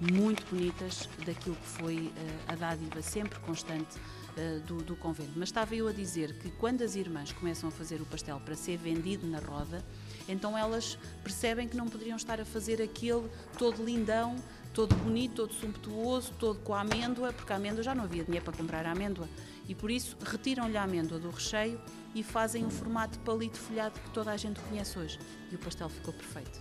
muito 0.00 0.44
bonitas 0.50 1.08
daquilo 1.24 1.56
que 1.56 1.66
foi 1.66 1.96
uh, 1.96 2.12
a 2.48 2.54
dádiva 2.54 3.02
sempre 3.02 3.38
constante 3.40 3.96
uh, 3.98 4.60
do, 4.60 4.82
do, 4.82 4.96
convento. 4.96 5.32
Mas 5.36 5.48
estava 5.48 5.74
eu 5.74 5.88
a 5.88 5.92
dizer 5.92 6.38
que 6.38 6.50
quando 6.52 6.82
as 6.82 6.94
irmãs 6.94 7.32
começam 7.32 7.68
a 7.68 7.72
fazer 7.72 8.00
o 8.00 8.06
pastel 8.06 8.40
para 8.40 8.54
ser 8.54 8.76
vendido 8.76 9.26
na 9.26 9.38
roda, 9.38 9.84
então 10.28 10.56
elas 10.56 10.98
percebem 11.22 11.68
que 11.68 11.76
não 11.76 11.88
poderiam 11.88 12.16
estar 12.16 12.40
a 12.40 12.44
fazer 12.44 12.82
aquele 12.82 13.28
todo 13.58 13.84
lindão, 13.84 14.36
todo 14.74 14.94
bonito, 14.96 15.36
todo 15.36 15.54
sumptuoso, 15.54 16.32
todo 16.38 16.58
com 16.60 16.74
a 16.74 16.80
amêndoa, 16.80 17.32
porque 17.32 17.52
a 17.52 17.56
amêndoa 17.56 17.82
já 17.82 17.94
não 17.94 18.04
havia 18.04 18.24
dinheiro 18.24 18.44
para 18.44 18.56
comprar 18.56 18.84
a 18.84 18.90
amêndoa. 18.90 19.28
E 19.68 19.74
por 19.74 19.90
isso 19.90 20.16
retiram-lhe 20.20 20.76
a 20.76 20.82
amêndoa 20.82 21.18
do 21.18 21.30
recheio 21.30 21.80
e 22.14 22.22
fazem 22.22 22.66
um 22.66 22.70
formato 22.70 23.16
de 23.16 23.24
palito 23.24 23.56
folhado 23.56 23.98
que 23.98 24.10
toda 24.10 24.32
a 24.32 24.36
gente 24.36 24.60
conhece 24.60 24.98
hoje. 24.98 25.18
E 25.50 25.54
o 25.54 25.58
pastel 25.58 25.88
ficou 25.88 26.12
perfeito. 26.12 26.60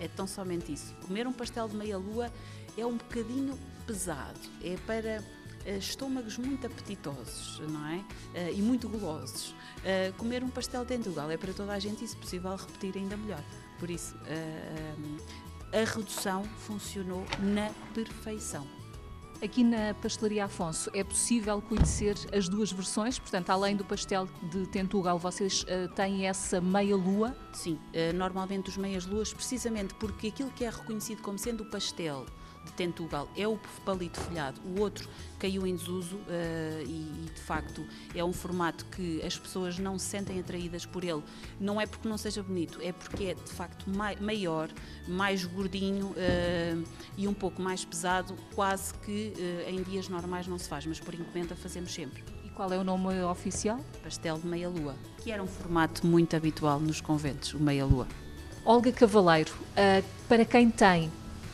É 0.00 0.08
tão 0.08 0.26
somente 0.26 0.72
isso. 0.72 0.94
Comer 1.06 1.26
um 1.26 1.32
pastel 1.32 1.68
de 1.68 1.76
meia-lua 1.76 2.30
é 2.76 2.84
um 2.84 2.96
bocadinho 2.96 3.56
pesado. 3.86 4.40
É 4.60 4.76
para 4.84 5.22
eh, 5.64 5.76
estômagos 5.78 6.38
muito 6.38 6.66
apetitosos, 6.66 7.60
não 7.68 7.86
é? 7.86 8.04
Eh, 8.34 8.54
e 8.54 8.62
muito 8.62 8.88
golosos. 8.88 9.54
Eh, 9.84 10.12
comer 10.18 10.42
um 10.42 10.50
pastel 10.50 10.84
de 10.84 10.96
Entugal 10.96 11.30
é 11.30 11.36
para 11.36 11.52
toda 11.52 11.72
a 11.72 11.78
gente 11.78 12.04
e, 12.04 12.08
se 12.08 12.16
possível, 12.16 12.56
repetir 12.56 12.96
ainda 12.96 13.16
melhor. 13.16 13.42
Por 13.78 13.90
isso, 13.90 14.14
a 15.72 15.84
redução 15.84 16.44
funcionou 16.66 17.24
na 17.40 17.70
perfeição. 17.94 18.66
Aqui 19.42 19.64
na 19.64 19.92
Pastelaria 19.94 20.44
Afonso 20.44 20.88
é 20.94 21.02
possível 21.02 21.60
conhecer 21.60 22.14
as 22.32 22.48
duas 22.48 22.70
versões, 22.70 23.18
portanto, 23.18 23.50
além 23.50 23.74
do 23.74 23.84
pastel 23.84 24.28
de 24.42 24.68
Tentugal, 24.68 25.18
vocês 25.18 25.64
uh, 25.64 25.92
têm 25.96 26.28
essa 26.28 26.60
meia-lua? 26.60 27.36
Sim, 27.52 27.74
uh, 27.74 28.14
normalmente 28.14 28.68
os 28.68 28.76
meias-luas, 28.76 29.32
precisamente 29.32 29.94
porque 29.94 30.28
aquilo 30.28 30.50
que 30.50 30.64
é 30.64 30.70
reconhecido 30.70 31.22
como 31.22 31.36
sendo 31.38 31.64
o 31.64 31.70
pastel 31.70 32.24
de 32.64 32.72
Tentugal 32.72 33.28
é 33.36 33.46
o 33.46 33.58
palito 33.84 34.20
folhado, 34.20 34.60
o 34.64 34.80
outro 34.80 35.08
caiu 35.38 35.66
em 35.66 35.74
desuso 35.74 36.16
uh, 36.16 36.82
e, 36.86 37.26
e, 37.26 37.30
de 37.34 37.40
facto 37.40 37.84
é 38.14 38.24
um 38.24 38.32
formato 38.32 38.84
que 38.86 39.20
as 39.22 39.36
pessoas 39.36 39.78
não 39.78 39.98
se 39.98 40.06
sentem 40.06 40.38
atraídas 40.38 40.86
por 40.86 41.02
ele. 41.02 41.22
Não 41.58 41.80
é 41.80 41.86
porque 41.86 42.08
não 42.08 42.16
seja 42.16 42.42
bonito, 42.42 42.78
é 42.80 42.92
porque 42.92 43.24
é 43.24 43.34
de 43.34 43.52
facto 43.52 43.90
mai, 43.90 44.16
maior, 44.16 44.68
mais 45.08 45.44
gordinho 45.44 46.06
uh, 46.06 46.84
e 47.16 47.26
um 47.26 47.34
pouco 47.34 47.60
mais 47.60 47.84
pesado, 47.84 48.36
quase 48.54 48.94
que 48.94 49.32
uh, 49.36 49.70
em 49.70 49.82
dias 49.82 50.08
normais 50.08 50.46
não 50.46 50.58
se 50.58 50.68
faz, 50.68 50.86
mas 50.86 51.00
por 51.00 51.12
encomenda 51.14 51.56
fazemos 51.56 51.92
sempre. 51.92 52.22
E 52.44 52.50
qual 52.50 52.72
é 52.72 52.78
o 52.78 52.84
nome 52.84 53.20
oficial? 53.22 53.80
Pastel 54.02 54.38
de 54.38 54.46
meia-lua, 54.46 54.94
que 55.22 55.32
era 55.32 55.42
um 55.42 55.48
formato 55.48 56.06
muito 56.06 56.36
habitual 56.36 56.78
nos 56.78 57.00
conventos, 57.00 57.52
o 57.54 57.58
meia-lua. 57.58 58.06
Olga 58.64 58.92
Cavaleiro, 58.92 59.52
para 60.28 60.44
quem 60.44 60.70
tem 60.70 61.10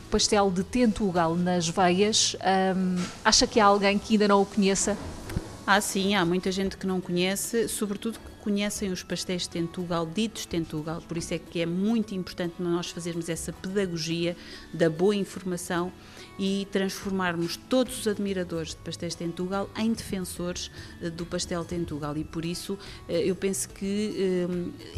pastel 0.09 0.49
de 0.51 0.63
tentugal 0.63 1.35
nas 1.35 1.67
veias. 1.67 2.35
Um, 2.75 2.95
acha 3.23 3.45
que 3.45 3.59
há 3.59 3.65
alguém 3.65 3.97
que 3.97 4.13
ainda 4.13 4.27
não 4.27 4.41
o 4.41 4.45
conheça? 4.45 4.97
Ah, 5.65 5.79
sim, 5.79 6.15
há 6.15 6.25
muita 6.25 6.51
gente 6.51 6.75
que 6.75 6.87
não 6.87 6.99
conhece, 6.99 7.67
sobretudo 7.67 8.17
que 8.17 8.29
conhecem 8.43 8.91
os 8.91 9.03
pastéis 9.03 9.43
de 9.43 9.49
Tentugal, 9.49 10.05
ditos 10.07 10.47
Tentugal, 10.47 11.01
por 11.07 11.15
isso 11.15 11.35
é 11.35 11.37
que 11.37 11.61
é 11.61 11.65
muito 11.67 12.15
importante 12.15 12.55
nós 12.57 12.89
fazermos 12.89 13.29
essa 13.29 13.53
pedagogia 13.53 14.35
da 14.73 14.89
boa 14.89 15.15
informação 15.15 15.91
e 16.39 16.67
transformarmos 16.71 17.55
todos 17.55 17.99
os 17.99 18.07
admiradores 18.07 18.69
de 18.69 18.77
pastéis 18.77 19.13
de 19.13 19.19
Tentugal 19.19 19.69
em 19.77 19.93
defensores 19.93 20.71
eh, 21.01 21.11
do 21.11 21.25
pastel 21.25 21.63
Tentugal 21.63 22.17
e 22.17 22.23
por 22.23 22.45
isso 22.45 22.79
eh, 23.07 23.29
eu 23.29 23.35
penso 23.35 23.69
que 23.69 24.47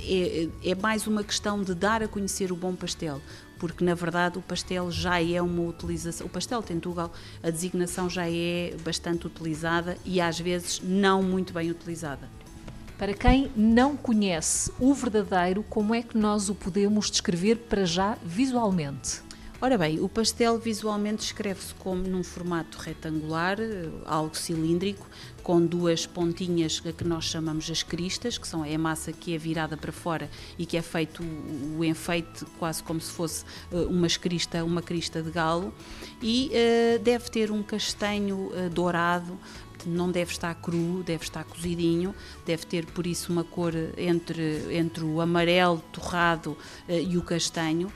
eh, 0.08 0.50
é, 0.63 0.69
é 0.71 0.76
mais 0.76 1.06
uma 1.08 1.24
questão 1.24 1.62
de 1.62 1.76
dar 1.76 2.02
a 2.02 2.08
conhecer 2.08 2.52
o 2.52 2.56
bom 2.56 2.76
pastel, 2.76 3.21
porque 3.62 3.86
na 3.86 3.93
verdade 3.93 4.39
o 4.39 4.41
pastel 4.41 4.89
já 4.89 5.21
é 5.21 5.39
uma 5.39 5.62
utilização, 5.62 6.26
o 6.26 6.30
pastel 6.32 6.63
Tentugal, 6.63 7.13
a 7.43 7.52
designação 7.52 8.10
já 8.10 8.28
é 8.28 8.76
bastante 8.84 9.28
utilizada 9.28 9.95
e 10.04 10.19
às 10.19 10.39
vezes 10.39 10.82
não 10.84 11.21
muito 11.21 11.54
bem 11.54 11.69
utilizada. 11.69 12.28
Para 12.97 13.13
quem 13.13 13.52
não 13.56 13.95
conhece 13.95 14.71
o 14.80 14.95
verdadeiro, 14.95 15.63
como 15.69 15.93
é 15.93 16.02
que 16.02 16.17
nós 16.17 16.50
o 16.50 16.56
podemos 16.56 17.12
descrever 17.12 17.56
para 17.69 17.86
já 17.86 18.17
visualmente? 18.26 19.21
Ora 19.63 19.78
bem, 19.78 20.00
o 20.00 20.10
pastel 20.10 20.58
visualmente 20.58 21.24
escreve-se 21.24 21.76
como 21.76 22.02
num 22.02 22.24
formato 22.24 22.80
retangular, 22.80 23.60
algo 24.08 24.36
cilíndrico, 24.36 25.08
com 25.43 25.63
duas 25.63 26.04
pontinhas 26.04 26.80
que 26.80 27.04
nós 27.04 27.26
chamamos 27.26 27.69
as 27.69 27.84
cristas, 27.84 28.39
que 28.39 28.47
são 28.47 28.63
a 28.63 28.78
massa 28.80 29.13
que 29.13 29.36
é 29.36 29.38
virada 29.38 29.78
para 29.78 29.91
fora 29.91 30.28
e 30.58 30.65
que 30.65 30.78
é 30.78 30.82
feito 30.82 31.21
o 31.78 31.86
enfeite 31.86 32.43
quase 32.58 32.82
como 32.82 33.00
se 33.00 33.12
fosse 33.12 33.45
eh, 33.71 33.76
uma 33.88 34.08
crista, 34.08 34.65
uma 34.65 34.82
crista 34.82 35.21
de 35.21 35.30
galo, 35.30 35.71
e 36.24 36.50
uh, 36.50 37.00
deve 37.04 37.30
ter 37.30 37.52
um 37.52 37.62
castanho 37.62 38.50
dourado 38.74 39.38
não 39.86 40.12
deve 40.12 40.32
estar 40.32 40.54
cru, 40.56 41.02
deve 41.04 41.24
estar 41.24 41.43
cozidinho, 41.43 42.13
deve 42.45 42.65
ter 42.67 42.86
por 42.86 43.08
isso 43.08 43.32
uma 43.32 43.43
cor 43.43 43.74
entre, 43.97 44.76
entre 44.76 45.04
o 45.04 45.19
amarelo 45.19 45.84
torrado 45.91 46.56
e 46.88 47.17
o 47.17 47.24
castanho. 47.24 47.91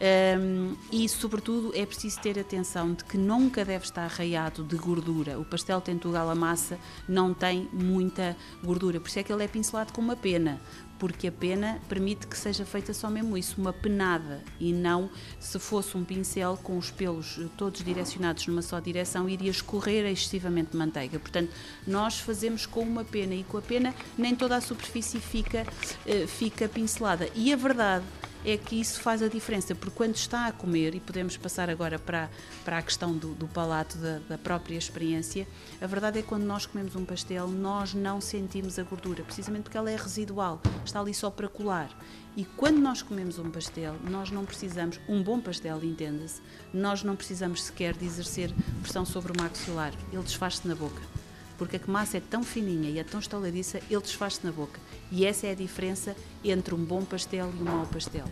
Um, 0.00 0.76
e, 0.90 1.06
sobretudo, 1.08 1.72
é 1.76 1.84
preciso 1.84 2.18
ter 2.20 2.38
atenção 2.38 2.94
de 2.94 3.04
que 3.04 3.18
nunca 3.18 3.64
deve 3.64 3.84
estar 3.84 4.04
arraiado 4.04 4.64
de 4.64 4.74
gordura. 4.76 5.38
O 5.38 5.44
pastel 5.44 5.80
tentugal 5.80 6.30
a 6.30 6.34
massa 6.34 6.78
não 7.06 7.34
tem 7.34 7.68
muita 7.70 8.34
gordura, 8.64 8.98
por 8.98 9.08
isso 9.08 9.18
é 9.18 9.22
que 9.22 9.30
ele 9.30 9.44
é 9.44 9.48
pincelado 9.48 9.92
com 9.92 10.00
uma 10.00 10.16
pena, 10.16 10.58
porque 10.98 11.28
a 11.28 11.32
pena 11.32 11.78
permite 11.86 12.26
que 12.26 12.36
seja 12.36 12.64
feita 12.64 12.94
só 12.94 13.10
mesmo 13.10 13.36
isso, 13.36 13.60
uma 13.60 13.74
penada, 13.74 14.42
e 14.58 14.72
não 14.72 15.10
se 15.38 15.58
fosse 15.58 15.94
um 15.96 16.04
pincel 16.04 16.58
com 16.62 16.78
os 16.78 16.90
pelos 16.90 17.38
todos 17.58 17.84
direcionados 17.84 18.46
numa 18.46 18.62
só 18.62 18.80
direção, 18.80 19.28
iria 19.28 19.50
escorrer 19.50 20.06
excessivamente 20.06 20.74
manteiga. 20.74 21.18
Portanto, 21.18 21.50
nós 21.86 22.18
fazemos 22.20 22.64
com 22.64 22.80
uma 22.80 23.04
pena 23.04 23.34
e 23.34 23.44
com 23.44 23.58
a 23.58 23.62
pena 23.62 23.94
nem 24.16 24.34
toda 24.34 24.56
a 24.56 24.60
superfície 24.62 25.20
fica, 25.20 25.66
eh, 26.06 26.26
fica 26.26 26.68
pincelada. 26.68 27.28
E 27.34 27.52
a 27.52 27.56
verdade 27.56 28.04
é 28.44 28.56
que 28.56 28.80
isso 28.80 29.00
faz 29.00 29.22
a 29.22 29.28
diferença, 29.28 29.74
porque 29.74 29.96
quando 29.96 30.14
está 30.14 30.46
a 30.46 30.52
comer, 30.52 30.94
e 30.94 31.00
podemos 31.00 31.36
passar 31.36 31.68
agora 31.68 31.98
para, 31.98 32.30
para 32.64 32.78
a 32.78 32.82
questão 32.82 33.16
do, 33.16 33.34
do 33.34 33.46
palato, 33.48 33.98
da, 33.98 34.18
da, 34.28 34.38
própria 34.38 34.76
experiência, 34.76 35.46
a 35.80 35.86
verdade 35.86 36.18
é 36.18 36.22
que 36.22 36.28
quando 36.28 36.44
nós 36.44 36.66
comemos 36.66 36.96
um 36.96 37.04
pastel, 37.04 37.48
nós 37.48 37.94
não 37.94 38.20
sentimos 38.20 38.78
a 38.78 38.82
gordura, 38.82 39.22
precisamente 39.22 39.64
porque 39.64 39.76
ela 39.76 39.90
é 39.90 39.96
residual, 39.96 40.60
está 40.84 41.00
ali 41.00 41.12
só 41.12 41.30
para 41.30 41.48
colar. 41.48 41.90
E 42.36 42.44
quando 42.44 42.78
nós 42.78 43.02
comemos 43.02 43.38
um 43.38 43.50
pastel, 43.50 43.96
nós 44.08 44.30
não 44.30 44.44
precisamos, 44.44 45.00
um 45.08 45.22
bom 45.22 45.40
pastel, 45.40 45.82
entenda-se, 45.82 46.40
nós 46.72 47.02
não 47.02 47.16
precisamos 47.16 47.64
sequer 47.64 47.94
de 47.94 48.06
exercer 48.06 48.52
pressão 48.82 49.04
sobre 49.04 49.32
o 49.32 49.42
maxilar, 49.42 49.92
ele 50.12 50.22
desfaz-se 50.22 50.66
na 50.66 50.74
boca 50.74 51.19
porque 51.60 51.76
a 51.76 51.92
massa 51.92 52.16
é 52.16 52.20
tão 52.20 52.42
fininha 52.42 52.88
e 52.88 52.98
é 52.98 53.04
tão 53.04 53.20
estaladiça, 53.20 53.82
ele 53.90 54.00
desfaz-se 54.00 54.40
na 54.42 54.50
boca. 54.50 54.80
E 55.12 55.26
essa 55.26 55.46
é 55.46 55.50
a 55.50 55.54
diferença 55.54 56.16
entre 56.42 56.74
um 56.74 56.82
bom 56.82 57.04
pastel 57.04 57.52
e 57.54 57.62
um 57.62 57.64
mau 57.66 57.86
pastel. 57.86 58.24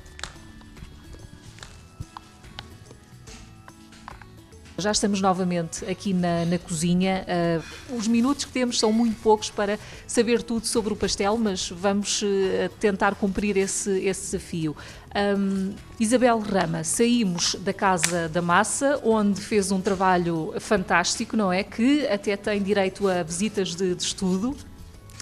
Já 4.79 4.93
estamos 4.93 5.21
novamente 5.21 5.85
aqui 5.85 6.15
na, 6.15 6.47
na 6.47 6.59
cozinha. 6.59 7.27
Uh, 7.91 7.97
os 7.99 8.09
minutos 8.09 8.47
que 8.47 8.53
temos 8.53 8.79
são 8.79 8.93
muito 8.93 9.21
poucos 9.21 9.51
para 9.51 9.79
saber 10.07 10.41
tudo 10.41 10.67
sobre 10.67 10.95
o 10.95 10.97
pastel, 10.97 11.37
mas 11.37 11.69
vamos 11.69 12.23
uh, 12.23 12.27
tentar 12.81 13.15
cumprir 13.17 13.59
esse, 13.59 13.91
esse 14.07 14.23
desafio. 14.23 14.75
Um, 15.15 15.75
Isabel 15.99 16.39
Rama, 16.39 16.85
saímos 16.85 17.55
da 17.57 17.73
Casa 17.73 18.29
da 18.29 18.43
Massa, 18.43 19.01
onde 19.03 19.41
fez 19.41 19.73
um 19.73 19.81
trabalho 19.81 20.55
fantástico, 20.61 21.37
não 21.37 21.53
é? 21.53 21.65
Que 21.65 22.07
até 22.07 22.37
tem 22.37 22.63
direito 22.63 23.09
a 23.09 23.23
visitas 23.23 23.75
de, 23.75 23.95
de 23.95 24.03
estudo. 24.03 24.57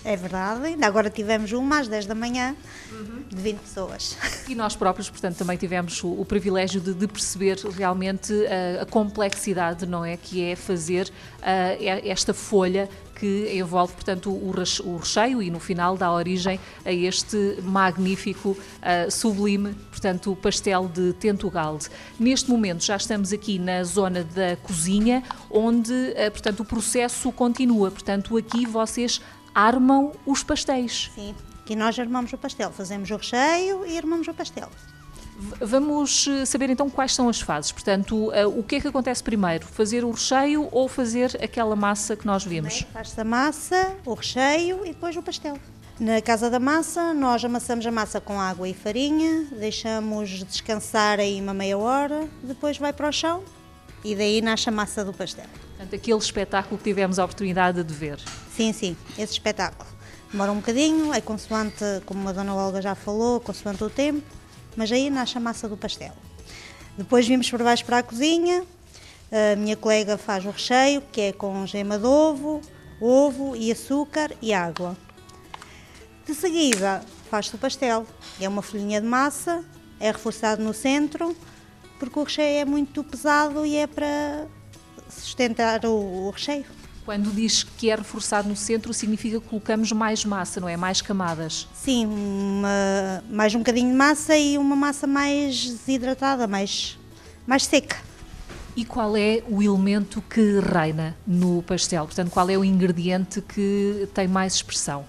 É 0.04 0.14
verdade, 0.14 0.64
ainda 0.64 0.86
agora 0.86 1.10
tivemos 1.10 1.50
uma 1.50 1.80
às 1.80 1.88
10 1.88 2.06
da 2.06 2.14
manhã 2.14 2.54
uhum. 2.92 3.24
de 3.28 3.42
20 3.42 3.58
pessoas. 3.58 4.16
E 4.48 4.54
nós 4.54 4.76
próprios, 4.76 5.10
portanto, 5.10 5.36
também 5.36 5.56
tivemos 5.56 6.00
o, 6.04 6.20
o 6.20 6.24
privilégio 6.24 6.80
de, 6.80 6.94
de, 6.94 7.08
perceber 7.08 7.56
realmente 7.76 8.32
a, 8.46 8.82
a, 8.82 8.86
complexidade, 8.86 9.84
não 9.84 10.04
é? 10.04 10.16
Que 10.16 10.44
é 10.44 10.54
fazer 10.54 11.08
uh, 11.38 12.08
esta 12.08 12.32
folha 12.32 12.88
que 13.18 13.50
envolve, 13.56 13.94
portanto, 13.94 14.30
o, 14.30 14.96
recheio 14.96 15.42
e 15.42 15.50
no 15.50 15.58
final 15.58 15.96
dá 15.96 16.12
origem 16.12 16.60
a 16.84 16.92
este 16.92 17.58
magnífico, 17.62 18.50
uh, 18.50 19.10
sublime, 19.10 19.74
portanto, 19.90 20.36
pastel 20.36 20.88
de 20.88 21.12
Tentugalde. 21.14 21.88
Neste 22.18 22.50
momento 22.50 22.84
já 22.84 22.96
estamos 22.96 23.32
aqui 23.32 23.58
na 23.58 23.82
zona 23.84 24.22
da 24.22 24.56
cozinha, 24.56 25.22
onde, 25.50 25.92
uh, 25.92 26.30
portanto, 26.30 26.60
o 26.60 26.64
processo 26.64 27.32
continua. 27.32 27.90
Portanto, 27.90 28.36
aqui 28.36 28.66
vocês 28.66 29.20
armam 29.54 30.12
os 30.26 30.42
pastéis. 30.42 31.10
Sim, 31.14 31.34
aqui 31.62 31.74
nós 31.74 31.98
armamos 31.98 32.32
o 32.32 32.38
pastel, 32.38 32.70
fazemos 32.70 33.10
o 33.10 33.16
recheio 33.16 33.86
e 33.86 33.96
armamos 33.96 34.28
o 34.28 34.34
pastel. 34.34 34.68
Vamos 35.60 36.26
eh, 36.26 36.46
saber 36.46 36.70
então 36.70 36.88
quais 36.88 37.14
são 37.14 37.28
as 37.28 37.40
fases. 37.40 37.70
Portanto, 37.70 38.32
eh, 38.32 38.46
o 38.46 38.62
que 38.62 38.76
é 38.76 38.80
que 38.80 38.88
acontece 38.88 39.22
primeiro? 39.22 39.66
Fazer 39.66 40.04
o 40.04 40.10
recheio 40.10 40.68
ou 40.72 40.88
fazer 40.88 41.38
aquela 41.42 41.76
massa 41.76 42.16
que 42.16 42.26
nós 42.26 42.44
vimos? 42.44 42.86
Faz-se 42.92 43.20
a 43.20 43.24
massa, 43.24 43.94
o 44.04 44.14
recheio 44.14 44.84
e 44.84 44.88
depois 44.88 45.16
o 45.16 45.22
pastel. 45.22 45.58
Na 46.00 46.20
casa 46.20 46.50
da 46.50 46.60
massa, 46.60 47.14
nós 47.14 47.44
amassamos 47.44 47.86
a 47.86 47.90
massa 47.90 48.20
com 48.20 48.38
água 48.38 48.68
e 48.68 48.74
farinha, 48.74 49.46
deixamos 49.58 50.44
descansar 50.44 51.18
aí 51.18 51.40
uma 51.40 51.54
meia 51.54 51.78
hora, 51.78 52.28
depois 52.42 52.76
vai 52.76 52.92
para 52.92 53.08
o 53.08 53.12
chão 53.12 53.42
e 54.04 54.14
daí 54.14 54.42
nasce 54.42 54.68
a 54.68 54.72
massa 54.72 55.04
do 55.04 55.12
pastel. 55.12 55.46
Portanto, 55.70 55.94
aquele 55.94 56.18
espetáculo 56.18 56.76
que 56.76 56.84
tivemos 56.84 57.18
a 57.18 57.24
oportunidade 57.24 57.82
de 57.82 57.94
ver. 57.94 58.18
Sim, 58.54 58.72
sim, 58.72 58.96
esse 59.18 59.32
espetáculo. 59.32 59.88
Demora 60.30 60.52
um 60.52 60.56
bocadinho, 60.56 61.14
é 61.14 61.20
consoante, 61.20 61.84
como 62.04 62.28
a 62.28 62.32
Dona 62.32 62.54
Olga 62.54 62.82
já 62.82 62.94
falou, 62.94 63.40
consoante 63.40 63.82
o 63.82 63.88
tempo, 63.88 64.35
mas 64.76 64.92
aí 64.92 65.10
nasce 65.10 65.38
a 65.38 65.40
massa 65.40 65.68
do 65.68 65.76
pastel. 65.76 66.12
Depois 66.96 67.26
vimos 67.26 67.50
por 67.50 67.62
baixo 67.62 67.84
para 67.84 67.98
a 67.98 68.02
cozinha, 68.02 68.64
a 69.30 69.56
minha 69.56 69.76
colega 69.76 70.16
faz 70.16 70.44
o 70.44 70.50
recheio, 70.50 71.02
que 71.12 71.20
é 71.20 71.32
com 71.32 71.66
gema 71.66 71.98
de 71.98 72.06
ovo, 72.06 72.60
ovo 73.00 73.56
e 73.56 73.72
açúcar 73.72 74.30
e 74.40 74.52
água. 74.52 74.96
De 76.24 76.34
seguida, 76.34 77.02
faz-se 77.30 77.54
o 77.54 77.58
pastel. 77.58 78.06
É 78.40 78.48
uma 78.48 78.62
folhinha 78.62 79.00
de 79.00 79.06
massa, 79.06 79.64
é 79.98 80.10
reforçado 80.10 80.62
no 80.62 80.72
centro, 80.72 81.36
porque 81.98 82.18
o 82.18 82.22
recheio 82.22 82.60
é 82.60 82.64
muito 82.64 83.02
pesado 83.02 83.66
e 83.66 83.76
é 83.76 83.86
para 83.86 84.46
sustentar 85.08 85.84
o, 85.84 86.30
recheio. 86.30 86.64
Quando 87.06 87.32
diz 87.32 87.62
que 87.62 87.88
é 87.88 87.94
reforçado 87.94 88.48
no 88.48 88.56
centro, 88.56 88.92
significa 88.92 89.40
que 89.40 89.46
colocamos 89.46 89.92
mais 89.92 90.24
massa, 90.24 90.58
não 90.58 90.68
é? 90.68 90.76
Mais 90.76 91.00
camadas. 91.00 91.68
Sim, 91.72 92.04
uma, 92.04 93.22
mais 93.30 93.54
um 93.54 93.58
bocadinho 93.58 93.92
de 93.92 93.96
massa 93.96 94.36
e 94.36 94.58
uma 94.58 94.74
massa 94.74 95.06
mais 95.06 95.70
desidratada, 95.70 96.48
mais, 96.48 96.98
mais 97.46 97.64
seca. 97.64 97.96
E 98.74 98.84
qual 98.84 99.16
é 99.16 99.40
o 99.48 99.62
elemento 99.62 100.20
que 100.20 100.58
reina 100.58 101.16
no 101.24 101.62
pastel? 101.62 102.06
Portanto, 102.06 102.30
qual 102.32 102.50
é 102.50 102.58
o 102.58 102.64
ingrediente 102.64 103.40
que 103.40 104.08
tem 104.12 104.26
mais 104.26 104.54
expressão? 104.54 105.04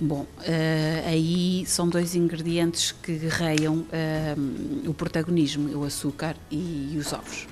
Bom, 0.00 0.22
uh, 0.22 1.06
aí 1.06 1.66
são 1.66 1.86
dois 1.86 2.14
ingredientes 2.14 2.92
que 2.92 3.12
guerreiam 3.18 3.74
uh, 3.76 4.88
o 4.88 4.94
protagonismo, 4.94 5.68
o 5.76 5.84
açúcar 5.84 6.34
e, 6.50 6.94
e 6.94 6.96
os 6.96 7.12
ovos 7.12 7.46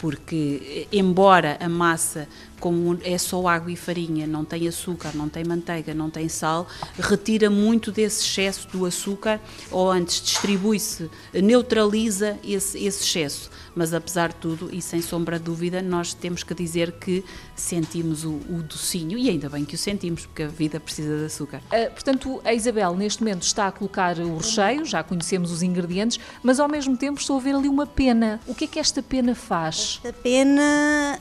porque 0.00 0.88
embora 0.90 1.58
a 1.60 1.68
massa 1.68 2.26
como 2.60 2.98
é 3.02 3.16
só 3.16 3.48
água 3.48 3.72
e 3.72 3.76
farinha, 3.76 4.26
não 4.26 4.44
tem 4.44 4.68
açúcar, 4.68 5.12
não 5.14 5.28
tem 5.28 5.42
manteiga, 5.42 5.94
não 5.94 6.10
tem 6.10 6.28
sal, 6.28 6.68
retira 6.98 7.48
muito 7.48 7.90
desse 7.90 8.22
excesso 8.22 8.68
do 8.68 8.84
açúcar 8.84 9.40
ou 9.70 9.90
antes 9.90 10.20
distribui-se, 10.20 11.10
neutraliza 11.32 12.38
esse, 12.44 12.78
esse 12.84 13.02
excesso. 13.02 13.50
Mas 13.74 13.94
apesar 13.94 14.28
de 14.28 14.34
tudo, 14.36 14.68
e 14.72 14.82
sem 14.82 15.00
sombra 15.00 15.38
de 15.38 15.44
dúvida, 15.44 15.80
nós 15.80 16.12
temos 16.12 16.42
que 16.42 16.52
dizer 16.52 16.92
que 16.92 17.24
sentimos 17.56 18.24
o, 18.24 18.32
o 18.32 18.62
docinho 18.62 19.16
e 19.16 19.30
ainda 19.30 19.48
bem 19.48 19.64
que 19.64 19.74
o 19.74 19.78
sentimos, 19.78 20.26
porque 20.26 20.42
a 20.42 20.48
vida 20.48 20.78
precisa 20.78 21.16
de 21.16 21.24
açúcar. 21.24 21.62
Uh, 21.72 21.90
portanto, 21.92 22.42
a 22.44 22.52
Isabel 22.52 22.94
neste 22.94 23.22
momento 23.22 23.42
está 23.42 23.68
a 23.68 23.72
colocar 23.72 24.18
o 24.18 24.36
recheio, 24.36 24.84
já 24.84 25.02
conhecemos 25.02 25.50
os 25.50 25.62
ingredientes, 25.62 26.20
mas 26.42 26.60
ao 26.60 26.68
mesmo 26.68 26.94
tempo 26.94 27.18
estou 27.18 27.38
a 27.38 27.40
ver 27.40 27.54
ali 27.54 27.68
uma 27.68 27.86
pena. 27.86 28.38
O 28.46 28.54
que 28.54 28.64
é 28.64 28.66
que 28.66 28.78
esta 28.78 29.02
pena 29.02 29.34
faz? 29.34 29.89
Esta 29.96 30.12
pena 30.12 31.18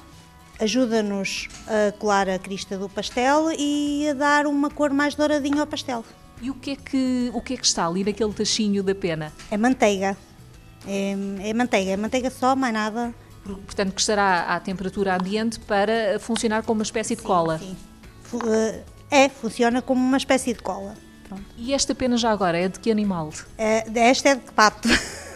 ajuda-nos 0.60 1.48
a 1.68 1.92
colar 1.94 2.30
a 2.30 2.38
crista 2.38 2.78
do 2.78 2.88
pastel 2.88 3.52
e 3.58 4.10
a 4.10 4.14
dar 4.14 4.46
uma 4.46 4.70
cor 4.70 4.92
mais 4.92 5.16
douradinha 5.16 5.62
ao 5.62 5.68
pastel. 5.68 6.06
E 6.42 6.52
o 6.52 6.54
que 6.54 6.72
é 6.72 6.76
que, 6.76 7.32
o 7.34 7.42
que, 7.42 7.56
é 7.56 7.58
que 7.58 7.66
está 7.66 7.88
ali 7.88 8.04
naquele 8.04 8.32
tachinho 8.32 8.84
da 8.84 8.94
pena? 8.94 9.34
É 9.50 9.58
manteiga. 9.58 10.16
É, 10.88 11.16
é 11.50 11.54
manteiga, 11.54 11.92
é 11.92 11.98
manteiga 11.98 12.30
só, 12.30 12.56
mais 12.56 12.74
nada. 12.74 13.14
Portanto, 13.44 13.94
que 13.94 14.02
estará 14.02 14.44
à 14.44 14.60
temperatura 14.60 15.16
ambiente 15.16 15.60
para 15.62 16.20
funcionar 16.20 16.64
como 16.64 16.80
uma 16.80 16.84
espécie 16.84 17.16
de 17.16 17.22
sim, 17.22 17.28
cola. 17.28 17.58
Sim. 17.58 17.76
Eh, 18.46 18.84
é, 19.10 19.30
funciona 19.30 19.82
como 19.82 20.00
uma 20.00 20.18
espécie 20.18 20.54
de 20.54 20.62
cola. 20.62 20.94
Pronto. 21.28 21.44
E 21.58 21.74
esta 21.74 21.96
pena 21.96 22.16
já 22.16 22.32
agora 22.32 22.58
é 22.58 22.68
de 22.68 22.80
que 22.80 22.92
animal? 22.92 23.32
É, 23.58 23.86
esta 23.96 24.30
é 24.30 24.36
de 24.36 24.52
pato. 24.52 24.88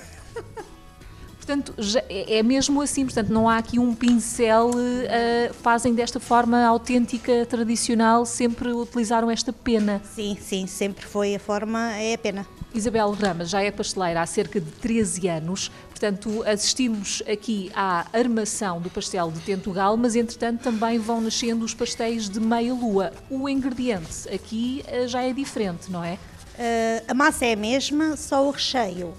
Portanto, 1.45 1.73
é, 2.07 2.37
é 2.37 2.43
mesmo 2.43 2.81
assim, 2.81 3.03
portanto, 3.03 3.27
não 3.27 3.49
há 3.49 3.57
aqui 3.57 3.77
um 3.77 3.93
pincel, 3.93 4.69
uh, 4.69 5.53
fazem 5.55 5.93
desta 5.93 6.17
forma 6.17 6.63
autêntica, 6.63 7.45
tradicional, 7.45 8.25
sempre 8.25 8.71
utilizaram 8.71 9.29
esta 9.29 9.51
pena. 9.51 10.01
Sim, 10.15 10.37
sim, 10.39 10.65
sempre 10.67 11.05
foi 11.05 11.35
a 11.35 11.39
forma, 11.39 11.91
é 11.97 12.13
a 12.13 12.17
pena. 12.17 12.47
Isabel 12.73 13.11
Rama 13.11 13.43
já 13.43 13.61
é 13.61 13.69
pasteleira 13.69 14.21
há 14.21 14.25
cerca 14.25 14.59
de 14.59 14.71
13 14.71 15.27
anos, 15.27 15.69
portanto 15.89 16.43
assistimos 16.47 17.21
aqui 17.29 17.69
à 17.75 18.07
armação 18.13 18.79
do 18.79 18.89
pastel 18.89 19.29
de 19.29 19.41
Tentugal, 19.41 19.97
mas 19.97 20.15
entretanto 20.15 20.61
também 20.61 20.97
vão 20.97 21.19
nascendo 21.19 21.65
os 21.65 21.73
pastéis 21.73 22.29
de 22.29 22.39
meia-lua. 22.39 23.11
O 23.29 23.49
ingrediente 23.49 24.29
aqui 24.33 24.83
uh, 24.87 25.07
já 25.09 25.21
é 25.21 25.33
diferente, 25.33 25.91
não 25.91 26.03
é? 26.03 26.13
Uh, 26.13 27.03
a 27.09 27.13
massa 27.13 27.45
é 27.45 27.51
a 27.53 27.57
mesma, 27.57 28.15
só 28.15 28.47
o 28.47 28.51
recheio 28.51 29.13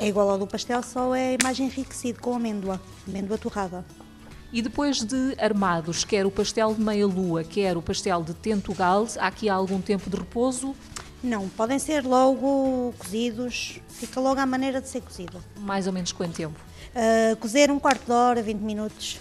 é 0.00 0.08
igual 0.08 0.30
ao 0.30 0.38
do 0.38 0.46
pastel, 0.46 0.82
só 0.82 1.14
é 1.14 1.36
mais 1.42 1.58
enriquecido 1.58 2.20
com 2.20 2.34
amêndoa, 2.34 2.80
amêndoa 3.06 3.36
torrada. 3.36 3.84
E 4.52 4.62
depois 4.62 5.04
de 5.04 5.36
armados, 5.38 6.04
quer 6.04 6.24
o 6.24 6.30
pastel 6.30 6.74
de 6.74 6.80
meia-lua, 6.80 7.44
quer 7.44 7.76
o 7.76 7.82
pastel 7.82 8.22
de 8.22 8.32
tentugal, 8.32 9.06
há 9.18 9.26
aqui 9.26 9.48
algum 9.48 9.80
tempo 9.80 10.08
de 10.08 10.16
repouso? 10.16 10.74
Não, 11.22 11.48
podem 11.48 11.78
ser 11.78 12.04
logo 12.04 12.94
cozidos, 12.98 13.80
fica 13.88 14.20
logo 14.20 14.40
à 14.40 14.46
maneira 14.46 14.80
de 14.80 14.88
ser 14.88 15.02
cozido. 15.02 15.42
Mais 15.58 15.86
ou 15.86 15.92
menos 15.92 16.12
quanto 16.12 16.34
tempo? 16.34 16.58
Uh, 16.94 17.36
cozer 17.36 17.70
um 17.70 17.78
quarto 17.78 18.06
de 18.06 18.12
hora, 18.12 18.40
20 18.40 18.60
minutos. 18.60 19.18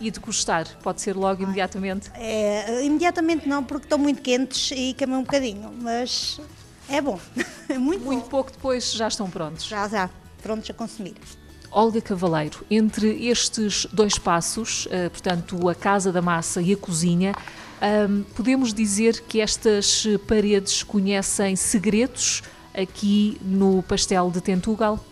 E 0.00 0.10
de 0.10 0.20
gostar? 0.20 0.66
Pode 0.82 1.00
ser 1.00 1.16
logo 1.16 1.42
imediatamente? 1.42 2.10
É, 2.14 2.84
imediatamente 2.84 3.48
não, 3.48 3.62
porque 3.62 3.86
estão 3.86 3.98
muito 3.98 4.22
quentes 4.22 4.70
e 4.70 4.94
queimam 4.94 5.20
um 5.20 5.22
bocadinho, 5.22 5.70
mas 5.80 6.40
é 6.88 7.00
bom. 7.00 7.20
É 7.72 7.78
muito, 7.78 8.04
muito 8.04 8.24
bom. 8.24 8.28
pouco 8.28 8.52
depois 8.52 8.92
já 8.92 9.08
estão 9.08 9.28
prontos. 9.30 9.64
Já, 9.64 9.88
já. 9.88 10.10
Prontos 10.42 10.68
a 10.68 10.74
consumir. 10.74 11.14
Olga 11.70 12.00
Cavaleiro, 12.02 12.64
entre 12.70 13.26
estes 13.28 13.86
dois 13.92 14.18
passos, 14.18 14.86
uh, 14.86 15.08
portanto, 15.10 15.68
a 15.68 15.74
casa 15.74 16.12
da 16.12 16.20
massa 16.20 16.60
e 16.60 16.74
a 16.74 16.76
cozinha, 16.76 17.34
um, 17.82 18.22
podemos 18.34 18.74
dizer 18.74 19.22
que 19.22 19.40
estas 19.40 20.06
paredes 20.28 20.82
conhecem 20.82 21.56
segredos 21.56 22.42
aqui 22.74 23.38
no 23.40 23.82
pastel 23.82 24.30
de 24.30 24.40
Tentugal? 24.40 25.02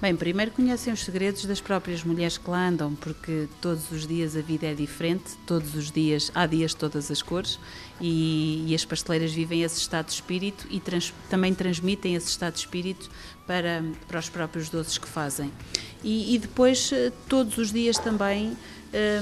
Bem, 0.00 0.16
primeiro 0.16 0.50
conhecem 0.52 0.94
os 0.94 1.04
segredos 1.04 1.44
das 1.44 1.60
próprias 1.60 2.02
mulheres 2.02 2.38
que 2.38 2.48
lá 2.48 2.68
andam, 2.68 2.94
porque 2.94 3.46
todos 3.60 3.92
os 3.92 4.06
dias 4.06 4.34
a 4.34 4.40
vida 4.40 4.66
é 4.66 4.72
diferente, 4.72 5.36
todos 5.46 5.74
os 5.74 5.90
dias, 5.90 6.32
há 6.34 6.46
dias 6.46 6.70
de 6.70 6.78
todas 6.78 7.10
as 7.10 7.20
cores, 7.20 7.60
e, 8.00 8.64
e 8.66 8.74
as 8.74 8.82
pasteleiras 8.82 9.30
vivem 9.30 9.62
esse 9.62 9.78
estado 9.78 10.06
de 10.06 10.12
espírito 10.12 10.66
e 10.70 10.80
trans, 10.80 11.12
também 11.28 11.52
transmitem 11.52 12.14
esse 12.14 12.28
estado 12.28 12.54
de 12.54 12.60
espírito 12.60 13.10
para, 13.46 13.84
para 14.08 14.18
os 14.18 14.30
próprios 14.30 14.70
doces 14.70 14.96
que 14.96 15.06
fazem. 15.06 15.52
E, 16.02 16.34
e 16.34 16.38
depois, 16.38 16.90
eh, 16.94 17.12
todos 17.28 17.58
os 17.58 17.70
dias 17.70 17.98
também, 17.98 18.56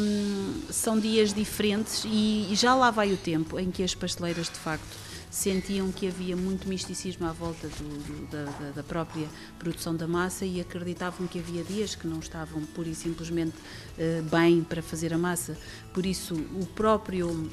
um, 0.00 0.60
são 0.70 0.96
dias 0.96 1.34
diferentes 1.34 2.04
e, 2.04 2.52
e 2.52 2.54
já 2.54 2.76
lá 2.76 2.92
vai 2.92 3.12
o 3.12 3.16
tempo 3.16 3.58
em 3.58 3.72
que 3.72 3.82
as 3.82 3.96
pasteleiras, 3.96 4.46
de 4.46 4.58
facto, 4.60 5.07
sentiam 5.30 5.90
que 5.92 6.06
havia 6.06 6.36
muito 6.36 6.68
misticismo 6.68 7.26
à 7.26 7.32
volta 7.32 7.68
do, 7.68 8.04
do, 8.04 8.26
da, 8.30 8.70
da, 8.70 8.82
própria 8.82 9.28
produção 9.58 9.94
da 9.94 10.06
massa 10.06 10.44
e 10.44 10.60
acreditavam 10.60 11.26
que 11.26 11.38
havia 11.38 11.62
dias 11.62 11.94
que 11.94 12.06
não 12.06 12.18
estavam 12.18 12.64
pura 12.64 12.88
e 12.88 12.94
simplesmente 12.94 13.56
uh, 13.56 14.22
bem 14.30 14.62
para 14.62 14.82
fazer 14.82 15.12
a 15.12 15.18
massa. 15.18 15.56
Por 15.92 16.06
isso, 16.06 16.34
o 16.34 16.66
próprio 16.74 17.50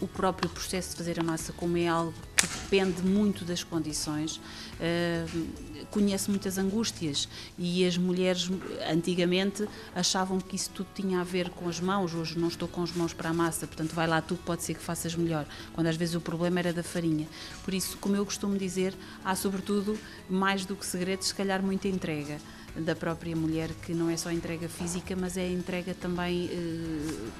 o 0.00 0.06
próprio 0.06 0.48
processo 0.50 0.90
de 0.90 0.96
fazer 0.96 1.20
a 1.20 1.22
massa, 1.22 1.52
como 1.52 1.76
é 1.76 1.88
algo 1.88 2.14
que 2.36 2.46
depende 2.46 3.02
muito 3.02 3.44
das 3.44 3.64
condições, 3.64 4.36
uh, 4.36 5.86
conhece 5.90 6.28
muitas 6.30 6.58
angústias 6.58 7.28
e 7.58 7.86
as 7.86 7.96
mulheres 7.96 8.50
antigamente 8.90 9.66
achavam 9.94 10.38
que 10.38 10.54
isso 10.54 10.70
tudo 10.70 10.88
tinha 10.94 11.20
a 11.20 11.24
ver 11.24 11.48
com 11.50 11.68
as 11.68 11.80
mãos, 11.80 12.14
hoje 12.14 12.38
não 12.38 12.48
estou 12.48 12.68
com 12.68 12.82
as 12.82 12.92
mãos 12.92 13.14
para 13.14 13.30
a 13.30 13.32
massa, 13.32 13.66
portanto 13.66 13.94
vai 13.94 14.06
lá 14.06 14.20
tu 14.20 14.36
pode 14.36 14.62
ser 14.62 14.74
que 14.74 14.82
faças 14.82 15.14
melhor, 15.14 15.46
quando 15.72 15.86
às 15.86 15.96
vezes 15.96 16.14
o 16.14 16.20
problema 16.20 16.58
era 16.58 16.72
da 16.72 16.82
farinha. 16.82 17.26
Por 17.64 17.72
isso, 17.72 17.96
como 17.98 18.16
eu 18.16 18.24
costumo 18.24 18.58
dizer, 18.58 18.94
há 19.24 19.34
sobretudo, 19.34 19.98
mais 20.28 20.66
do 20.66 20.76
que 20.76 20.84
segredos, 20.84 21.28
se 21.28 21.34
calhar 21.34 21.62
muita 21.62 21.88
entrega 21.88 22.38
da 22.78 22.94
própria 22.94 23.34
mulher, 23.34 23.70
que 23.82 23.94
não 23.94 24.10
é 24.10 24.16
só 24.16 24.30
entrega 24.30 24.68
física, 24.68 25.16
mas 25.16 25.36
é 25.36 25.48
entrega 25.48 25.94
também 25.94 26.46
uh, 26.46 27.30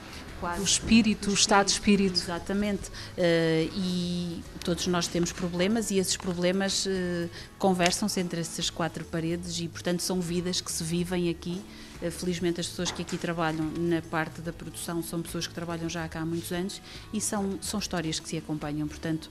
quase. 0.40 0.60
O 0.60 0.64
espírito, 0.64 1.30
o 1.30 1.34
estado 1.34 1.66
de 1.66 1.72
espírito. 1.72 2.18
Exatamente. 2.18 2.88
Uh, 2.88 3.70
e 3.76 4.42
todos 4.64 4.86
nós 4.86 5.06
temos 5.06 5.32
problemas 5.32 5.90
e 5.90 5.98
esses 5.98 6.16
problemas 6.16 6.86
uh, 6.86 7.28
conversam-se 7.58 8.18
entre 8.20 8.40
essas 8.40 8.70
quatro 8.70 9.04
paredes 9.04 9.58
e, 9.60 9.68
portanto, 9.68 10.00
são 10.00 10.20
vidas 10.20 10.60
que 10.60 10.70
se 10.70 10.82
vivem 10.82 11.28
aqui. 11.30 11.62
Uh, 12.02 12.10
felizmente, 12.10 12.60
as 12.60 12.66
pessoas 12.66 12.90
que 12.90 13.02
aqui 13.02 13.16
trabalham 13.16 13.64
na 13.78 14.02
parte 14.02 14.40
da 14.40 14.52
produção 14.52 15.02
são 15.02 15.22
pessoas 15.22 15.46
que 15.46 15.54
trabalham 15.54 15.88
já 15.88 16.08
cá 16.08 16.20
há 16.20 16.26
muitos 16.26 16.52
anos 16.52 16.80
e 17.12 17.20
são, 17.20 17.58
são 17.60 17.80
histórias 17.80 18.18
que 18.18 18.28
se 18.28 18.36
acompanham. 18.36 18.86
Portanto, 18.86 19.30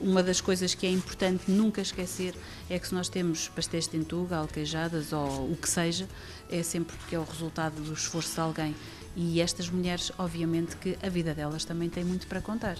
uma 0.00 0.22
das 0.22 0.40
coisas 0.40 0.74
que 0.74 0.86
é 0.86 0.90
importante 0.90 1.50
nunca 1.50 1.80
esquecer 1.80 2.34
é 2.68 2.78
que 2.78 2.88
se 2.88 2.94
nós 2.94 3.08
temos 3.08 3.48
pastéis 3.48 3.84
de 3.84 3.90
tentuga, 3.90 4.36
alquejadas 4.36 5.12
ou 5.12 5.50
o 5.50 5.56
que 5.60 5.68
seja, 5.68 6.08
é 6.50 6.62
sempre 6.62 6.96
porque 6.96 7.14
é 7.14 7.18
o 7.18 7.24
resultado 7.24 7.80
do 7.82 7.92
esforço 7.92 8.34
de 8.34 8.40
alguém 8.40 8.74
e 9.16 9.40
estas 9.40 9.68
mulheres, 9.70 10.12
obviamente, 10.18 10.76
que 10.76 10.96
a 11.02 11.08
vida 11.08 11.34
delas 11.34 11.64
também 11.64 11.88
tem 11.88 12.04
muito 12.04 12.26
para 12.26 12.40
contar. 12.40 12.76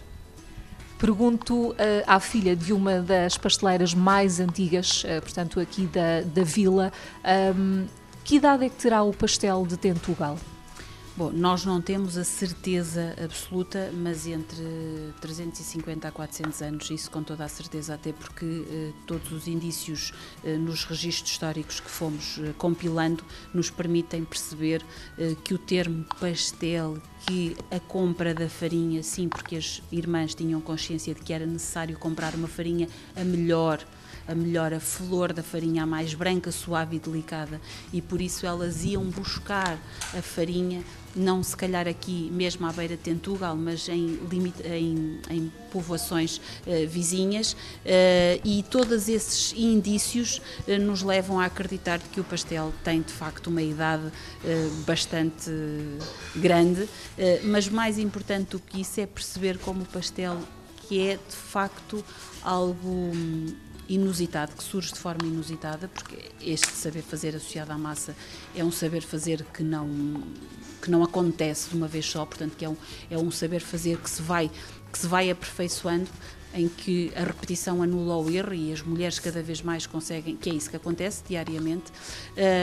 Pergunto 0.99 1.71
uh, 1.71 1.77
à 2.07 2.19
filha 2.19 2.57
de 2.57 2.73
uma 2.73 3.01
das 3.01 3.37
pasteleiras 3.37 3.95
mais 3.95 4.41
antigas, 4.41 5.05
uh, 5.05 5.21
portanto, 5.21 5.61
aqui 5.61 5.87
da, 5.87 6.23
da 6.23 6.43
vila, 6.43 6.93
um, 7.57 7.83
ehm, 7.83 7.87
que 8.25 8.37
idade 8.37 8.65
é 8.65 8.69
que 8.71 8.77
terá 8.77 9.03
o 9.03 9.13
pastel 9.13 9.67
de 9.67 9.77
Tentugal? 9.77 10.39
Bom, 11.17 11.31
nós 11.31 11.65
não 11.65 11.81
temos 11.81 12.17
a 12.17 12.25
certeza 12.25 13.15
absoluta, 13.23 13.93
mas 13.93 14.27
entre 14.27 14.65
350 15.21 16.09
a 16.09 16.11
400 16.11 16.63
anos, 16.63 16.91
isso 16.91 17.09
com 17.09 17.23
toda 17.23 17.45
a 17.45 17.49
certeza, 17.49 17.95
até 17.95 18.13
porque 18.13 18.65
eh, 18.69 18.93
todos 19.07 19.31
os 19.31 19.47
indícios 19.47 20.13
eh, 20.43 20.57
nos 20.57 20.85
registros 20.85 21.31
históricos 21.31 21.79
que 21.79 21.89
fomos 21.89 22.41
eh, 22.43 22.53
compilando 22.59 23.23
nos 23.53 23.71
permitem 23.71 24.25
perceber 24.25 24.83
eh, 25.17 25.37
que 25.45 25.55
o 25.55 25.59
termo 25.59 26.05
pastel, 26.19 26.99
que 27.29 27.57
a 27.71 27.79
compra 27.79 28.35
da 28.35 28.49
farinha, 28.49 29.01
sim, 29.03 29.29
porque 29.29 29.55
as 29.55 29.83
irmãs 29.93 30.35
tinham 30.35 30.61
consciência 30.61 31.15
de 31.15 31.21
que 31.21 31.33
era 31.33 31.47
necessário 31.47 31.97
comprar 31.97 32.35
uma 32.35 32.49
farinha 32.49 32.89
a 33.15 33.23
melhor 33.23 33.87
a 34.27 34.35
melhor 34.35 34.73
a 34.73 34.81
flor 34.81 35.33
da 35.33 35.43
farinha, 35.43 35.83
a 35.83 35.87
mais 35.87 36.15
branca, 36.15 36.51
suave 36.51 36.97
e 36.97 36.99
delicada, 36.99 37.61
e 37.93 38.01
por 38.01 38.21
isso 38.21 38.47
elas 38.47 38.85
iam 38.85 39.05
buscar 39.05 39.79
a 40.17 40.23
farinha 40.23 40.83
não 41.17 41.43
se 41.43 41.57
calhar 41.57 41.87
aqui 41.87 42.29
mesmo 42.33 42.67
à 42.67 42.73
beira 42.73 42.97
de 42.97 43.03
Tentugal, 43.03 43.57
mas 43.57 43.89
em, 43.89 44.19
em, 44.65 45.21
em 45.31 45.53
povoações 45.71 46.39
uh, 46.39 46.89
vizinhas, 46.89 47.53
uh, 47.53 47.57
e 48.45 48.65
todos 48.69 49.09
esses 49.09 49.53
indícios 49.57 50.41
uh, 50.67 50.79
nos 50.81 51.03
levam 51.03 51.39
a 51.39 51.47
acreditar 51.47 52.01
que 52.13 52.21
o 52.21 52.25
pastel 52.25 52.73
tem 52.83 53.01
de 53.01 53.13
facto 53.13 53.47
uma 53.49 53.63
idade 53.63 54.05
bastante 54.87 55.51
grande, 56.37 56.89
mas 57.45 57.69
mais 57.69 57.99
importante 57.99 58.51
do 58.51 58.59
que 58.59 58.81
isso 58.81 59.01
é 59.01 59.07
perceber 59.07 59.59
como 59.59 59.83
o 59.83 59.87
pastel 59.87 60.39
que 60.87 61.01
é 61.09 61.17
de 61.17 61.35
facto 61.35 62.05
algo 62.43 62.89
hum, 62.89 63.55
inusitado, 63.89 64.53
que 64.57 64.63
surge 64.63 64.93
de 64.93 64.99
forma 64.99 65.27
inusitada, 65.27 65.89
porque 65.89 66.17
este 66.41 66.69
saber 66.73 67.03
fazer 67.03 67.37
associado 67.37 67.73
à 67.73 67.79
massa 67.79 68.15
é 68.55 68.65
um 68.65 68.73
saber 68.73 69.03
fazer 69.03 69.45
que 69.53 69.63
não 69.63 70.23
que 70.81 70.91
não 70.91 71.03
acontece 71.03 71.71
de 71.71 71.77
uma 71.77 71.89
vez 71.89 72.05
só, 72.05 72.27
portanto 72.27 72.57
que 72.57 72.65
é 72.65 72.69
um, 72.69 72.77
é 73.11 73.17
um 73.17 73.31
saber 73.31 73.61
fazer 73.61 73.99
que 73.99 74.11
se 74.11 74.21
vai 74.21 74.51
que 74.93 74.99
se 74.99 75.07
vai 75.07 75.31
aperfeiçoando 75.31 76.11
em 76.55 76.69
que 76.69 77.13
a 77.17 77.25
repetição 77.25 77.83
anula 77.83 78.17
o 78.17 78.31
erro 78.31 78.55
e 78.55 78.73
as 78.73 78.81
mulheres 78.81 79.19
cada 79.19 79.43
vez 79.43 79.61
mais 79.61 79.87
conseguem, 79.87 80.37
que 80.37 80.49
é 80.49 80.55
isso 80.55 80.71
que 80.71 80.77
acontece 80.77 81.25
diariamente, 81.27 81.93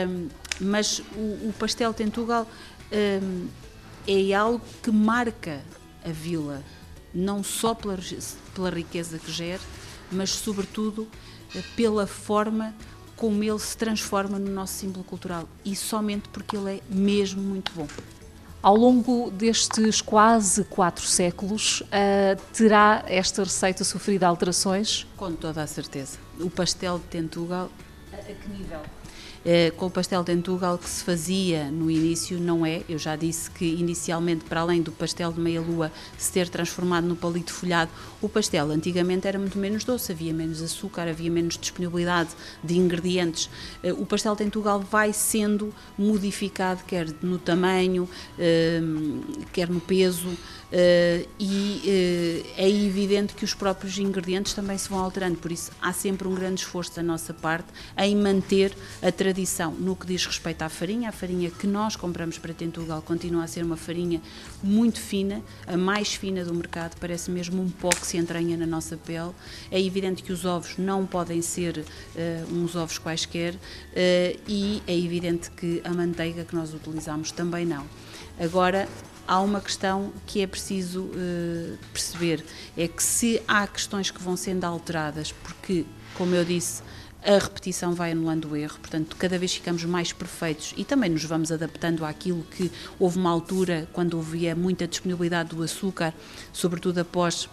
um, 0.08 0.28
mas 0.58 1.00
o, 1.14 1.48
o, 1.48 1.54
pastel 1.58 1.92
Tentugal 1.92 2.48
um, 2.90 3.48
é 4.06 4.32
algo 4.32 4.64
que 4.82 4.90
marca 4.90 5.60
a 6.02 6.10
vila, 6.10 6.62
não 7.12 7.42
só 7.44 7.74
pela, 7.74 7.98
pela 8.54 8.70
riqueza 8.70 9.18
que 9.18 9.30
gera, 9.30 9.60
mas 10.12 10.30
sobretudo 10.30 11.08
eh, 11.54 11.62
pela 11.76 12.06
forma 12.06 12.74
como 13.16 13.42
ele 13.42 13.58
se 13.58 13.76
transforma 13.76 14.38
no 14.38 14.50
nosso 14.50 14.74
símbolo 14.74 15.04
cultural 15.04 15.48
e 15.64 15.76
somente 15.76 16.28
porque 16.28 16.56
ele 16.56 16.78
é 16.78 16.80
mesmo 16.88 17.40
muito 17.40 17.72
bom. 17.72 17.86
Ao 18.62 18.76
longo 18.76 19.30
destes 19.30 20.00
quase 20.00 20.64
quatro 20.64 21.04
séculos, 21.04 21.80
uh, 21.80 22.40
terá 22.52 23.02
esta 23.06 23.42
receita 23.42 23.82
sofrido 23.82 24.22
alterações? 24.22 25.04
Com 25.16 25.32
toda 25.32 25.62
a 25.62 25.66
certeza. 25.66 26.18
O 26.38 26.48
pastel 26.48 26.98
de 26.98 27.04
Tentugal. 27.06 27.68
A, 28.12 28.16
a 28.16 28.22
que 28.22 28.48
nível? 28.48 28.80
Eh, 29.44 29.72
com 29.76 29.86
o 29.86 29.90
pastel 29.90 30.22
de 30.22 30.32
Entugal 30.32 30.78
que 30.78 30.88
se 30.88 31.02
fazia 31.02 31.68
no 31.70 31.90
início, 31.90 32.38
não 32.38 32.64
é. 32.64 32.82
Eu 32.88 32.98
já 32.98 33.16
disse 33.16 33.50
que 33.50 33.64
inicialmente, 33.64 34.44
para 34.44 34.60
além 34.60 34.80
do 34.80 34.92
pastel 34.92 35.32
de 35.32 35.40
meia-lua 35.40 35.90
se 36.16 36.30
ter 36.30 36.48
transformado 36.48 37.06
no 37.06 37.16
palito 37.16 37.52
folhado, 37.52 37.90
o 38.20 38.28
pastel 38.28 38.70
antigamente 38.70 39.26
era 39.26 39.38
muito 39.38 39.58
menos 39.58 39.82
doce, 39.82 40.12
havia 40.12 40.32
menos 40.32 40.62
açúcar, 40.62 41.08
havia 41.08 41.30
menos 41.30 41.58
disponibilidade 41.58 42.30
de 42.62 42.78
ingredientes. 42.78 43.50
Eh, 43.82 43.92
o 43.92 44.06
pastel 44.06 44.36
de 44.36 44.44
Entugal 44.44 44.78
vai 44.80 45.12
sendo 45.12 45.74
modificado, 45.98 46.84
quer 46.84 47.08
no 47.20 47.38
tamanho, 47.38 48.08
eh, 48.38 48.80
quer 49.52 49.68
no 49.68 49.80
peso. 49.80 50.28
Uh, 50.72 51.28
e 51.38 51.82
uh, 51.84 52.50
é 52.56 52.66
evidente 52.66 53.34
que 53.34 53.44
os 53.44 53.52
próprios 53.52 53.98
ingredientes 53.98 54.54
também 54.54 54.78
se 54.78 54.88
vão 54.88 55.00
alterando, 55.00 55.36
por 55.36 55.52
isso 55.52 55.70
há 55.82 55.92
sempre 55.92 56.26
um 56.26 56.34
grande 56.34 56.62
esforço 56.62 56.96
da 56.96 57.02
nossa 57.02 57.34
parte 57.34 57.68
em 57.98 58.16
manter 58.16 58.74
a 59.02 59.12
tradição 59.12 59.72
no 59.72 59.94
que 59.94 60.06
diz 60.06 60.24
respeito 60.24 60.62
à 60.62 60.70
farinha. 60.70 61.10
A 61.10 61.12
farinha 61.12 61.50
que 61.50 61.66
nós 61.66 61.94
compramos 61.94 62.38
para 62.38 62.54
Tentugal 62.54 63.02
continua 63.02 63.44
a 63.44 63.46
ser 63.46 63.62
uma 63.62 63.76
farinha 63.76 64.22
muito 64.62 64.98
fina, 64.98 65.42
a 65.66 65.76
mais 65.76 66.14
fina 66.14 66.42
do 66.42 66.54
mercado, 66.54 66.96
parece 66.98 67.30
mesmo 67.30 67.60
um 67.60 67.68
pó 67.68 67.90
que 67.90 68.06
se 68.06 68.16
entranha 68.16 68.56
na 68.56 68.64
nossa 68.64 68.96
pele. 68.96 69.32
É 69.70 69.78
evidente 69.78 70.22
que 70.22 70.32
os 70.32 70.46
ovos 70.46 70.78
não 70.78 71.04
podem 71.04 71.42
ser 71.42 71.80
uh, 71.80 72.54
uns 72.54 72.74
ovos 72.74 72.96
quaisquer 72.96 73.54
e 74.48 74.82
é 74.86 74.96
evidente 74.96 75.50
que 75.50 75.82
a 75.84 75.90
manteiga 75.90 76.44
que 76.44 76.54
nós 76.54 76.72
utilizamos 76.72 77.30
também 77.30 77.66
não. 77.66 77.84
Agora, 78.40 78.88
há 79.26 79.40
uma 79.40 79.60
questão 79.60 80.12
que 80.26 80.40
é 80.40 80.46
preciso 80.46 81.04
uh, 81.04 81.78
perceber: 81.92 82.44
é 82.76 82.88
que 82.88 83.02
se 83.02 83.42
há 83.46 83.66
questões 83.66 84.10
que 84.10 84.22
vão 84.22 84.36
sendo 84.36 84.64
alteradas, 84.64 85.32
porque, 85.32 85.84
como 86.14 86.34
eu 86.34 86.44
disse, 86.44 86.82
a 87.24 87.38
repetição 87.38 87.94
vai 87.94 88.12
anulando 88.12 88.50
o 88.50 88.56
erro, 88.56 88.78
portanto, 88.80 89.16
cada 89.16 89.38
vez 89.38 89.54
ficamos 89.54 89.84
mais 89.84 90.12
perfeitos 90.12 90.74
e 90.76 90.84
também 90.84 91.08
nos 91.08 91.24
vamos 91.24 91.52
adaptando 91.52 92.04
àquilo 92.04 92.44
que 92.50 92.70
houve 92.98 93.18
uma 93.18 93.30
altura 93.30 93.88
quando 93.92 94.18
havia 94.18 94.56
muita 94.56 94.88
disponibilidade 94.88 95.54
do 95.54 95.62
açúcar, 95.62 96.12
sobretudo 96.52 96.98
após 96.98 97.48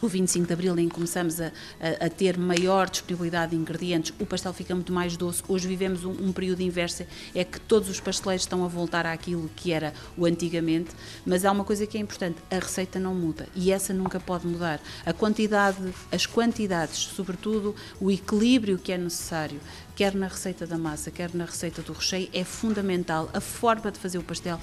o 0.00 0.08
25 0.08 0.46
de 0.46 0.52
Abril, 0.52 0.78
em 0.78 0.88
que 0.88 0.94
começamos 0.94 1.40
a, 1.40 1.52
a, 1.80 2.06
a, 2.06 2.08
ter 2.08 2.38
maior 2.38 2.88
disponibilidade 2.88 3.50
de 3.50 3.56
ingredientes, 3.56 4.12
o 4.18 4.26
pastel 4.26 4.52
fica 4.52 4.74
muito 4.74 4.92
mais 4.92 5.16
doce. 5.16 5.42
Hoje 5.48 5.68
vivemos 5.68 6.04
um, 6.04 6.10
um, 6.10 6.32
período 6.32 6.62
inverso, 6.62 7.04
é 7.34 7.44
que 7.44 7.60
todos 7.60 7.88
os 7.88 8.00
pasteleiros 8.00 8.44
estão 8.44 8.64
a 8.64 8.68
voltar 8.68 9.06
àquilo 9.06 9.50
que 9.56 9.72
era 9.72 9.92
o 10.16 10.24
antigamente, 10.24 10.90
mas 11.24 11.44
há 11.44 11.52
uma 11.52 11.64
coisa 11.64 11.86
que 11.86 11.98
é 11.98 12.00
importante, 12.00 12.38
a 12.50 12.56
receita 12.56 12.98
não 12.98 13.14
muda 13.14 13.46
e 13.54 13.70
essa 13.70 13.92
nunca 13.92 14.18
pode 14.18 14.46
mudar. 14.46 14.80
A 15.04 15.12
quantidade, 15.12 15.78
as 16.10 16.26
quantidades, 16.26 16.98
sobretudo 16.98 17.74
o 18.00 18.10
equilíbrio 18.10 18.78
que 18.78 18.92
é 18.92 18.98
necessário, 18.98 19.60
quer 19.94 20.14
na 20.14 20.28
receita 20.28 20.66
da 20.66 20.78
massa, 20.78 21.10
quer 21.10 21.34
na 21.34 21.44
receita 21.44 21.82
do 21.82 21.92
recheio, 21.92 22.28
é 22.32 22.42
fundamental. 22.42 23.28
A 23.34 23.40
forma 23.40 23.90
de 23.90 23.98
fazer 23.98 24.18
o 24.18 24.22
pastel 24.22 24.58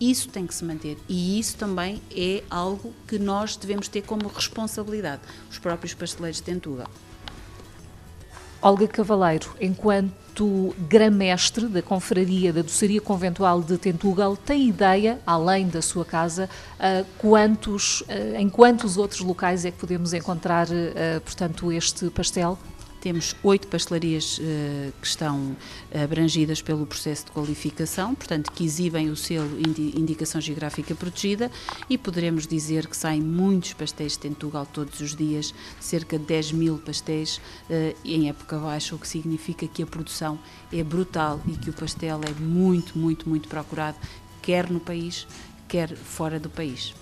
isso 0.00 0.28
tem 0.28 0.46
que 0.46 0.54
se 0.54 0.64
manter 0.64 0.98
e 1.08 1.38
isso 1.38 1.56
também 1.56 2.02
é 2.10 2.42
algo 2.50 2.92
que 3.06 3.18
nós 3.18 3.56
devemos 3.56 3.88
ter 3.88 4.02
como 4.02 4.28
responsabilidade, 4.28 5.22
os 5.50 5.58
próprios 5.58 5.94
pasteleiros 5.94 6.38
de 6.38 6.44
Tentuga. 6.44 6.86
Olga 8.60 8.88
Cavaleiro, 8.88 9.50
enquanto 9.60 10.74
gramestre 10.88 11.66
da 11.66 11.82
Confraria 11.82 12.50
da 12.50 12.62
Doçaria 12.62 12.98
Conventual 12.98 13.60
de 13.60 13.76
Tentugal, 13.76 14.38
tem 14.38 14.68
ideia, 14.70 15.20
além 15.26 15.68
da 15.68 15.82
sua 15.82 16.02
casa, 16.02 16.48
uh, 16.78 17.06
quantos, 17.18 18.00
uh, 18.00 18.36
em 18.38 18.48
quantos 18.48 18.96
outros 18.96 19.20
locais 19.20 19.66
é 19.66 19.70
que 19.70 19.76
podemos 19.76 20.14
encontrar, 20.14 20.66
uh, 20.68 21.20
portanto, 21.22 21.70
este 21.70 22.08
pastel? 22.08 22.58
Temos 23.04 23.36
oito 23.42 23.68
pastelarias 23.68 24.38
uh, 24.38 24.90
que 24.98 25.06
estão 25.06 25.54
abrangidas 25.92 26.62
pelo 26.62 26.86
processo 26.86 27.26
de 27.26 27.32
qualificação, 27.32 28.14
portanto, 28.14 28.50
que 28.50 28.64
exibem 28.64 29.10
o 29.10 29.14
selo 29.14 29.60
indi 29.60 29.92
Indicação 29.94 30.40
Geográfica 30.40 30.94
Protegida 30.94 31.50
e 31.90 31.98
poderemos 31.98 32.46
dizer 32.46 32.86
que 32.86 32.96
saem 32.96 33.20
muitos 33.20 33.74
pastéis 33.74 34.12
de 34.12 34.20
Tentugal 34.20 34.64
todos 34.64 35.00
os 35.00 35.14
dias, 35.14 35.54
cerca 35.78 36.18
de 36.18 36.24
10 36.24 36.52
mil 36.52 36.78
pastéis 36.78 37.36
uh, 37.68 37.94
em 38.06 38.30
época 38.30 38.58
baixa, 38.58 38.94
o 38.94 38.98
que 38.98 39.06
significa 39.06 39.68
que 39.68 39.82
a 39.82 39.86
produção 39.86 40.38
é 40.72 40.82
brutal 40.82 41.42
e 41.46 41.58
que 41.58 41.68
o 41.68 41.74
pastel 41.74 42.22
é 42.26 42.40
muito, 42.40 42.98
muito, 42.98 43.28
muito 43.28 43.50
procurado, 43.50 43.98
quer 44.40 44.70
no 44.70 44.80
país, 44.80 45.26
quer 45.68 45.94
fora 45.94 46.40
do 46.40 46.48
país 46.48 46.94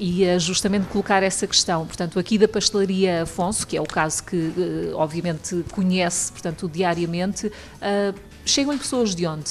ia 0.00 0.38
justamente 0.38 0.86
colocar 0.86 1.22
essa 1.22 1.46
questão, 1.46 1.86
portanto, 1.86 2.18
aqui 2.18 2.38
da 2.38 2.48
pastelaria 2.48 3.22
Afonso, 3.22 3.66
que 3.66 3.76
é 3.76 3.80
o 3.80 3.86
caso 3.86 4.24
que 4.24 4.52
eh, 4.56 4.94
obviamente 4.94 5.62
conhece, 5.70 6.32
portanto, 6.32 6.68
diariamente, 6.68 7.48
uh, 7.48 8.18
chegam 8.44 8.76
pessoas 8.78 9.14
de 9.14 9.26
onde? 9.26 9.50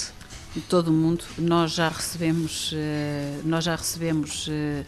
De 0.55 0.61
todo 0.61 0.87
o 0.87 0.91
mundo. 0.91 1.23
Nós 1.37 1.73
já 1.73 1.89
recebemos, 1.89 2.71
uh, 2.71 2.75
nós 3.45 3.63
já 3.63 3.75
recebemos 3.75 4.47
uh, 4.47 4.85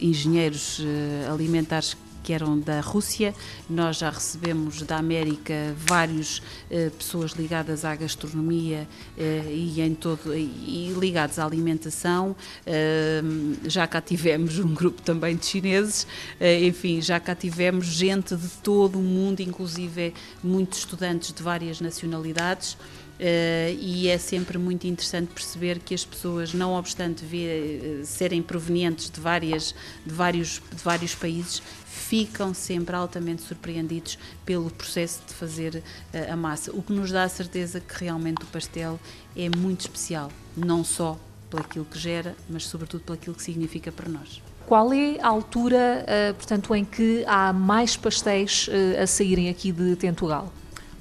engenheiros 0.00 0.82
alimentares 1.30 1.96
que 2.28 2.32
eram 2.34 2.60
da 2.60 2.82
Rússia. 2.82 3.34
Nós 3.70 3.96
já 3.96 4.10
recebemos 4.10 4.82
da 4.82 4.98
América 4.98 5.74
várias 5.78 6.42
eh, 6.70 6.90
pessoas 6.90 7.30
ligadas 7.30 7.86
à 7.86 7.96
gastronomia 7.96 8.86
eh, 9.16 9.44
e 9.50 9.80
em 9.80 9.94
todo 9.94 10.36
e 10.36 10.94
ligados 11.00 11.38
à 11.38 11.46
alimentação. 11.46 12.36
Eh, 12.66 13.22
já 13.64 13.86
cá 13.86 14.02
tivemos 14.02 14.58
um 14.58 14.74
grupo 14.74 15.00
também 15.00 15.36
de 15.36 15.46
chineses. 15.46 16.06
Eh, 16.38 16.66
enfim, 16.66 17.00
já 17.00 17.18
cá 17.18 17.34
tivemos 17.34 17.86
gente 17.86 18.36
de 18.36 18.48
todo 18.62 18.98
o 18.98 19.02
mundo, 19.02 19.40
inclusive 19.40 20.12
muitos 20.44 20.80
estudantes 20.80 21.32
de 21.32 21.42
várias 21.42 21.80
nacionalidades. 21.80 22.76
Uh, 23.18 23.74
e 23.80 24.06
é 24.06 24.16
sempre 24.16 24.56
muito 24.58 24.86
interessante 24.86 25.30
perceber 25.34 25.80
que 25.80 25.92
as 25.92 26.04
pessoas, 26.04 26.54
não 26.54 26.74
obstante 26.74 27.24
uh, 27.24 28.06
serem 28.06 28.40
provenientes 28.40 29.10
de, 29.10 29.20
várias, 29.20 29.74
de, 30.06 30.14
vários, 30.14 30.62
de 30.72 30.82
vários 30.84 31.16
países, 31.16 31.60
ficam 31.98 32.54
sempre 32.54 32.94
altamente 32.94 33.42
surpreendidos 33.42 34.18
pelo 34.46 34.70
processo 34.70 35.20
de 35.26 35.34
fazer 35.34 35.82
uh, 36.14 36.32
a 36.32 36.36
massa, 36.36 36.72
o 36.72 36.82
que 36.82 36.92
nos 36.92 37.10
dá 37.10 37.24
a 37.24 37.28
certeza 37.28 37.80
que 37.80 38.04
realmente 38.04 38.42
o 38.42 38.46
pastel 38.46 38.98
é 39.36 39.48
muito 39.54 39.80
especial, 39.82 40.30
não 40.56 40.82
só 40.84 41.18
pelaquilo 41.50 41.84
que 41.84 41.98
gera, 41.98 42.36
mas 42.48 42.66
sobretudo 42.66 43.02
pelaquilo 43.02 43.34
que 43.34 43.42
significa 43.42 43.90
para 43.90 44.08
nós. 44.08 44.42
Qual 44.66 44.92
é 44.92 45.18
a 45.20 45.28
altura, 45.28 46.04
portanto, 46.36 46.74
em 46.74 46.84
que 46.84 47.24
há 47.26 47.54
mais 47.54 47.96
pastéis 47.96 48.68
a 49.02 49.06
saírem 49.06 49.48
aqui 49.48 49.72
de 49.72 49.96
Tentugal? 49.96 50.52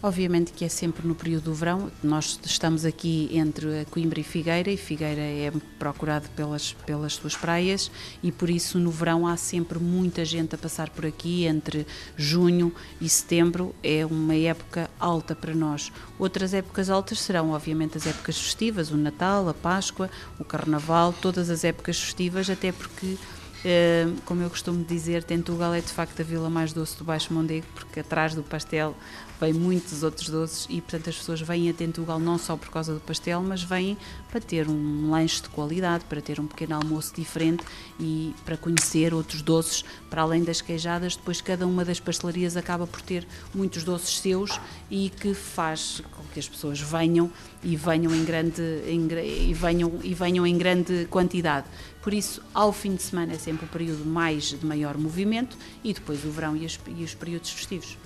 Obviamente 0.02 0.54
que 0.54 0.64
é 0.64 0.70
sempre 0.70 1.08
no 1.08 1.16
período 1.16 1.46
do 1.46 1.54
verão. 1.56 1.92
Nós 2.04 2.40
estamos 2.46 2.86
aqui 2.86 3.30
entre 3.34 3.84
Coimbra 3.90 4.20
e 4.20 4.24
Figueira 4.24 4.70
e 4.70 4.78
Figueira 4.78 5.22
é 5.22 5.52
procurado 5.80 6.30
pelas, 6.36 6.74
pelas 6.86 7.14
suas 7.14 7.36
praias 7.36 7.90
e 8.22 8.32
por 8.32 8.48
isso 8.48 8.78
no 8.78 8.92
verão 8.92 9.26
há 9.26 9.36
sempre 9.36 9.80
muita 9.80 10.24
gente 10.24 10.54
a 10.54 10.58
passar 10.58 10.92
por 10.92 11.04
aqui. 11.04 11.46
Entre 11.46 11.88
junho 12.16 12.72
e 13.02 13.10
setembro 13.10 13.74
é 13.82 14.06
uma 14.06 14.36
época 14.36 14.88
alta 15.00 15.36
para 15.36 15.56
nós. 15.56 15.92
Outras 16.20 16.54
épocas 16.54 16.92
altas 16.92 17.20
serão, 17.20 17.50
obviamente, 17.50 17.98
as 17.98 18.06
épocas 18.06 18.40
festivas, 18.40 18.92
o 18.92 18.98
Natal, 18.98 19.50
a 19.50 19.54
Páscoa, 19.54 20.12
o 20.40 20.44
Carnaval, 20.44 21.12
todas 21.12 21.50
as 21.50 21.64
épocas 21.64 22.00
festivas, 22.00 22.52
até 22.52 22.72
porque 22.72 23.18
eh, 23.66 24.08
como 24.26 24.42
eu 24.42 24.50
costumo 24.50 24.84
dizer, 24.84 25.24
Tentugal 25.24 25.74
é 25.74 25.82
de 25.82 25.92
facto 25.92 26.20
a 26.20 26.24
vila 26.24 26.50
mais 26.50 26.74
doce 26.74 26.98
do 26.98 27.04
Baixo 27.04 27.34
Mondego, 27.34 27.66
porque 27.74 28.02
atrás 28.02 28.36
do 28.36 28.44
pastel 28.44 28.96
vêm 29.40 29.54
muitos 29.54 30.04
outros 30.04 30.30
doces 30.30 30.68
e, 30.70 30.82
portanto, 30.82 31.10
as 31.10 31.18
pessoas 31.18 31.42
vêm 31.42 31.70
a 31.70 31.74
Tentugal 31.74 32.20
não 32.20 32.38
só 32.38 32.58
por 32.58 32.70
causa 32.70 32.94
do 32.94 33.00
pastel, 33.00 33.42
mas 33.42 33.64
vêm 33.64 33.98
para 34.30 34.42
ter 34.42 34.68
um 34.68 35.12
lanche 35.12 35.42
de 35.42 35.50
qualidade, 35.50 36.06
para 36.06 36.22
ter 36.22 36.40
um 36.40 36.48
pequeno 36.48 36.76
almoço 36.76 37.14
diferente 37.16 37.64
e 38.00 38.34
para 38.46 38.58
conhecer 38.58 39.14
outros 39.14 39.42
doces, 39.42 39.86
para 40.10 40.22
além 40.22 40.44
das 40.44 40.62
queijadas. 40.62 41.16
Depois, 41.16 41.42
cada 41.42 41.68
uma 41.68 41.86
das 41.86 42.00
pastelarias 42.00 42.58
acaba 42.58 42.88
por 42.88 43.02
ter 43.02 43.28
muitos 43.54 43.84
doces 43.84 44.20
seus 44.20 44.60
e 44.90 45.10
que 45.10 45.34
faz 45.34 46.02
com 46.12 46.24
que 46.34 46.40
as 46.40 46.48
pessoas 46.48 46.80
venham 46.80 47.32
e 47.64 47.76
venham 47.76 48.14
em 48.14 48.24
grande, 48.24 48.62
em, 48.88 49.08
e 49.50 49.54
venham, 49.54 50.00
e 50.04 50.14
venham 50.14 50.46
em 50.46 50.58
grande 50.58 51.06
quantidade. 51.10 51.68
Por 52.02 52.14
isso, 52.14 52.42
ao 52.54 52.72
fim 52.72 52.96
de 52.96 53.04
semana 53.04 53.34
é 53.34 53.38
sempre 53.38 53.66
o 53.66 53.68
período 53.68 54.06
mais 54.06 54.46
de 54.46 54.66
maior 54.66 54.98
movimento 54.98 55.58
e 55.84 55.94
depois 55.94 56.24
o 56.24 56.32
verão 56.32 56.56
e 56.56 56.66
os, 56.66 56.80
e 56.88 57.04
os 57.04 57.14
períodos 57.14 57.50
festivos. 57.50 57.98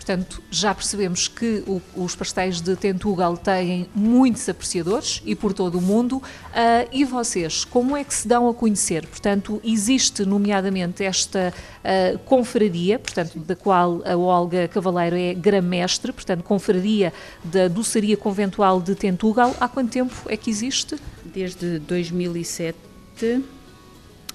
Portanto, 0.00 0.42
já 0.50 0.74
percebemos 0.74 1.28
que 1.28 1.62
o, 1.66 1.82
os 1.94 2.16
pastéis 2.16 2.58
de 2.58 2.74
Tentugal 2.74 3.36
têm 3.36 3.86
muitos 3.94 4.48
apreciadores 4.48 5.20
e 5.26 5.34
por 5.34 5.52
todo 5.52 5.76
o 5.76 5.80
mundo. 5.80 6.16
Uh, 6.16 6.88
e 6.90 7.04
vocês, 7.04 7.66
como 7.66 7.94
é 7.94 8.02
que 8.02 8.14
se 8.14 8.26
dão 8.26 8.48
a 8.48 8.54
conhecer? 8.54 9.06
Portanto, 9.06 9.60
existe 9.62 10.24
nomeadamente 10.24 11.04
esta 11.04 11.52
uh, 11.52 12.18
confraria, 12.20 12.98
portanto, 12.98 13.38
da 13.40 13.54
qual 13.54 14.00
a 14.06 14.16
Olga 14.16 14.66
Cavaleiro 14.68 15.16
é 15.16 15.34
gramestre, 15.34 16.14
portanto, 16.14 16.44
confraria 16.44 17.12
da 17.44 17.68
Doçaria 17.68 18.16
Conventual 18.16 18.80
de 18.80 18.94
Tentugal. 18.94 19.54
Há 19.60 19.68
quanto 19.68 19.90
tempo 19.90 20.14
é 20.28 20.36
que 20.36 20.48
existe? 20.48 20.96
Desde 21.26 21.78
2007. 21.78 22.74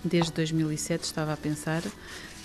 Desde 0.04 0.32
2007 0.32 1.06
estava 1.06 1.34
a 1.34 1.38
pensar 1.38 1.82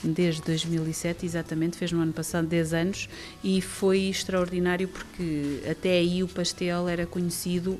desde 0.02 0.42
2007, 0.42 1.26
exatamente, 1.26 1.76
fez 1.76 1.92
no 1.92 2.00
ano 2.00 2.12
passado 2.12 2.46
10 2.46 2.72
anos 2.72 3.08
e 3.42 3.60
foi 3.60 4.08
extraordinário 4.08 4.88
porque 4.88 5.62
até 5.70 5.90
aí 5.90 6.22
o 6.22 6.28
pastel 6.28 6.88
era 6.88 7.06
conhecido 7.06 7.78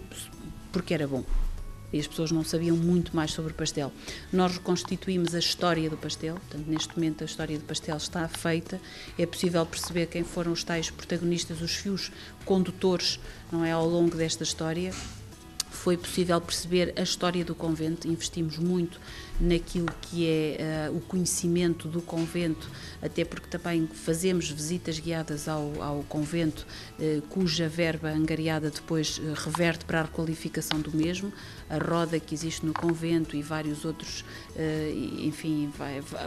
porque 0.73 0.95
era 0.95 1.07
bom. 1.07 1.25
E 1.93 1.99
as 1.99 2.07
pessoas 2.07 2.31
não 2.31 2.45
sabiam 2.45 2.77
muito 2.77 3.17
mais 3.17 3.33
sobre 3.33 3.51
o 3.51 3.55
pastel. 3.55 3.93
Nós 4.33 4.53
reconstituímos 4.53 5.35
a 5.35 5.41
história 5.41 5.91
do 5.91 5.97
pastel, 5.97 6.37
portanto, 6.37 6.69
neste 6.69 6.95
momento 6.97 7.23
a 7.23 7.25
história 7.25 7.59
do 7.59 7.65
pastel 7.65 7.97
está 7.97 8.29
feita. 8.29 8.81
É 9.19 9.27
possível 9.27 9.67
perceber 9.67 10.07
quem 10.07 10.23
foram 10.23 10.53
os 10.53 10.63
tais 10.63 10.89
protagonistas, 10.89 11.61
os 11.61 11.75
fios 11.75 12.13
condutores, 12.45 13.19
não 13.51 13.65
é, 13.65 13.73
ao 13.73 13.89
longo 13.89 14.17
desta 14.17 14.45
história 14.45 14.93
foi 15.71 15.97
possível 15.97 16.39
perceber 16.41 16.93
a 16.97 17.03
história 17.03 17.45
do 17.45 17.55
convento, 17.55 18.07
investimos 18.07 18.59
muito 18.59 19.01
naquilo 19.41 19.89
que 20.03 20.29
é 20.29 20.91
uh, 20.91 20.97
o 20.97 21.01
conhecimento 21.01 21.89
do 21.89 22.03
convento, 22.03 22.71
até 23.01 23.25
porque 23.25 23.47
também 23.49 23.87
fazemos 23.87 24.51
visitas 24.51 24.99
guiadas 24.99 25.49
ao, 25.49 25.83
ao 25.83 26.03
convento, 26.03 26.67
uh, 26.99 27.23
cuja 27.23 27.69
verba 27.69 28.11
angariada 28.11 28.71
depois 28.71 29.19
uh, 29.19 29.33
reverte 29.35 29.87
para 29.87 30.01
a 30.01 30.03
requalificação 30.03 30.81
do 30.81 30.95
mesmo, 30.95 31.33
a 31.71 31.79
roda 31.79 32.21
que 32.21 32.35
existe 32.35 32.67
no 32.67 32.75
convento 32.75 33.37
e 33.37 33.43
vários 33.43 33.85
outros, 33.85 34.25
enfim, 35.21 35.73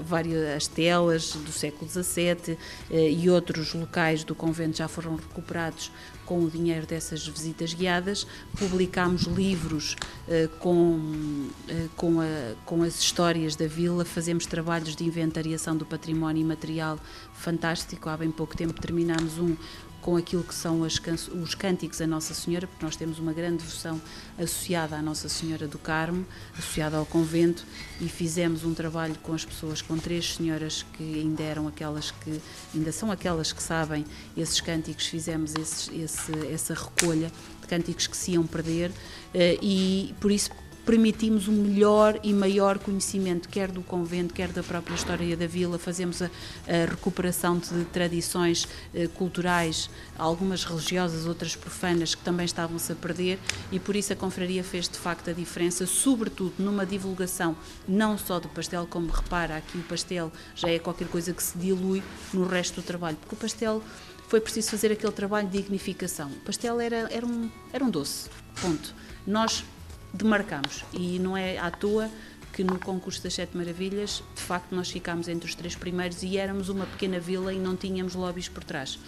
várias 0.06 0.56
as 0.56 0.68
telas 0.68 1.34
do 1.34 1.52
século 1.52 1.92
XVII 1.92 2.58
e 2.90 3.30
outros 3.30 3.74
locais 3.74 4.24
do 4.24 4.34
convento 4.34 4.78
já 4.78 4.88
foram 4.88 5.18
recuperados 5.18 5.92
com 6.26 6.46
o 6.46 6.50
dinheiro 6.50 6.88
dessas 6.88 7.28
visitas 7.28 7.74
guiadas, 7.74 8.26
publicámos 8.58 9.24
livros 9.24 9.98
com, 10.60 11.50
com, 11.98 12.22
a, 12.22 12.56
com 12.66 12.82
as 12.82 13.03
histórias 13.04 13.56
da 13.56 13.68
vila, 13.68 14.06
fazemos 14.06 14.46
trabalhos 14.46 14.96
de 14.96 15.04
inventariação 15.04 15.76
do 15.76 15.86
património 15.86 16.42
imaterial 16.42 17.00
fantástico. 17.34 18.10
Há 18.10 18.18
bem 18.18 18.32
pouco 18.32 18.56
tempo 18.56 18.80
terminámos 18.80 19.38
um 19.38 19.56
com 20.04 20.18
aquilo 20.18 20.44
que 20.44 20.54
são 20.54 20.82
os 20.82 21.56
cânticos 21.56 22.02
a 22.02 22.06
Nossa 22.06 22.34
Senhora, 22.34 22.68
porque 22.68 22.86
nós 22.86 22.98
temos 22.98 23.20
uma 23.20 23.32
grande 23.32 23.64
devoção 23.64 24.02
associada 24.38 24.98
à 24.98 25.02
Nossa 25.02 25.30
Senhora 25.30 25.66
do 25.66 25.80
Carmo, 25.80 26.26
associada 26.58 26.98
ao 26.98 27.06
convento, 27.06 27.66
e 28.02 28.10
fizemos 28.10 28.66
um 28.66 28.74
trabalho 28.74 29.16
com 29.24 29.34
as 29.34 29.46
pessoas, 29.46 29.82
com 29.82 29.98
três 29.98 30.36
senhoras 30.36 30.86
que 30.94 31.22
ainda 31.22 31.42
eram 31.42 31.70
aquelas 31.70 32.12
que, 32.12 32.42
ainda 32.76 32.92
são 32.92 33.10
aquelas 33.12 33.54
que 33.54 33.64
sabem 33.64 34.06
esses 34.36 34.60
cânticos, 34.60 35.08
fizemos 35.08 35.54
esse, 35.56 36.32
essa 36.52 36.74
recolha 36.74 37.32
de 37.62 37.68
cânticos 37.68 38.06
que 38.06 38.18
se 38.18 38.32
iam 38.32 38.46
perder, 38.46 38.92
eh, 39.34 39.58
e 39.62 40.14
por 40.20 40.34
isso 40.34 40.52
permitimos 40.86 41.48
um 41.48 41.54
melhor 41.54 42.20
e 42.24 42.34
maior 42.34 42.78
conhecimento, 42.78 43.48
quer 43.48 43.72
do 43.72 43.82
convento, 43.82 44.34
quer 44.34 44.50
da 44.50 44.62
própria 44.62 44.96
história 44.96 45.36
da 45.38 45.48
vila. 45.48 45.80
Fazemos 45.80 46.22
a, 46.22 46.26
a 46.68 46.90
recuperação 46.90 47.58
de 47.58 47.86
tradições 47.86 48.68
eh, 48.94 49.08
culturais, 49.08 49.90
algumas 50.18 50.64
religiosas, 50.64 51.26
outras 51.26 51.56
profanas, 51.56 52.16
que 52.16 52.24
também 52.24 52.46
estavam-se 52.46 52.92
a 52.92 52.96
perder, 52.96 53.40
e 53.72 53.80
por 53.80 53.96
isso 53.96 54.12
a 54.14 54.16
confraria 54.16 54.64
fez 54.64 54.90
de 54.90 54.98
facto 54.98 55.30
a 55.30 55.34
diferença, 55.34 55.86
sobretudo 55.86 56.54
numa 56.60 56.86
divulgação 56.86 57.56
não 57.88 58.18
só 58.18 58.40
do 58.40 58.50
pastel, 58.50 58.86
como 58.90 59.10
repara, 59.10 59.58
aqui 59.58 59.78
o 59.78 59.84
pastel 59.84 60.32
já 60.56 60.70
é 60.70 60.80
qualquer 60.80 61.08
coisa 61.08 61.34
que 61.34 61.42
se 61.42 61.58
dilui 61.58 62.04
no 62.34 62.46
resto 62.46 62.82
do 62.82 62.84
trabalho, 62.84 63.18
porque 63.18 63.36
o 63.36 63.38
pastel 63.38 63.82
foi 64.28 64.42
preciso 64.42 64.72
fazer 64.72 64.92
aquele 64.92 65.12
trabalho 65.12 65.48
de 65.48 65.58
dignificação. 65.58 66.30
O 66.30 66.40
pastel 66.40 66.80
era, 66.80 67.08
era, 67.12 67.26
um, 67.26 67.50
era 67.72 67.84
um 67.84 67.90
doce, 67.90 68.30
ponto. 68.62 68.94
Nós 69.28 69.64
demarcamos 70.14 70.86
e 70.94 71.18
não 71.20 71.36
é 71.36 71.58
à 71.58 71.72
toa 71.72 72.10
que 72.54 72.64
no 72.64 72.78
concurso 72.78 73.24
das 73.24 73.34
Sete 73.34 73.58
Maravilhas, 73.58 74.24
de 74.36 74.42
facto, 74.42 74.76
nós 74.76 74.90
ficámos 74.90 75.28
entre 75.28 75.50
os 75.50 75.56
três 75.56 75.76
primeiros 75.76 76.22
e 76.22 76.38
éramos 76.38 76.70
uma 76.70 76.86
pequena 76.86 77.20
vila 77.20 77.52
e 77.52 77.58
não 77.58 77.76
tínhamos 77.76 78.14
lobbies 78.14 78.48
por 78.48 78.64
trás. 78.64 79.00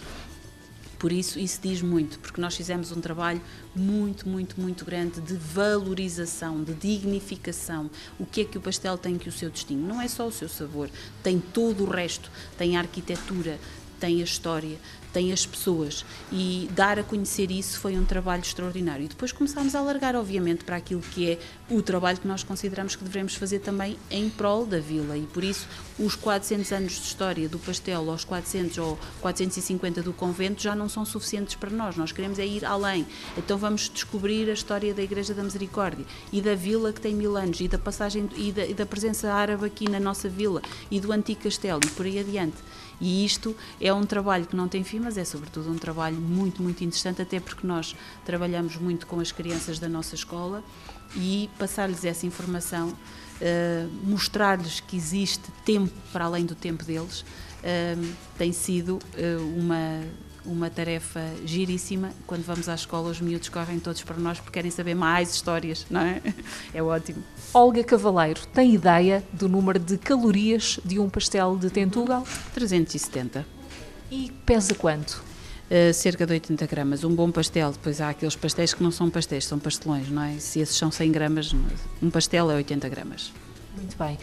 Por 0.98 1.12
isso, 1.12 1.38
isso 1.38 1.60
diz 1.62 1.82
muito, 1.82 2.18
porque 2.18 2.40
nós 2.40 2.56
fizemos 2.56 2.90
um 2.90 3.00
trabalho 3.00 3.40
muito, 3.74 4.28
muito, 4.28 4.58
muito 4.60 4.84
grande 4.84 5.20
de 5.20 5.34
valorização, 5.34 6.64
de 6.64 6.72
dignificação. 6.72 7.90
O 8.18 8.24
que 8.24 8.40
é 8.40 8.44
que 8.44 8.56
o 8.56 8.60
pastel 8.60 8.96
tem 8.96 9.18
que 9.18 9.28
o 9.28 9.32
seu 9.32 9.50
destino? 9.50 9.86
Não 9.86 10.00
é 10.00 10.08
só 10.08 10.26
o 10.26 10.32
seu 10.32 10.48
sabor, 10.48 10.90
tem 11.22 11.38
todo 11.38 11.84
o 11.84 11.90
resto, 11.90 12.30
tem 12.56 12.76
a 12.76 12.80
arquitetura, 12.80 13.60
tem 13.98 14.20
a 14.20 14.24
história, 14.24 14.78
tem 15.16 15.32
as 15.32 15.46
pessoas 15.46 16.04
e 16.30 16.68
dar 16.74 16.98
a 16.98 17.02
conhecer 17.02 17.50
isso 17.50 17.80
foi 17.80 17.96
um 17.96 18.04
trabalho 18.04 18.42
extraordinário. 18.42 19.06
E 19.06 19.08
depois 19.08 19.32
começámos 19.32 19.74
a 19.74 19.78
alargar, 19.78 20.14
obviamente, 20.14 20.62
para 20.62 20.76
aquilo 20.76 21.00
que 21.00 21.30
é 21.30 21.38
o 21.70 21.80
trabalho 21.80 22.18
que 22.18 22.28
nós 22.28 22.42
consideramos 22.42 22.94
que 22.94 23.02
devemos 23.02 23.34
fazer 23.34 23.60
também 23.60 23.96
em 24.10 24.28
prol 24.28 24.66
da 24.66 24.78
vila 24.78 25.16
e 25.16 25.22
por 25.22 25.42
isso 25.42 25.66
os 25.98 26.14
400 26.14 26.70
anos 26.70 26.92
de 26.92 27.00
história 27.00 27.48
do 27.48 27.58
pastel 27.58 28.10
aos 28.10 28.24
400 28.24 28.76
ou 28.76 28.98
450 29.22 30.02
do 30.02 30.12
convento 30.12 30.62
já 30.62 30.74
não 30.74 30.86
são 30.86 31.02
suficientes 31.06 31.54
para 31.54 31.70
nós. 31.70 31.96
Nós 31.96 32.12
queremos 32.12 32.38
é 32.38 32.44
ir 32.44 32.62
além. 32.66 33.06
Então 33.38 33.56
vamos 33.56 33.88
descobrir 33.88 34.50
a 34.50 34.52
história 34.52 34.92
da 34.92 35.02
Igreja 35.02 35.32
da 35.32 35.42
Misericórdia 35.42 36.04
e 36.30 36.42
da 36.42 36.54
vila 36.54 36.92
que 36.92 37.00
tem 37.00 37.14
mil 37.14 37.38
anos 37.38 37.58
e 37.58 37.68
da 37.68 37.78
passagem 37.78 38.28
e 38.36 38.52
da, 38.52 38.66
e 38.66 38.74
da 38.74 38.84
presença 38.84 39.32
árabe 39.32 39.64
aqui 39.64 39.88
na 39.88 39.98
nossa 39.98 40.28
vila 40.28 40.60
e 40.90 41.00
do 41.00 41.10
antigo 41.10 41.40
castelo 41.40 41.80
e 41.86 41.88
por 41.88 42.04
aí 42.04 42.18
adiante. 42.18 42.56
E 43.00 43.24
isto 43.24 43.54
é 43.80 43.92
um 43.92 44.04
trabalho 44.04 44.46
que 44.46 44.56
não 44.56 44.68
tem 44.68 44.82
fim, 44.82 45.00
mas 45.00 45.18
é 45.18 45.24
sobretudo 45.24 45.70
um 45.70 45.76
trabalho 45.76 46.16
muito, 46.16 46.62
muito 46.62 46.82
interessante, 46.82 47.20
até 47.20 47.38
porque 47.38 47.66
nós 47.66 47.94
trabalhamos 48.24 48.76
muito 48.76 49.06
com 49.06 49.20
as 49.20 49.30
crianças 49.32 49.78
da 49.78 49.88
nossa 49.88 50.14
escola 50.14 50.64
e 51.14 51.50
passar-lhes 51.58 52.04
essa 52.04 52.26
informação, 52.26 52.88
uh, 52.88 53.90
mostrar-lhes 54.04 54.80
que 54.80 54.96
existe 54.96 55.50
tempo 55.64 55.92
para 56.12 56.24
além 56.24 56.44
do 56.44 56.54
tempo 56.54 56.84
deles, 56.84 57.20
uh, 57.20 58.14
tem 58.38 58.52
sido 58.52 58.98
uh, 58.98 59.58
uma 59.58 60.02
uma 60.46 60.70
tarefa 60.70 61.20
giríssima. 61.44 62.10
Quando 62.26 62.44
vamos 62.44 62.68
à 62.68 62.74
escola, 62.74 63.10
os 63.10 63.20
miúdos 63.20 63.48
correm 63.48 63.78
todos 63.78 64.02
para 64.02 64.16
nós 64.16 64.38
porque 64.38 64.52
querem 64.52 64.70
saber 64.70 64.94
mais 64.94 65.34
histórias, 65.34 65.86
não 65.90 66.00
é? 66.00 66.22
É 66.72 66.82
ótimo. 66.82 67.22
Olga 67.52 67.82
Cavaleiro, 67.84 68.46
tem 68.52 68.74
ideia 68.74 69.22
do 69.32 69.48
número 69.48 69.78
de 69.78 69.98
calorias 69.98 70.78
de 70.84 70.98
um 70.98 71.08
pastel 71.08 71.56
de 71.56 71.70
Tentugal? 71.70 72.24
370. 72.54 73.46
E 74.10 74.30
pesa 74.44 74.74
quanto? 74.74 75.22
Uh, 75.70 75.92
cerca 75.92 76.24
de 76.24 76.32
80 76.34 76.66
gramas. 76.66 77.02
Um 77.02 77.14
bom 77.14 77.30
pastel, 77.30 77.72
depois 77.72 78.00
há 78.00 78.10
aqueles 78.10 78.36
pastéis 78.36 78.72
que 78.72 78.82
não 78.82 78.90
são 78.90 79.10
pastéis, 79.10 79.44
são 79.44 79.58
pastelões, 79.58 80.08
não 80.08 80.22
é? 80.22 80.38
Se 80.38 80.60
esses 80.60 80.76
são 80.76 80.90
100 80.90 81.12
gramas, 81.12 81.54
um 82.00 82.10
pastel 82.10 82.50
é 82.50 82.54
80 82.54 82.88
gramas. 82.88 83.32
Muito 83.76 83.96
bem. 83.98 84.18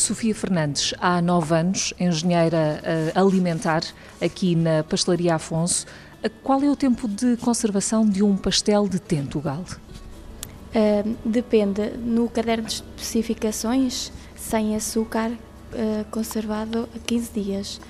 Sofia 0.00 0.34
Fernandes, 0.34 0.94
há 0.98 1.20
nove 1.20 1.54
anos, 1.54 1.92
engenheira 2.00 2.82
uh, 3.14 3.20
alimentar 3.20 3.82
aqui 4.20 4.56
na 4.56 4.82
Pastelaria 4.82 5.34
Afonso. 5.34 5.86
Uh, 6.24 6.30
qual 6.42 6.62
é 6.62 6.70
o 6.70 6.74
tempo 6.74 7.06
de 7.06 7.36
conservação 7.36 8.08
de 8.08 8.22
um 8.22 8.34
pastel 8.34 8.88
de 8.88 8.98
Tentugal? 8.98 9.62
Uh, 9.62 11.16
depende. 11.22 11.90
No 11.98 12.30
caderno 12.30 12.66
de 12.66 12.82
especificações, 12.96 14.10
sem 14.34 14.74
açúcar, 14.74 15.32
conservado 16.10 16.88
a 16.96 16.98
15 16.98 17.40
dias. 17.40 17.80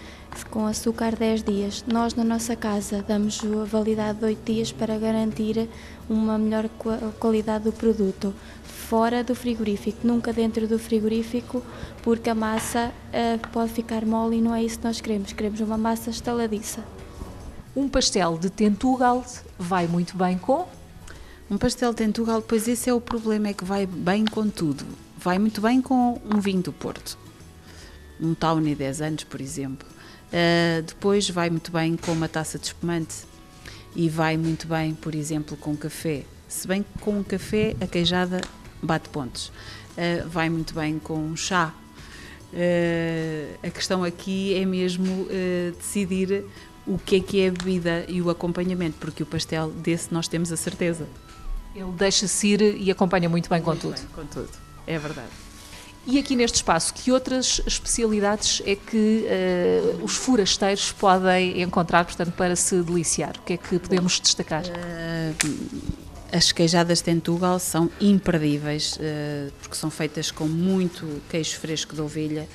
Com 0.50 0.66
açúcar, 0.66 1.14
10 1.14 1.42
dias. 1.44 1.84
Nós, 1.86 2.14
na 2.14 2.24
nossa 2.24 2.56
casa, 2.56 3.04
damos 3.06 3.40
a 3.44 3.64
validade 3.64 4.18
de 4.18 4.24
8 4.24 4.52
dias 4.52 4.72
para 4.72 4.98
garantir 4.98 5.68
uma 6.08 6.36
melhor 6.36 6.68
qualidade 7.18 7.64
do 7.64 7.72
produto 7.72 8.34
fora 8.90 9.22
do 9.22 9.36
frigorífico, 9.36 10.04
nunca 10.04 10.32
dentro 10.32 10.66
do 10.66 10.76
frigorífico, 10.76 11.62
porque 12.02 12.28
a 12.28 12.34
massa 12.34 12.90
uh, 12.90 13.48
pode 13.50 13.70
ficar 13.72 14.04
mole 14.04 14.38
e 14.38 14.40
não 14.40 14.52
é 14.52 14.64
isso 14.64 14.80
que 14.80 14.84
nós 14.84 15.00
queremos. 15.00 15.32
Queremos 15.32 15.60
uma 15.60 15.78
massa 15.78 16.10
estaladiça. 16.10 16.84
Um 17.76 17.88
pastel 17.88 18.36
de 18.36 18.50
Tentugal 18.50 19.24
vai 19.56 19.86
muito 19.86 20.16
bem 20.16 20.36
com? 20.36 20.66
Um 21.48 21.56
pastel 21.56 21.90
de 21.90 21.98
Tentugal, 21.98 22.42
pois 22.42 22.66
esse 22.66 22.90
é 22.90 22.94
o 22.94 23.00
problema, 23.00 23.48
é 23.48 23.52
que 23.52 23.64
vai 23.64 23.86
bem 23.86 24.24
com 24.24 24.48
tudo. 24.48 24.84
Vai 25.16 25.38
muito 25.38 25.60
bem 25.60 25.80
com 25.80 26.20
um 26.24 26.40
vinho 26.40 26.62
do 26.62 26.72
Porto, 26.72 27.16
um 28.20 28.34
Tawny 28.34 28.74
10 28.74 29.00
anos, 29.02 29.24
por 29.24 29.40
exemplo. 29.40 29.89
Uh, 30.30 30.82
depois 30.82 31.28
vai 31.28 31.50
muito 31.50 31.72
bem 31.72 31.96
com 31.96 32.12
uma 32.12 32.28
taça 32.28 32.58
de 32.58 32.66
espumante 32.66 33.24
e 33.96 34.08
vai 34.08 34.36
muito 34.36 34.68
bem, 34.68 34.94
por 34.94 35.14
exemplo, 35.14 35.56
com 35.56 35.76
café. 35.76 36.22
Se 36.48 36.68
bem 36.68 36.82
que 36.82 36.98
com 37.00 37.18
o 37.20 37.24
café 37.24 37.74
a 37.80 37.86
queijada 37.86 38.40
bate 38.82 39.08
pontos. 39.08 39.48
Uh, 39.48 40.28
vai 40.28 40.48
muito 40.48 40.74
bem 40.74 40.98
com 40.98 41.34
chá. 41.36 41.74
Uh, 42.52 43.66
a 43.66 43.70
questão 43.70 44.04
aqui 44.04 44.54
é 44.54 44.64
mesmo 44.64 45.26
decidir 45.76 46.44
o 46.86 46.98
que 46.98 47.16
é 47.16 47.20
que 47.20 47.40
é 47.40 47.48
a 47.48 47.52
bebida 47.52 48.04
e 48.08 48.22
o 48.22 48.30
acompanhamento, 48.30 48.96
porque 48.98 49.22
o 49.22 49.26
pastel 49.26 49.70
desse 49.70 50.12
nós 50.12 50.28
temos 50.28 50.52
a 50.52 50.56
certeza. 50.56 51.06
Ele 51.74 51.92
deixa-se 51.92 52.48
ir 52.48 52.60
e 52.80 52.90
acompanha 52.90 53.28
muito 53.28 53.48
bem 53.48 53.60
com 53.60 53.70
muito 53.70 53.82
tudo. 53.82 53.94
Bem, 53.94 54.06
com 54.14 54.26
tudo, 54.26 54.50
é 54.86 54.98
verdade. 54.98 55.49
E 56.06 56.18
aqui 56.18 56.34
neste 56.34 56.56
espaço, 56.56 56.94
que 56.94 57.12
outras 57.12 57.60
especialidades 57.66 58.62
é 58.64 58.74
que 58.74 59.26
uh, 59.26 60.04
os 60.04 60.16
forasteiros 60.16 60.92
podem 60.92 61.60
encontrar, 61.60 62.04
portanto, 62.04 62.32
para 62.32 62.56
se 62.56 62.82
deliciar? 62.82 63.36
O 63.38 63.42
que 63.42 63.52
é 63.52 63.56
que 63.56 63.78
podemos 63.78 64.18
destacar? 64.18 64.64
Uh, 64.64 66.00
as 66.32 66.52
queijadas 66.52 66.98
de 66.98 67.04
Tentugal 67.04 67.58
são 67.58 67.90
imperdíveis, 68.00 68.96
uh, 68.96 69.52
porque 69.60 69.76
são 69.76 69.90
feitas 69.90 70.30
com 70.30 70.46
muito 70.46 71.20
queijo 71.28 71.56
fresco 71.58 71.94
de 71.94 72.00
ovelha, 72.00 72.48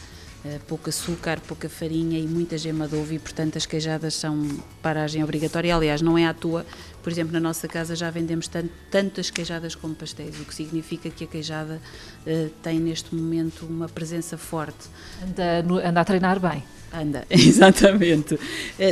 pouco 0.68 0.90
açúcar, 0.90 1.40
pouca 1.48 1.68
farinha 1.68 2.20
e 2.20 2.28
muita 2.28 2.58
gema 2.58 2.88
de 2.88 2.96
ovo 2.96 3.14
e, 3.14 3.20
portanto, 3.20 3.58
as 3.58 3.66
queijadas 3.66 4.14
são 4.14 4.48
paragem 4.82 5.24
obrigatória. 5.24 5.76
Aliás, 5.76 6.02
não 6.02 6.18
é 6.18 6.26
à 6.26 6.34
toa, 6.34 6.66
por 7.04 7.12
exemplo, 7.12 7.34
na 7.34 7.40
nossa 7.40 7.68
casa 7.68 7.96
já 7.96 8.10
vendemos 8.10 8.48
tanto, 8.48 8.72
tanto 8.90 9.22
as 9.22 9.30
queijadas 9.30 9.76
como 9.76 9.94
pastéis, 9.94 10.40
o 10.40 10.46
que 10.46 10.56
significa 10.56 11.10
que 11.10 11.24
a 11.24 11.28
queijada 11.28 11.80
uh, 12.26 12.50
tem 12.64 12.80
neste 12.80 13.14
momento 13.14 13.66
uma 13.66 13.88
presença 13.88 14.38
forte. 14.38 14.88
Anda, 15.24 15.88
anda 15.88 16.02
a 16.02 16.06
treinar 16.06 16.40
bem. 16.40 16.64
Anda, 16.96 17.26
exatamente. 17.30 18.36
Uh, 18.36 18.40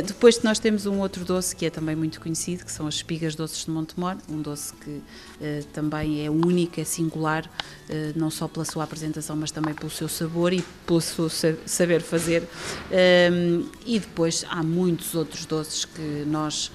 depois 0.06 0.42
nós 0.42 0.58
temos 0.58 0.84
um 0.84 1.00
outro 1.00 1.24
doce 1.24 1.56
que 1.56 1.64
é 1.64 1.70
também 1.70 1.96
muito 1.96 2.20
conhecido, 2.20 2.62
que 2.62 2.70
são 2.70 2.86
as 2.86 2.96
espigas 2.96 3.34
doces 3.34 3.64
de 3.64 3.70
Montemor, 3.70 4.18
um 4.28 4.42
doce 4.42 4.74
que 4.74 4.90
uh, 4.90 5.64
também 5.72 6.24
é 6.24 6.30
único, 6.30 6.78
é 6.78 6.84
singular, 6.84 7.46
uh, 7.46 8.18
não 8.18 8.30
só 8.30 8.46
pela 8.46 8.66
sua 8.66 8.84
apresentação, 8.84 9.34
mas 9.34 9.50
também 9.50 9.72
pelo 9.72 9.88
seu 9.88 10.06
sabor 10.06 10.52
e 10.52 10.62
pelo 10.86 11.00
seu 11.00 11.30
saber 11.64 12.02
fazer. 12.02 12.46
Ehm, 12.90 13.64
e 13.86 13.98
depois 13.98 14.44
há 14.50 14.62
muitos 14.62 15.14
outros 15.14 15.46
doces 15.46 15.84
que 15.84 16.24
nós 16.26 16.70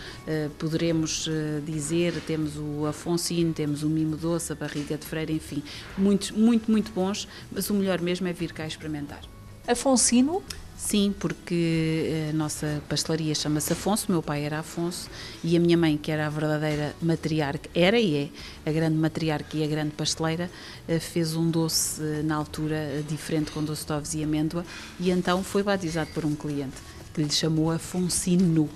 poderemos 0.58 1.30
dizer, 1.66 2.14
temos 2.26 2.54
o 2.58 2.86
Afonsino, 2.86 3.54
temos 3.54 3.84
o 3.84 3.90
Mimo 3.90 4.18
Doce, 4.18 4.52
a 4.52 4.56
Barriga 4.56 4.98
de 4.98 5.06
Freire, 5.06 5.34
enfim, 5.34 5.64
muitos, 5.98 6.32
muito, 6.32 6.72
muito 6.72 6.92
bons, 6.92 7.28
mas 7.52 7.70
o 7.70 7.74
melhor 7.74 8.02
mesmo 8.02 8.28
é 8.28 8.34
vir 8.34 8.54
cá 8.54 8.66
experimentar. 8.66 9.39
Afonsino 9.70 10.42
Sim, 10.80 11.14
porque 11.20 12.08
eh, 12.10 12.30
a 12.32 12.34
nossa 12.34 12.82
pastelaria 12.88 13.36
chama-se 13.36 13.74
Afonso, 13.74 14.10
meu 14.10 14.24
pai 14.24 14.46
era 14.46 14.60
Afonso 14.60 15.10
e 15.44 15.58
a 15.58 15.60
minha 15.60 15.78
mãe, 15.78 15.98
que 15.98 16.10
era 16.10 16.26
a 16.26 16.30
verdadeira 16.30 16.96
matriarca, 17.02 17.70
era 17.76 18.00
e 18.00 18.16
é 18.16 18.70
a 18.70 18.72
grande 18.72 18.96
matriarca 18.96 19.58
e 19.58 19.64
a 19.64 19.68
grande 19.68 19.92
pasteleira, 19.92 20.50
eh, 20.88 20.98
fez 20.98 21.36
um 21.36 21.52
doce 21.52 22.02
eh, 22.02 22.24
na 22.24 22.38
altura 22.38 23.04
diferente 23.08 23.52
com 23.52 23.62
doce 23.62 23.86
de 23.86 23.92
ovos 23.92 24.14
e 24.16 24.24
amêndoa 24.24 24.66
e 25.02 25.12
então 25.12 25.44
foi 25.44 25.64
batizado 25.64 26.10
por 26.14 26.24
um 26.26 26.34
cliente 26.34 26.78
que 27.14 27.22
lhe 27.22 27.30
chamou 27.30 27.70
Afonsino. 27.70 28.70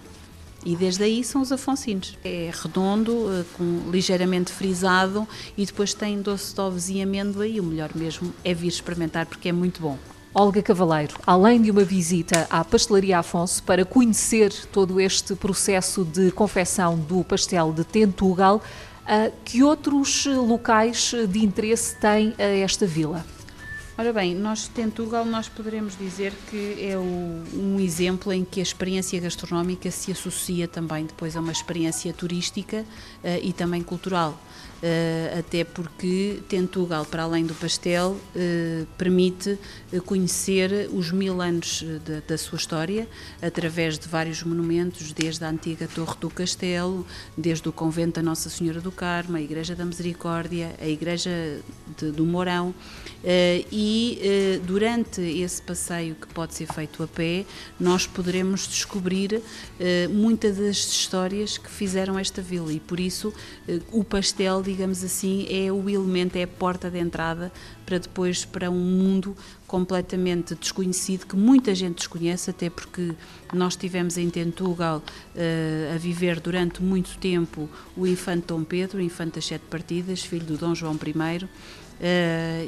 E 0.66 0.76
desde 0.76 1.06
aí 1.06 1.24
são 1.24 1.41
os 1.41 1.52
afonsinos. 1.52 2.18
É 2.24 2.52
redondo, 2.54 3.46
com, 3.58 3.89
ligeiramente 3.91 4.52
frisado 4.52 5.28
e 5.58 5.66
depois 5.66 5.94
tem 5.94 6.22
doce 6.22 6.54
de 6.54 6.62
ovos 6.62 6.89
e 6.89 7.02
amêndoa 7.02 7.48
e 7.48 7.60
o 7.60 7.64
melhor 7.64 7.91
mesmo 7.96 8.34
é 8.44 8.54
vir 8.54 8.68
experimentar 8.68 9.26
porque 9.26 9.50
é 9.50 9.52
muito 9.52 9.82
bom. 9.82 9.98
Olga 10.36 10.64
Cavaleiro, 10.64 11.14
além 11.28 11.62
de 11.62 11.70
uma 11.70 11.84
visita 11.84 12.48
à 12.50 12.66
Pastelaria 12.66 13.20
Afonso 13.20 13.62
para 13.62 13.86
conhecer 13.86 14.52
todo 14.72 15.00
este 15.00 15.36
processo 15.36 16.04
de 16.04 16.32
confecção 16.32 16.98
do 16.98 17.24
pastel 17.24 17.72
de 17.72 17.84
Tentugal, 17.84 18.60
que 19.46 19.62
outros 19.62 20.26
locais 20.26 21.14
de 21.30 21.46
interesse 21.46 21.96
tem 21.98 22.34
esta 22.38 22.88
vila? 22.88 23.24
Ora 23.96 24.12
bem, 24.12 24.34
nós 24.34 24.68
Tentugal 24.68 25.24
nós 25.24 25.48
poderemos 25.48 25.96
dizer 25.96 26.34
que 26.50 26.78
é 26.80 26.98
o, 26.98 27.44
um 27.54 27.80
exemplo 27.80 28.34
em 28.34 28.44
que 28.44 28.60
a 28.60 28.64
experiência 28.64 29.20
gastronómica 29.20 29.92
se 29.92 30.12
associa 30.12 30.68
também 30.68 31.06
depois 31.06 31.38
a 31.38 31.40
uma 31.40 31.52
experiência 31.52 32.12
turística 32.12 32.78
uh, 33.24 33.28
e 33.44 33.54
também 33.54 33.84
cultural. 33.84 34.36
Uh, 34.84 35.40
até 35.40 35.64
porque 35.64 36.40
Tentugal, 36.50 37.06
para 37.06 37.24
além 37.24 37.46
do 37.46 37.56
pastel, 37.56 38.12
uh, 38.36 38.86
permite 38.98 39.58
conhecer 40.06 40.90
os 40.92 41.12
mil 41.12 41.42
anos 41.42 41.84
de, 42.06 42.22
da 42.28 42.38
sua 42.38 42.58
história 42.58 43.08
através 43.42 43.98
de 43.98 44.08
vários 44.08 44.44
monumentos, 44.44 45.14
desde 45.14 45.46
a 45.46 45.50
antiga 45.50 45.88
Torre 45.88 46.16
do 46.20 46.30
Castelo, 46.30 47.08
desde 47.38 47.68
o 47.70 47.72
convento 47.72 48.16
da 48.16 48.24
Nossa 48.24 48.50
Senhora 48.50 48.82
do 48.82 48.92
Carmo, 48.92 49.38
a 49.38 49.42
Igreja 49.42 49.76
da 49.76 49.86
Misericórdia, 49.86 50.76
a 50.82 50.88
Igreja 50.88 51.60
de, 51.98 52.12
do 52.12 52.26
Mourão, 52.26 52.74
e 53.72 54.60
durante 54.66 55.22
esse 55.22 55.62
passeio 55.62 56.16
que 56.16 56.28
pode 56.28 56.56
ser 56.56 56.68
feito 56.74 57.02
a 57.04 57.08
pé, 57.08 57.46
nós 57.80 58.06
poderemos 58.06 58.68
descobrir 58.68 59.42
muitas 60.10 60.58
das 60.58 60.78
histórias 60.78 61.58
que 61.58 61.70
fizeram 61.70 62.18
esta 62.18 62.42
vila. 62.42 62.74
E 62.74 62.80
por 62.80 63.00
isso 63.00 63.34
o 63.92 64.04
pastel, 64.04 64.62
digamos 64.74 65.04
assim, 65.04 65.46
é 65.50 65.72
o 65.72 65.88
elemento, 65.90 66.36
é 66.36 66.44
a 66.44 66.48
porta 66.48 66.90
de 66.90 67.00
entrada 67.00 67.52
para 67.86 68.00
depois 68.00 68.44
para 68.44 68.70
um 68.70 68.80
mundo 68.80 69.36
completamente 69.68 70.56
desconhecido 70.56 71.26
que 71.26 71.36
muita 71.36 71.76
gente 71.76 71.98
desconhece, 71.98 72.50
até 72.50 72.70
porque 72.70 73.14
nós 73.54 73.76
tivemos 73.76 74.18
em 74.18 74.30
Tentugal 74.30 74.98
uh, 74.98 75.96
a 75.96 75.98
viver 75.98 76.40
durante 76.40 76.82
muito 76.82 77.18
tempo 77.18 77.70
o 77.96 78.08
infante 78.08 78.48
Dom 78.48 78.64
Pedro, 78.64 78.98
o 78.98 79.02
infante 79.02 79.36
das 79.36 79.46
sete 79.46 79.64
partidas, 79.70 80.22
filho 80.22 80.46
do 80.46 80.58
Dom 80.58 80.74
João 80.74 80.94
I, 80.96 81.44
uh, 81.44 81.50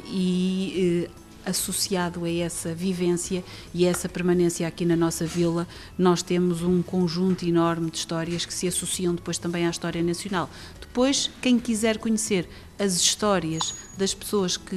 e 0.08 1.08
uh, 1.08 1.25
associado 1.46 2.24
a 2.24 2.30
essa 2.30 2.74
vivência 2.74 3.42
e 3.72 3.86
essa 3.86 4.08
permanência 4.08 4.66
aqui 4.66 4.84
na 4.84 4.96
nossa 4.96 5.24
vila, 5.24 5.66
nós 5.96 6.22
temos 6.22 6.62
um 6.62 6.82
conjunto 6.82 7.46
enorme 7.46 7.90
de 7.90 7.98
histórias 7.98 8.44
que 8.44 8.52
se 8.52 8.66
associam 8.66 9.14
depois 9.14 9.38
também 9.38 9.66
à 9.66 9.70
história 9.70 10.02
nacional. 10.02 10.50
Depois, 10.80 11.30
quem 11.40 11.58
quiser 11.58 11.98
conhecer 11.98 12.48
as 12.78 12.96
histórias 12.96 13.74
das 13.96 14.12
pessoas 14.12 14.56
que 14.56 14.76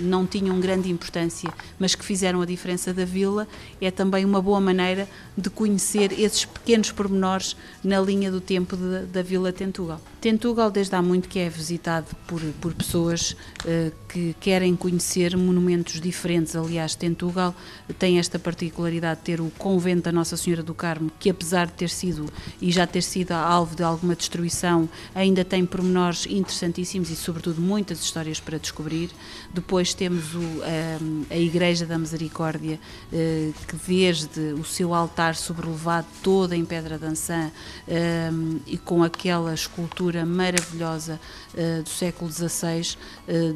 não 0.00 0.26
tinham 0.26 0.60
grande 0.60 0.90
importância, 0.90 1.52
mas 1.78 1.94
que 1.94 2.04
fizeram 2.04 2.42
a 2.42 2.46
diferença 2.46 2.92
da 2.92 3.04
vila, 3.04 3.48
é 3.80 3.90
também 3.90 4.24
uma 4.24 4.42
boa 4.42 4.60
maneira 4.60 5.08
de 5.36 5.48
conhecer 5.48 6.12
esses 6.18 6.44
pequenos 6.44 6.92
pormenores 6.92 7.56
na 7.82 8.00
linha 8.00 8.30
do 8.30 8.40
tempo 8.40 8.76
de, 8.76 9.06
da 9.06 9.22
Vila 9.22 9.52
Tentugal. 9.52 10.00
Tentugal, 10.20 10.70
desde 10.70 10.94
há 10.94 11.00
muito 11.00 11.28
que 11.28 11.38
é 11.38 11.48
visitado 11.48 12.06
por, 12.26 12.42
por 12.60 12.74
pessoas 12.74 13.34
uh, 13.64 13.90
que 14.08 14.36
querem 14.38 14.76
conhecer 14.76 15.34
monumentos 15.36 15.98
diferentes. 16.00 16.54
Aliás, 16.54 16.94
Tentugal 16.94 17.54
tem 17.98 18.18
esta 18.18 18.38
particularidade 18.38 19.20
de 19.20 19.24
ter 19.24 19.40
o 19.40 19.50
convento 19.56 20.02
da 20.02 20.12
Nossa 20.12 20.36
Senhora 20.36 20.62
do 20.62 20.74
Carmo, 20.74 21.10
que 21.18 21.30
apesar 21.30 21.66
de 21.66 21.72
ter 21.72 21.88
sido 21.88 22.30
e 22.60 22.70
já 22.70 22.86
ter 22.86 23.02
sido 23.02 23.32
alvo 23.32 23.74
de 23.74 23.82
alguma 23.82 24.14
destruição, 24.14 24.88
ainda 25.14 25.42
tem 25.44 25.64
pormenores 25.64 26.26
interessantíssimos 26.26 27.08
e, 27.10 27.16
sobretudo, 27.30 27.60
muitas 27.60 28.00
histórias 28.00 28.40
para 28.40 28.58
descobrir. 28.58 29.10
Depois 29.54 29.94
temos 29.94 30.34
o, 30.34 30.40
a, 31.30 31.34
a 31.34 31.38
Igreja 31.38 31.86
da 31.86 31.96
Misericórdia, 31.96 32.80
uh, 33.12 33.54
que 33.68 33.76
desde 33.86 34.40
o 34.54 34.64
seu 34.64 34.92
altar 34.92 35.36
sobrelevado 35.36 36.08
todo 36.24 36.52
em 36.54 36.64
pedra 36.64 36.98
dançã 36.98 37.52
uh, 37.86 38.60
e 38.66 38.76
com 38.76 39.04
aquela 39.04 39.54
escultura 39.54 40.26
maravilhosa 40.26 41.20
do 41.82 41.88
século 41.88 42.30
XVI, 42.30 42.96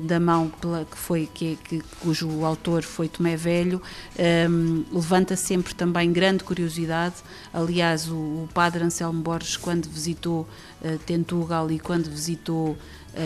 da 0.05 0.19
mão 0.19 0.49
pela, 0.49 0.85
que 0.85 0.99
foi, 0.99 1.29
que, 1.33 1.57
que, 1.63 1.81
cujo 2.01 2.45
autor 2.45 2.83
foi 2.83 3.09
Tomé 3.09 3.37
Velho, 3.37 3.81
levanta 4.91 5.37
sempre 5.37 5.73
também 5.77 6.13
grande 6.13 6.43
curiosidade. 6.43 7.15
Aliás, 7.53 8.09
o, 8.09 8.15
o 8.15 8.49
padre 8.53 8.83
Anselmo 8.83 9.23
Borges, 9.23 9.57
quando 9.57 9.89
visitou 9.89 10.45
Tentugal 11.07 11.71
e 11.71 11.79
quando 11.79 12.11
visitou 12.11 12.77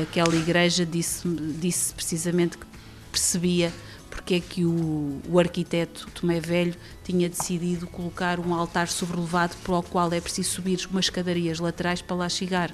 aquela 0.02 0.34
igreja, 0.34 0.84
disse, 0.84 1.26
disse 1.28 1.94
precisamente 1.94 2.58
que 2.58 2.66
percebia 3.10 3.72
porque 4.10 4.34
é 4.34 4.40
que 4.40 4.64
o, 4.64 5.20
o, 5.28 5.38
arquiteto 5.38 6.08
Tomé 6.14 6.40
Velho 6.40 6.74
tinha 7.04 7.28
decidido 7.28 7.86
colocar 7.86 8.40
um 8.40 8.54
altar 8.54 8.88
sobrelevado 8.88 9.54
para 9.62 9.78
o 9.78 9.82
qual 9.82 10.12
é 10.12 10.20
preciso 10.20 10.50
subir 10.50 10.86
umas 10.90 11.06
escadarias 11.06 11.58
laterais 11.58 12.02
para 12.02 12.16
lá 12.16 12.28
chegar 12.28 12.72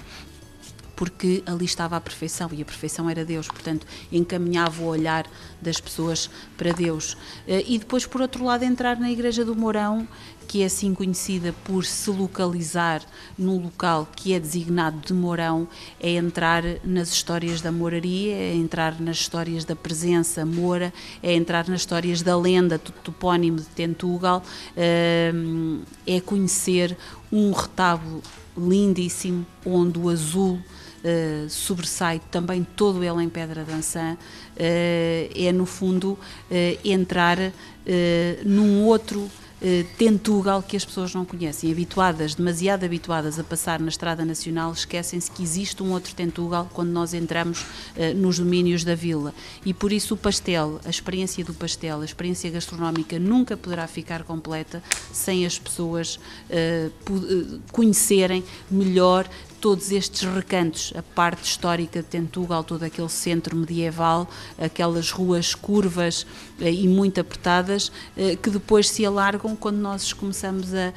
porque 0.96 1.42
ali 1.46 1.64
estava 1.64 1.96
a 1.96 2.00
perfeição 2.00 2.48
e 2.52 2.62
a 2.62 2.64
perfeição 2.64 3.08
era 3.10 3.24
Deus, 3.24 3.48
portanto 3.48 3.86
encaminhava 4.10 4.82
o 4.82 4.86
olhar 4.86 5.26
das 5.60 5.80
pessoas 5.80 6.30
para 6.56 6.72
Deus. 6.72 7.16
Eh, 7.46 7.64
e 7.66 7.78
depois, 7.78 8.06
por 8.06 8.20
outro 8.20 8.44
lado, 8.44 8.64
entrar 8.64 8.98
na 8.98 9.10
Igreja 9.10 9.44
do 9.44 9.56
Mourão, 9.56 10.06
que 10.46 10.62
é 10.62 10.66
assim 10.66 10.94
conhecida 10.94 11.54
por 11.64 11.84
se 11.84 12.10
localizar 12.10 13.02
num 13.36 13.62
local 13.62 14.08
que 14.14 14.32
é 14.32 14.40
designado 14.40 14.98
de 15.00 15.12
Mourão, 15.12 15.66
é 16.00 16.10
entrar 16.10 16.62
nas 16.84 17.10
histórias 17.10 17.60
da 17.60 17.72
moraria, 17.72 18.34
é 18.34 18.54
entrar 18.54 19.00
nas 19.00 19.16
histórias 19.16 19.64
da 19.64 19.74
presença 19.74 20.44
moura, 20.44 20.92
é 21.22 21.34
entrar 21.34 21.68
nas 21.68 21.80
histórias 21.80 22.22
da 22.22 22.36
lenda 22.36 22.78
do 22.78 22.92
topónimo 22.92 23.58
de 23.58 23.66
Tentugal, 23.66 24.42
eh, 24.76 25.32
é 26.06 26.20
conhecer 26.20 26.96
um 27.32 27.50
retábulo 27.52 28.22
lindíssimo 28.56 29.44
onde 29.66 29.98
o 29.98 30.08
azul 30.08 30.54
uh, 31.04 31.50
sobressai 31.50 32.20
também 32.30 32.66
todo 32.76 33.02
ele 33.02 33.22
em 33.22 33.28
pedra 33.28 33.64
dançã, 33.64 34.14
uh, 34.14 34.18
é 34.56 35.52
no 35.52 35.66
fundo 35.66 36.12
uh, 36.12 36.18
entrar 36.84 37.38
num 38.46 38.84
outro 38.84 39.30
Tentugal 39.96 40.62
que 40.62 40.76
as 40.76 40.84
pessoas 40.84 41.14
não 41.14 41.24
conhecem. 41.24 41.70
Habituadas, 41.70 42.34
demasiado 42.34 42.84
habituadas 42.84 43.38
a 43.38 43.44
passar 43.44 43.80
na 43.80 43.88
Estrada 43.88 44.24
Nacional, 44.24 44.72
esquecem-se 44.72 45.30
que 45.30 45.42
existe 45.42 45.82
um 45.82 45.92
outro 45.92 46.14
Tentugal 46.14 46.68
quando 46.72 46.90
nós 46.90 47.14
entramos 47.14 47.62
uh, 47.62 48.14
nos 48.14 48.38
domínios 48.38 48.84
da 48.84 48.94
vila. 48.94 49.32
E 49.64 49.72
por 49.72 49.92
isso 49.92 50.14
o 50.14 50.16
pastel, 50.16 50.80
a 50.84 50.90
experiência 50.90 51.44
do 51.44 51.54
pastel, 51.54 52.00
a 52.02 52.04
experiência 52.04 52.50
gastronómica 52.50 53.18
nunca 53.18 53.56
poderá 53.56 53.86
ficar 53.86 54.22
completa 54.24 54.82
sem 55.12 55.46
as 55.46 55.58
pessoas 55.58 56.18
uh, 56.50 57.60
conhecerem 57.72 58.44
melhor 58.70 59.28
todos 59.64 59.90
estes 59.90 60.20
recantos, 60.28 60.92
a 60.94 61.00
parte 61.02 61.42
histórica 61.44 62.02
de 62.02 62.06
Tentugal, 62.06 62.62
todo 62.62 62.82
aquele 62.82 63.08
centro 63.08 63.56
medieval, 63.56 64.28
aquelas 64.58 65.10
ruas 65.10 65.54
curvas 65.54 66.26
eh, 66.60 66.70
e 66.70 66.86
muito 66.86 67.18
apertadas, 67.18 67.90
eh, 68.14 68.36
que 68.36 68.50
depois 68.50 68.90
se 68.90 69.06
alargam 69.06 69.56
quando 69.56 69.78
nós 69.78 70.12
começamos 70.12 70.74
a, 70.74 70.92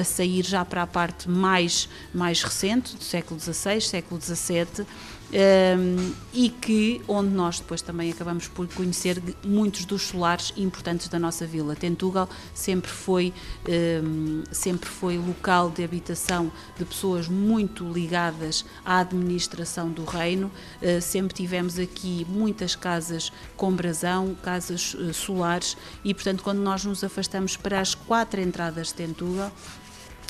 a 0.00 0.04
sair 0.04 0.44
já 0.44 0.64
para 0.64 0.82
a 0.82 0.86
parte 0.86 1.28
mais, 1.28 1.88
mais 2.14 2.40
recente, 2.40 2.94
do 2.94 3.02
século 3.02 3.40
XVI, 3.40 3.80
século 3.80 4.20
XVII, 4.20 4.86
um, 5.32 6.12
e 6.32 6.48
que 6.48 7.00
onde 7.08 7.30
nós 7.30 7.58
depois 7.58 7.82
também 7.82 8.10
acabamos 8.10 8.48
por 8.48 8.66
conhecer 8.68 9.20
muitos 9.44 9.84
dos 9.84 10.02
solares 10.02 10.52
importantes 10.56 11.08
da 11.08 11.18
nossa 11.18 11.46
vila. 11.46 11.74
Tentugal 11.74 12.28
sempre 12.52 12.90
foi 12.90 13.32
um, 13.68 14.42
sempre 14.52 14.88
foi 14.88 15.18
local 15.18 15.70
de 15.70 15.82
habitação 15.82 16.52
de 16.76 16.84
pessoas 16.84 17.28
muito 17.28 17.84
ligadas 17.90 18.64
à 18.84 19.00
administração 19.00 19.90
do 19.90 20.04
reino. 20.04 20.50
Uh, 20.80 21.00
sempre 21.00 21.34
tivemos 21.34 21.78
aqui 21.78 22.26
muitas 22.28 22.74
casas 22.74 23.32
com 23.56 23.72
brasão, 23.72 24.36
casas 24.42 24.94
uh, 24.94 25.12
solares 25.12 25.76
e 26.04 26.14
portanto 26.14 26.42
quando 26.42 26.58
nós 26.58 26.84
nos 26.84 27.02
afastamos 27.02 27.56
para 27.56 27.80
as 27.80 27.94
quatro 27.94 28.40
entradas 28.40 28.88
de 28.88 28.94
Tentugal 28.94 29.52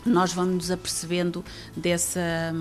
nós 0.05 0.33
vamos 0.33 0.55
nos 0.55 0.71
apercebendo 0.71 1.45
dessa, 1.77 2.53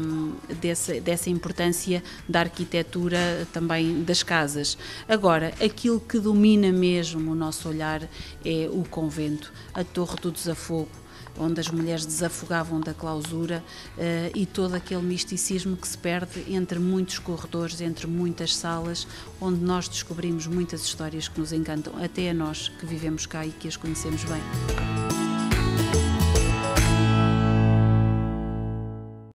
dessa, 0.62 1.00
dessa 1.02 1.30
importância 1.30 2.04
da 2.28 2.42
arquitetura 2.42 3.48
também 3.52 4.04
das 4.04 4.24
casas. 4.24 4.78
Agora, 5.08 5.54
aquilo 5.64 6.00
que 6.00 6.20
domina 6.20 6.72
mesmo 6.72 7.32
o 7.32 7.36
nosso 7.36 7.68
olhar 7.70 8.04
é 8.46 8.70
o 8.72 8.84
convento, 8.84 9.52
a 9.74 9.84
Torre 9.84 10.16
do 10.22 10.32
Desafogo, 10.32 10.90
onde 11.38 11.60
as 11.60 11.68
mulheres 11.70 12.06
desafogavam 12.06 12.80
da 12.80 12.94
clausura 12.94 13.64
uh, 13.98 14.02
e 14.36 14.46
todo 14.46 14.76
aquele 14.76 15.02
misticismo 15.02 15.76
que 15.76 15.88
se 15.88 15.98
perde 15.98 16.44
entre 16.54 16.80
muitos 16.80 17.20
corredores, 17.20 17.82
entre 17.82 18.08
muitas 18.08 18.56
salas, 18.56 19.08
onde 19.42 19.60
nós 19.64 19.88
descobrimos 19.88 20.48
muitas 20.48 20.82
histórias 20.82 21.28
que 21.28 21.40
nos 21.40 21.52
encantam, 21.52 21.94
até 22.04 22.30
a 22.30 22.34
nós 22.34 22.70
que 22.70 22.86
vivemos 22.86 23.26
cá 23.26 23.46
e 23.46 23.52
que 23.52 23.68
as 23.68 23.78
conhecemos 23.78 24.24
bem. 24.24 25.23